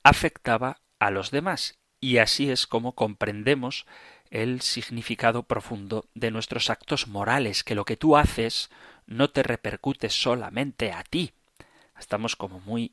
afectaba 0.03 0.81
a 0.99 1.11
los 1.11 1.31
demás 1.31 1.79
y 2.01 2.19
así 2.19 2.51
es 2.51 2.67
como 2.67 2.95
comprendemos 2.95 3.85
el 4.31 4.61
significado 4.61 5.43
profundo 5.43 6.07
de 6.15 6.31
nuestros 6.31 6.71
actos 6.71 7.09
morales, 7.09 7.65
que 7.65 7.75
lo 7.75 7.85
que 7.85 7.97
tú 7.97 8.17
haces 8.17 8.71
no 9.07 9.31
te 9.31 9.43
repercute 9.43 10.11
solamente 10.11 10.93
a 10.93 11.03
ti. 11.03 11.33
Estamos 11.99 12.37
como 12.37 12.61
muy 12.61 12.93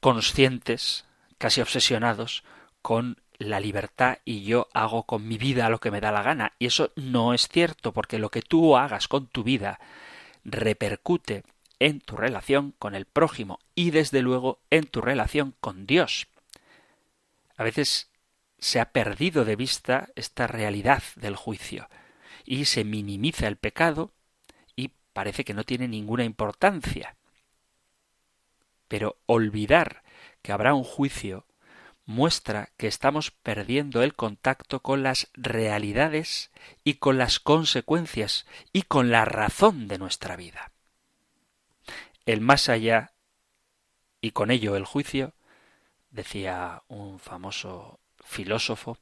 conscientes, 0.00 1.04
casi 1.38 1.60
obsesionados 1.60 2.44
con 2.80 3.20
la 3.38 3.60
libertad 3.60 4.18
y 4.24 4.44
yo 4.44 4.68
hago 4.72 5.04
con 5.04 5.26
mi 5.26 5.38
vida 5.38 5.68
lo 5.68 5.78
que 5.78 5.90
me 5.90 6.00
da 6.00 6.12
la 6.12 6.22
gana. 6.22 6.54
Y 6.58 6.66
eso 6.66 6.92
no 6.96 7.34
es 7.34 7.48
cierto, 7.48 7.92
porque 7.92 8.18
lo 8.18 8.30
que 8.30 8.42
tú 8.42 8.76
hagas 8.76 9.08
con 9.08 9.26
tu 9.26 9.42
vida 9.42 9.78
repercute 10.44 11.44
en 11.78 12.00
tu 12.00 12.16
relación 12.16 12.72
con 12.78 12.94
el 12.94 13.04
prójimo 13.04 13.58
y 13.74 13.90
desde 13.90 14.22
luego 14.22 14.60
en 14.70 14.86
tu 14.86 15.00
relación 15.00 15.54
con 15.60 15.86
Dios. 15.86 16.28
A 17.56 17.64
veces 17.64 18.10
se 18.58 18.80
ha 18.80 18.92
perdido 18.92 19.44
de 19.44 19.56
vista 19.56 20.08
esta 20.14 20.46
realidad 20.46 21.02
del 21.16 21.36
juicio 21.36 21.88
y 22.44 22.64
se 22.66 22.84
minimiza 22.84 23.48
el 23.48 23.56
pecado 23.56 24.12
y 24.74 24.92
parece 25.12 25.44
que 25.44 25.54
no 25.54 25.64
tiene 25.64 25.88
ninguna 25.88 26.24
importancia. 26.24 27.16
Pero 28.88 29.18
olvidar 29.26 30.02
que 30.42 30.52
habrá 30.52 30.74
un 30.74 30.84
juicio 30.84 31.45
muestra 32.06 32.70
que 32.76 32.86
estamos 32.86 33.32
perdiendo 33.32 34.02
el 34.02 34.14
contacto 34.14 34.80
con 34.80 35.02
las 35.02 35.28
realidades 35.34 36.50
y 36.84 36.94
con 36.94 37.18
las 37.18 37.40
consecuencias 37.40 38.46
y 38.72 38.82
con 38.82 39.10
la 39.10 39.24
razón 39.24 39.88
de 39.88 39.98
nuestra 39.98 40.36
vida. 40.36 40.70
El 42.24 42.40
más 42.40 42.68
allá 42.68 43.12
y 44.20 44.30
con 44.30 44.50
ello 44.50 44.76
el 44.76 44.84
juicio, 44.84 45.34
decía 46.10 46.82
un 46.88 47.18
famoso 47.18 48.00
filósofo, 48.24 48.98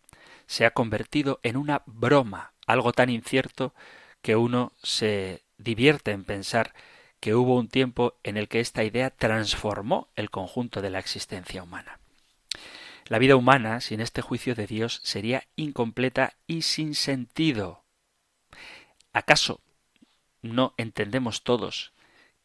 se 0.47 0.67
ha 0.67 0.73
convertido 0.73 1.41
en 1.43 1.57
una 1.57 1.83
broma, 1.87 2.53
algo 2.67 2.93
tan 2.93 3.11
incierto 3.11 3.75
que 4.23 4.37
uno 4.37 4.73
se 4.83 5.45
divierte 5.59 6.11
en 6.11 6.25
pensar 6.25 6.75
que 7.21 7.35
hubo 7.35 7.57
un 7.57 7.69
tiempo 7.69 8.19
en 8.23 8.37
el 8.37 8.49
que 8.49 8.61
esta 8.61 8.85
idea 8.85 9.11
transformó 9.11 10.09
el 10.17 10.31
conjunto 10.31 10.83
de 10.83 10.91
la 10.91 10.99
existencia 10.99 11.63
humana. 11.63 12.01
La 13.07 13.19
vida 13.19 13.37
humana, 13.37 13.81
sin 13.81 14.01
este 14.01 14.23
juicio 14.23 14.55
de 14.55 14.67
Dios, 14.67 15.01
sería 15.05 15.45
incompleta 15.57 16.35
y 16.47 16.63
sin 16.63 16.95
sentido. 16.95 17.85
¿Acaso 19.13 19.61
no 20.41 20.75
entendemos 20.79 21.43
todos 21.43 21.93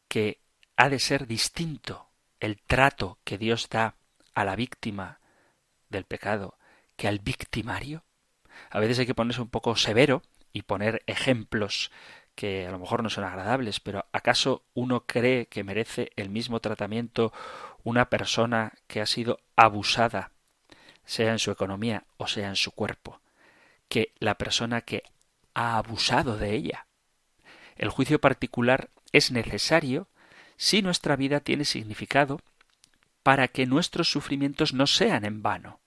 que 0.10 0.42
ha 0.76 0.90
de 0.90 1.00
ser 1.00 1.28
distinto 1.28 2.10
el 2.42 2.62
trato 2.62 3.20
que 3.24 3.38
Dios 3.38 3.70
da 3.70 3.96
a 4.34 4.44
la 4.44 4.58
víctima 4.58 5.20
del 5.90 6.04
pecado 6.04 6.58
que 6.98 7.08
al 7.08 7.20
victimario? 7.20 8.04
A 8.70 8.80
veces 8.80 9.00
hay 9.00 9.06
que 9.06 9.16
ponerse 9.16 9.42
un 9.42 9.50
poco 9.50 9.78
severo 9.78 10.24
y 10.52 10.64
poner 10.64 11.04
ejemplos 11.08 11.90
que 12.36 12.68
a 12.68 12.72
lo 12.72 12.80
mejor 12.80 13.02
no 13.02 13.10
son 13.10 13.24
agradables, 13.24 13.80
pero 13.80 14.08
¿acaso 14.12 14.66
uno 14.74 15.06
cree 15.06 15.48
que 15.48 15.64
merece 15.64 16.12
el 16.18 16.30
mismo 16.30 16.60
tratamiento 16.60 17.32
una 17.84 18.10
persona 18.10 18.74
que 18.88 19.02
ha 19.02 19.06
sido 19.06 19.40
abusada, 19.56 20.32
sea 21.10 21.32
en 21.32 21.40
su 21.40 21.50
economía 21.50 22.04
o 22.18 22.28
sea 22.28 22.50
en 22.50 22.56
su 22.56 22.72
cuerpo, 22.72 23.20
que 23.88 24.14
la 24.20 24.36
persona 24.36 24.82
que 24.82 25.02
ha 25.56 25.78
abusado 25.78 26.38
de 26.38 26.54
ella? 26.54 26.86
El 27.76 27.90
juicio 27.90 28.22
particular 28.22 28.92
es 29.12 29.32
necesario 29.32 30.08
si 30.56 30.84
nuestra 30.84 31.16
vida 31.16 31.40
tiene 31.40 31.66
significado 31.66 32.42
para 33.24 33.48
que 33.48 33.66
nuestros 33.66 34.12
sufrimientos 34.12 34.74
no 34.74 34.86
sean 34.86 35.26
en 35.26 35.42
vano. 35.42 35.80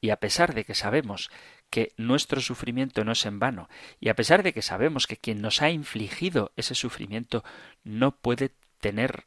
Y 0.00 0.10
a 0.10 0.16
pesar 0.16 0.52
de 0.52 0.64
que 0.64 0.74
sabemos 0.74 1.30
que 1.70 1.92
nuestro 1.96 2.40
sufrimiento 2.40 3.04
no 3.04 3.12
es 3.12 3.24
en 3.26 3.38
vano, 3.38 3.68
y 4.00 4.08
a 4.08 4.14
pesar 4.14 4.42
de 4.42 4.52
que 4.52 4.60
sabemos 4.60 5.06
que 5.06 5.16
quien 5.16 5.40
nos 5.40 5.62
ha 5.62 5.70
infligido 5.70 6.52
ese 6.56 6.74
sufrimiento 6.74 7.44
no 7.84 8.16
puede 8.16 8.50
tener 8.80 9.26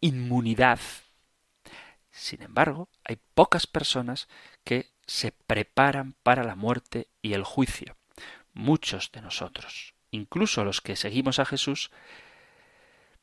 inmunidad, 0.00 0.80
sin 2.14 2.42
embargo, 2.42 2.88
hay 3.02 3.18
pocas 3.34 3.66
personas 3.66 4.28
que 4.62 4.92
se 5.04 5.32
preparan 5.32 6.14
para 6.22 6.44
la 6.44 6.54
muerte 6.54 7.08
y 7.20 7.32
el 7.32 7.42
juicio. 7.42 7.96
Muchos 8.52 9.10
de 9.10 9.20
nosotros, 9.20 9.94
incluso 10.12 10.64
los 10.64 10.80
que 10.80 10.94
seguimos 10.94 11.40
a 11.40 11.44
Jesús, 11.44 11.90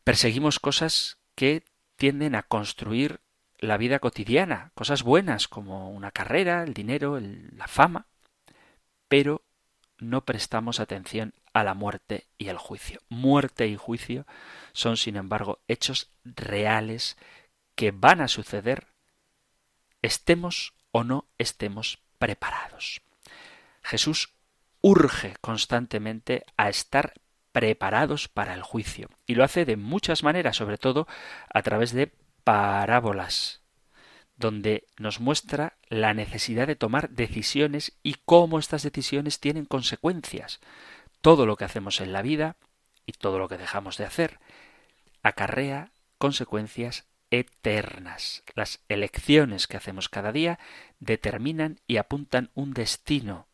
perseguimos 0.03 0.59
cosas 0.59 1.19
que 1.35 1.63
tienden 1.95 2.35
a 2.35 2.43
construir 2.43 3.21
la 3.59 3.77
vida 3.77 3.99
cotidiana, 3.99 4.71
cosas 4.75 5.03
buenas 5.03 5.47
como 5.47 5.89
una 5.89 6.11
carrera, 6.11 6.63
el 6.63 6.73
dinero, 6.73 7.17
la 7.19 7.67
fama, 7.67 8.07
pero 9.07 9.45
no 9.99 10.25
prestamos 10.25 10.81
atención 10.81 11.33
a 11.53 11.63
la 11.63 11.75
muerte 11.75 12.27
y 12.37 12.49
el 12.49 12.57
juicio. 12.57 12.99
Muerte 13.07 13.67
y 13.67 13.77
juicio 13.77 14.25
son, 14.73 14.97
sin 14.97 15.15
embargo, 15.15 15.59
hechos 15.69 16.11
reales 16.25 17.17
que 17.75 17.91
van 17.91 18.21
a 18.21 18.27
suceder 18.27 18.87
estemos 20.01 20.73
o 20.91 21.03
no 21.03 21.27
estemos 21.37 21.99
preparados. 22.17 23.01
Jesús 23.83 24.33
urge 24.81 25.35
constantemente 25.41 26.43
a 26.57 26.69
estar 26.69 27.13
preparados 27.51 28.27
para 28.27 28.53
el 28.53 28.61
juicio 28.61 29.09
y 29.25 29.35
lo 29.35 29.43
hace 29.43 29.65
de 29.65 29.77
muchas 29.77 30.23
maneras, 30.23 30.57
sobre 30.57 30.77
todo 30.77 31.07
a 31.53 31.61
través 31.61 31.91
de 31.91 32.13
parábolas, 32.43 33.61
donde 34.35 34.87
nos 34.97 35.19
muestra 35.19 35.77
la 35.87 36.13
necesidad 36.13 36.67
de 36.67 36.75
tomar 36.75 37.09
decisiones 37.09 37.93
y 38.01 38.15
cómo 38.25 38.57
estas 38.59 38.83
decisiones 38.83 39.39
tienen 39.39 39.65
consecuencias. 39.65 40.59
Todo 41.21 41.45
lo 41.45 41.57
que 41.57 41.65
hacemos 41.65 42.01
en 42.01 42.13
la 42.13 42.21
vida 42.21 42.55
y 43.05 43.13
todo 43.13 43.37
lo 43.37 43.47
que 43.47 43.57
dejamos 43.57 43.97
de 43.97 44.05
hacer 44.05 44.39
acarrea 45.21 45.91
consecuencias 46.17 47.05
eternas. 47.31 48.43
Las 48.53 48.81
elecciones 48.89 49.67
que 49.67 49.77
hacemos 49.77 50.09
cada 50.09 50.31
día 50.31 50.59
determinan 50.99 51.79
y 51.87 51.97
apuntan 51.97 52.51
un 52.53 52.73
destino 52.73 53.47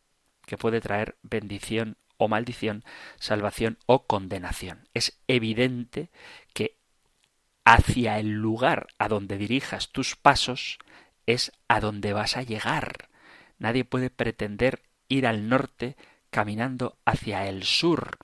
que 0.44 0.58
puede 0.58 0.80
traer 0.80 1.16
bendición 1.22 1.96
o 2.16 2.28
maldición, 2.28 2.84
salvación 3.18 3.78
o 3.86 4.06
condenación. 4.06 4.88
Es 4.92 5.18
evidente 5.28 6.10
que 6.52 6.76
hacia 7.64 8.18
el 8.18 8.32
lugar 8.32 8.88
a 8.98 9.08
donde 9.08 9.38
dirijas 9.38 9.90
tus 9.90 10.16
pasos 10.16 10.78
es 11.26 11.52
a 11.68 11.80
donde 11.80 12.12
vas 12.12 12.36
a 12.36 12.42
llegar. 12.42 13.08
Nadie 13.58 13.84
puede 13.84 14.10
pretender 14.10 14.82
ir 15.08 15.26
al 15.26 15.48
norte 15.48 15.96
caminando 16.30 16.98
hacia 17.04 17.46
el 17.48 17.62
sur, 17.64 18.18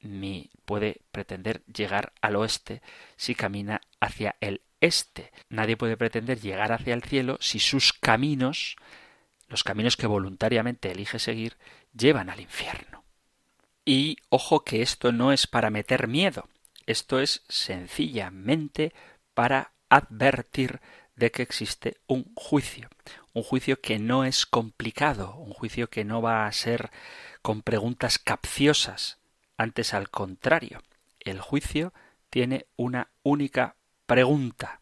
ni 0.00 0.50
puede 0.64 1.02
pretender 1.12 1.62
llegar 1.66 2.12
al 2.20 2.36
oeste 2.36 2.82
si 3.16 3.34
camina 3.34 3.80
hacia 4.00 4.36
el 4.40 4.62
este. 4.80 5.32
Nadie 5.48 5.76
puede 5.76 5.96
pretender 5.96 6.40
llegar 6.40 6.72
hacia 6.72 6.94
el 6.94 7.02
cielo 7.02 7.38
si 7.40 7.58
sus 7.58 7.92
caminos, 7.92 8.76
los 9.48 9.64
caminos 9.64 9.96
que 9.96 10.06
voluntariamente 10.06 10.90
elige 10.90 11.18
seguir, 11.18 11.56
llevan 11.96 12.30
al 12.30 12.40
infierno. 12.40 13.04
Y 13.84 14.18
ojo 14.28 14.64
que 14.64 14.82
esto 14.82 15.12
no 15.12 15.32
es 15.32 15.46
para 15.46 15.70
meter 15.70 16.08
miedo. 16.08 16.48
Esto 16.86 17.20
es 17.20 17.44
sencillamente 17.48 18.92
para 19.34 19.72
advertir 19.88 20.80
de 21.14 21.30
que 21.30 21.42
existe 21.42 21.96
un 22.06 22.32
juicio, 22.34 22.88
un 23.32 23.42
juicio 23.42 23.80
que 23.80 23.98
no 23.98 24.24
es 24.24 24.44
complicado, 24.46 25.36
un 25.36 25.52
juicio 25.52 25.88
que 25.88 26.04
no 26.04 26.20
va 26.20 26.46
a 26.46 26.52
ser 26.52 26.90
con 27.42 27.62
preguntas 27.62 28.18
capciosas, 28.18 29.18
antes 29.56 29.94
al 29.94 30.10
contrario, 30.10 30.82
el 31.20 31.40
juicio 31.40 31.92
tiene 32.28 32.66
una 32.76 33.08
única 33.22 33.76
pregunta, 34.06 34.80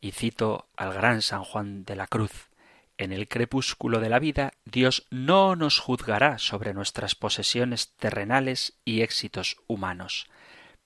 y 0.00 0.12
cito 0.12 0.68
al 0.76 0.92
gran 0.92 1.22
San 1.22 1.42
Juan 1.42 1.84
de 1.84 1.96
la 1.96 2.06
Cruz, 2.06 2.48
en 2.98 3.12
el 3.12 3.28
crepúsculo 3.28 4.00
de 4.00 4.08
la 4.08 4.18
vida, 4.18 4.52
Dios 4.64 5.06
no 5.10 5.56
nos 5.56 5.78
juzgará 5.78 6.38
sobre 6.38 6.74
nuestras 6.74 7.14
posesiones 7.14 7.92
terrenales 7.92 8.74
y 8.84 9.02
éxitos 9.02 9.56
humanos, 9.68 10.26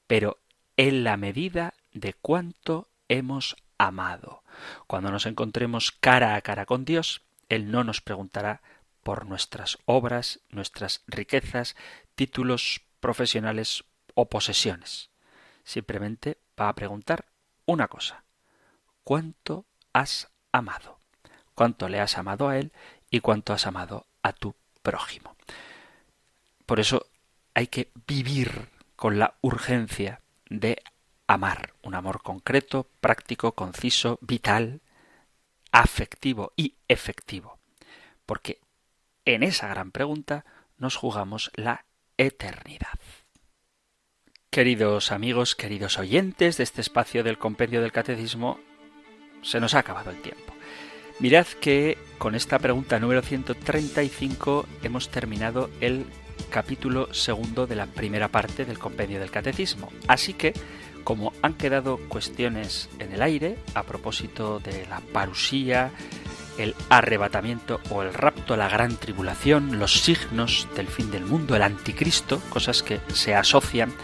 pero 0.07 0.39
en 0.76 1.05
la 1.05 1.16
medida 1.16 1.74
de 1.93 2.12
cuánto 2.12 2.89
hemos 3.09 3.57
amado. 3.78 4.43
Cuando 4.87 5.11
nos 5.11 5.26
encontremos 5.26 5.91
cara 5.91 6.35
a 6.35 6.43
cara 6.43 6.66
con 6.66 6.85
Dios, 6.85 7.22
Él 7.49 7.70
no 7.70 7.83
nos 7.83 8.01
preguntará 8.01 8.62
por 9.03 9.26
nuestras 9.26 9.78
obras, 9.87 10.41
nuestras 10.51 11.03
riquezas, 11.07 11.76
títulos 12.14 12.83
profesionales 13.01 13.85
o 14.14 14.28
posesiones. 14.28 15.11
Simplemente 15.64 16.39
va 16.61 16.68
a 16.68 16.74
preguntar 16.74 17.32
una 17.66 17.88
cosa. 17.88 18.24
¿Cuánto 19.04 19.64
has 19.92 20.28
amado? 20.52 20.98
¿Cuánto 21.54 21.88
le 21.88 22.00
has 22.00 22.18
amado 22.18 22.48
a 22.48 22.58
Él 22.58 22.72
y 23.10 23.20
cuánto 23.20 23.52
has 23.52 23.66
amado 23.66 24.06
a 24.22 24.32
tu 24.32 24.54
prójimo? 24.82 25.36
Por 26.66 26.80
eso 26.80 27.06
hay 27.54 27.66
que 27.66 27.90
vivir 28.06 28.68
con 28.96 29.18
la 29.18 29.34
urgencia 29.40 30.20
de 30.48 30.82
amar, 31.26 31.74
un 31.82 31.94
amor 31.94 32.22
concreto, 32.22 32.88
práctico, 33.00 33.52
conciso, 33.52 34.18
vital, 34.20 34.80
afectivo 35.72 36.52
y 36.56 36.74
efectivo. 36.88 37.58
Porque 38.26 38.60
en 39.24 39.42
esa 39.42 39.68
gran 39.68 39.90
pregunta 39.90 40.44
nos 40.78 40.96
jugamos 40.96 41.50
la 41.54 41.84
eternidad. 42.16 42.98
Queridos 44.53 45.12
amigos, 45.12 45.55
queridos 45.55 45.98
oyentes 45.98 46.59
de 46.59 46.64
este 46.64 46.82
espacio 46.82 47.24
del 47.24 47.38
compendio 47.38 47.80
del 47.80 47.90
catecismo, 47.90 48.61
se 49.40 49.61
nos 49.61 49.72
ha 49.72 49.78
acabado 49.78 50.11
el 50.11 50.20
tiempo. 50.20 50.53
Mirad 51.20 51.46
que 51.46 51.96
con 52.18 52.34
esta 52.34 52.59
pregunta 52.59 53.00
número 53.00 53.22
135 53.22 54.66
hemos 54.82 55.09
terminado 55.09 55.70
el 55.80 56.05
capítulo 56.50 57.14
segundo 57.14 57.66
de 57.66 57.76
la 57.76 57.86
primera 57.86 58.28
parte 58.28 58.66
del 58.66 58.78
compendio 58.78 59.20
del 59.20 59.30
catecismo. 59.30 59.90
Así 60.07 60.34
que, 60.34 60.53
como 61.03 61.32
han 61.40 61.55
quedado 61.55 61.96
cuestiones 62.09 62.90
en 62.98 63.11
el 63.12 63.22
aire 63.22 63.57
a 63.72 63.84
propósito 63.84 64.61
de 64.61 64.86
la 64.86 65.00
parusía, 65.00 65.92
el 66.59 66.74
arrebatamiento 66.90 67.80
o 67.88 68.03
el 68.03 68.12
rapto, 68.12 68.59
la 68.59 68.68
gran 68.68 68.96
tribulación, 68.96 69.78
los 69.78 70.03
signos 70.03 70.68
del 70.76 70.88
fin 70.88 71.11
del 71.11 71.24
mundo, 71.24 71.57
el 71.57 71.62
anticristo, 71.62 72.38
cosas 72.50 72.82
que 72.82 73.00
se 73.14 73.34
asocian 73.34 73.94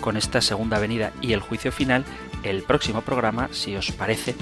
con 0.00 0.16
esta 0.16 0.40
segunda 0.40 0.78
venida 0.78 1.12
y 1.20 1.32
el 1.32 1.40
juicio 1.40 1.72
final, 1.72 2.04
el 2.42 2.62
próximo 2.62 3.02
programa, 3.02 3.48
si 3.52 3.76
os 3.76 3.92
parece, 3.92 4.34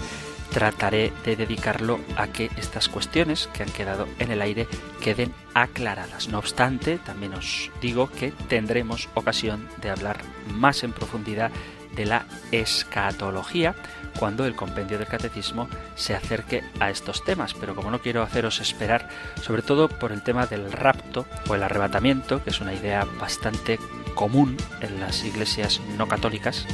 trataré 0.51 1.13
de 1.25 1.37
dedicarlo 1.37 2.01
a 2.17 2.29
que 2.29 2.51
estas 2.57 2.89
cuestiones 2.89 3.49
que 3.53 3.63
han 3.63 3.71
quedado 3.71 4.09
en 4.19 4.31
el 4.31 4.41
aire 4.41 4.67
queden 5.03 5.33
aclaradas. 5.55 6.29
No 6.29 6.39
obstante, 6.39 6.99
también 6.99 7.35
os 7.35 7.71
digo 7.81 8.11
que 8.11 8.33
tendremos 8.49 9.09
ocasión 9.15 9.69
de 9.83 9.91
hablar 9.91 10.21
más 10.55 10.83
en 10.85 10.93
profundidad 10.93 11.51
de 11.95 12.07
la 12.07 12.27
escatología 12.53 13.75
cuando 14.19 14.47
el 14.47 14.57
compendio 14.57 14.99
del 14.99 15.07
catecismo 15.07 15.69
se 15.95 16.15
acerque 16.15 16.63
a 16.81 16.91
estos 16.91 17.25
temas, 17.25 17.55
pero 17.55 17.75
como 17.75 17.91
no 17.91 18.01
quiero 18.01 18.23
haceros 18.23 18.61
esperar, 18.61 19.09
sobre 19.43 19.63
todo 19.63 19.89
por 19.89 20.13
el 20.13 20.23
tema 20.23 20.47
del 20.47 20.73
rapto 20.73 21.27
o 21.49 21.55
el 21.55 21.63
arrebatamiento, 21.63 22.43
que 22.43 22.51
es 22.51 22.61
una 22.61 22.75
idea 22.75 23.07
bastante 23.19 23.79
común 24.15 24.57
en 24.81 25.01
las 25.01 25.25
iglesias 25.25 25.81
no 25.97 26.09
católicas, 26.09 26.67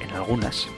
en 0.00 0.10
algunas, 0.10 0.68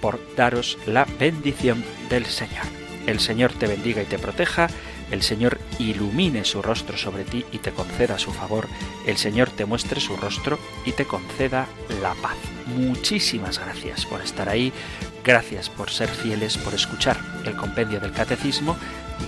por 0.00 0.20
daros 0.36 0.78
la 0.86 1.06
bendición 1.18 1.84
del 2.08 2.26
Señor. 2.26 2.64
El 3.06 3.20
Señor 3.20 3.52
te 3.52 3.66
bendiga 3.66 4.02
y 4.02 4.06
te 4.06 4.18
proteja, 4.18 4.68
el 5.10 5.22
Señor 5.22 5.58
ilumine 5.78 6.44
su 6.44 6.62
rostro 6.62 6.96
sobre 6.96 7.24
ti 7.24 7.44
y 7.52 7.58
te 7.58 7.72
conceda 7.72 8.18
su 8.18 8.32
favor, 8.32 8.66
el 9.06 9.16
Señor 9.18 9.50
te 9.50 9.64
muestre 9.66 10.00
su 10.00 10.16
rostro 10.16 10.58
y 10.86 10.92
te 10.92 11.04
conceda 11.04 11.66
la 12.00 12.14
paz. 12.14 12.36
Muchísimas 12.66 13.58
gracias 13.58 14.06
por 14.06 14.22
estar 14.22 14.48
ahí, 14.48 14.72
gracias 15.24 15.68
por 15.68 15.90
ser 15.90 16.08
fieles, 16.08 16.56
por 16.56 16.74
escuchar 16.74 17.18
el 17.44 17.56
compendio 17.56 18.00
del 18.00 18.12
catecismo 18.12 18.76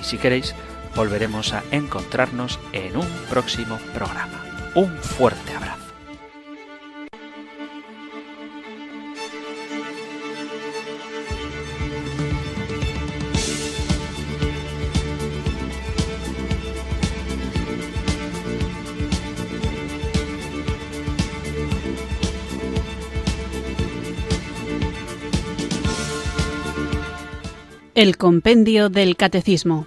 y 0.00 0.04
si 0.04 0.16
queréis, 0.18 0.54
volveremos 0.94 1.52
a 1.52 1.62
encontrarnos 1.70 2.58
en 2.72 2.96
un 2.96 3.06
próximo 3.28 3.78
programa. 3.92 4.44
Un 4.74 4.90
fuerte 4.98 5.52
abrazo. 5.52 5.82
El 27.94 28.16
Compendio 28.16 28.88
del 28.88 29.16
Catecismo 29.16 29.86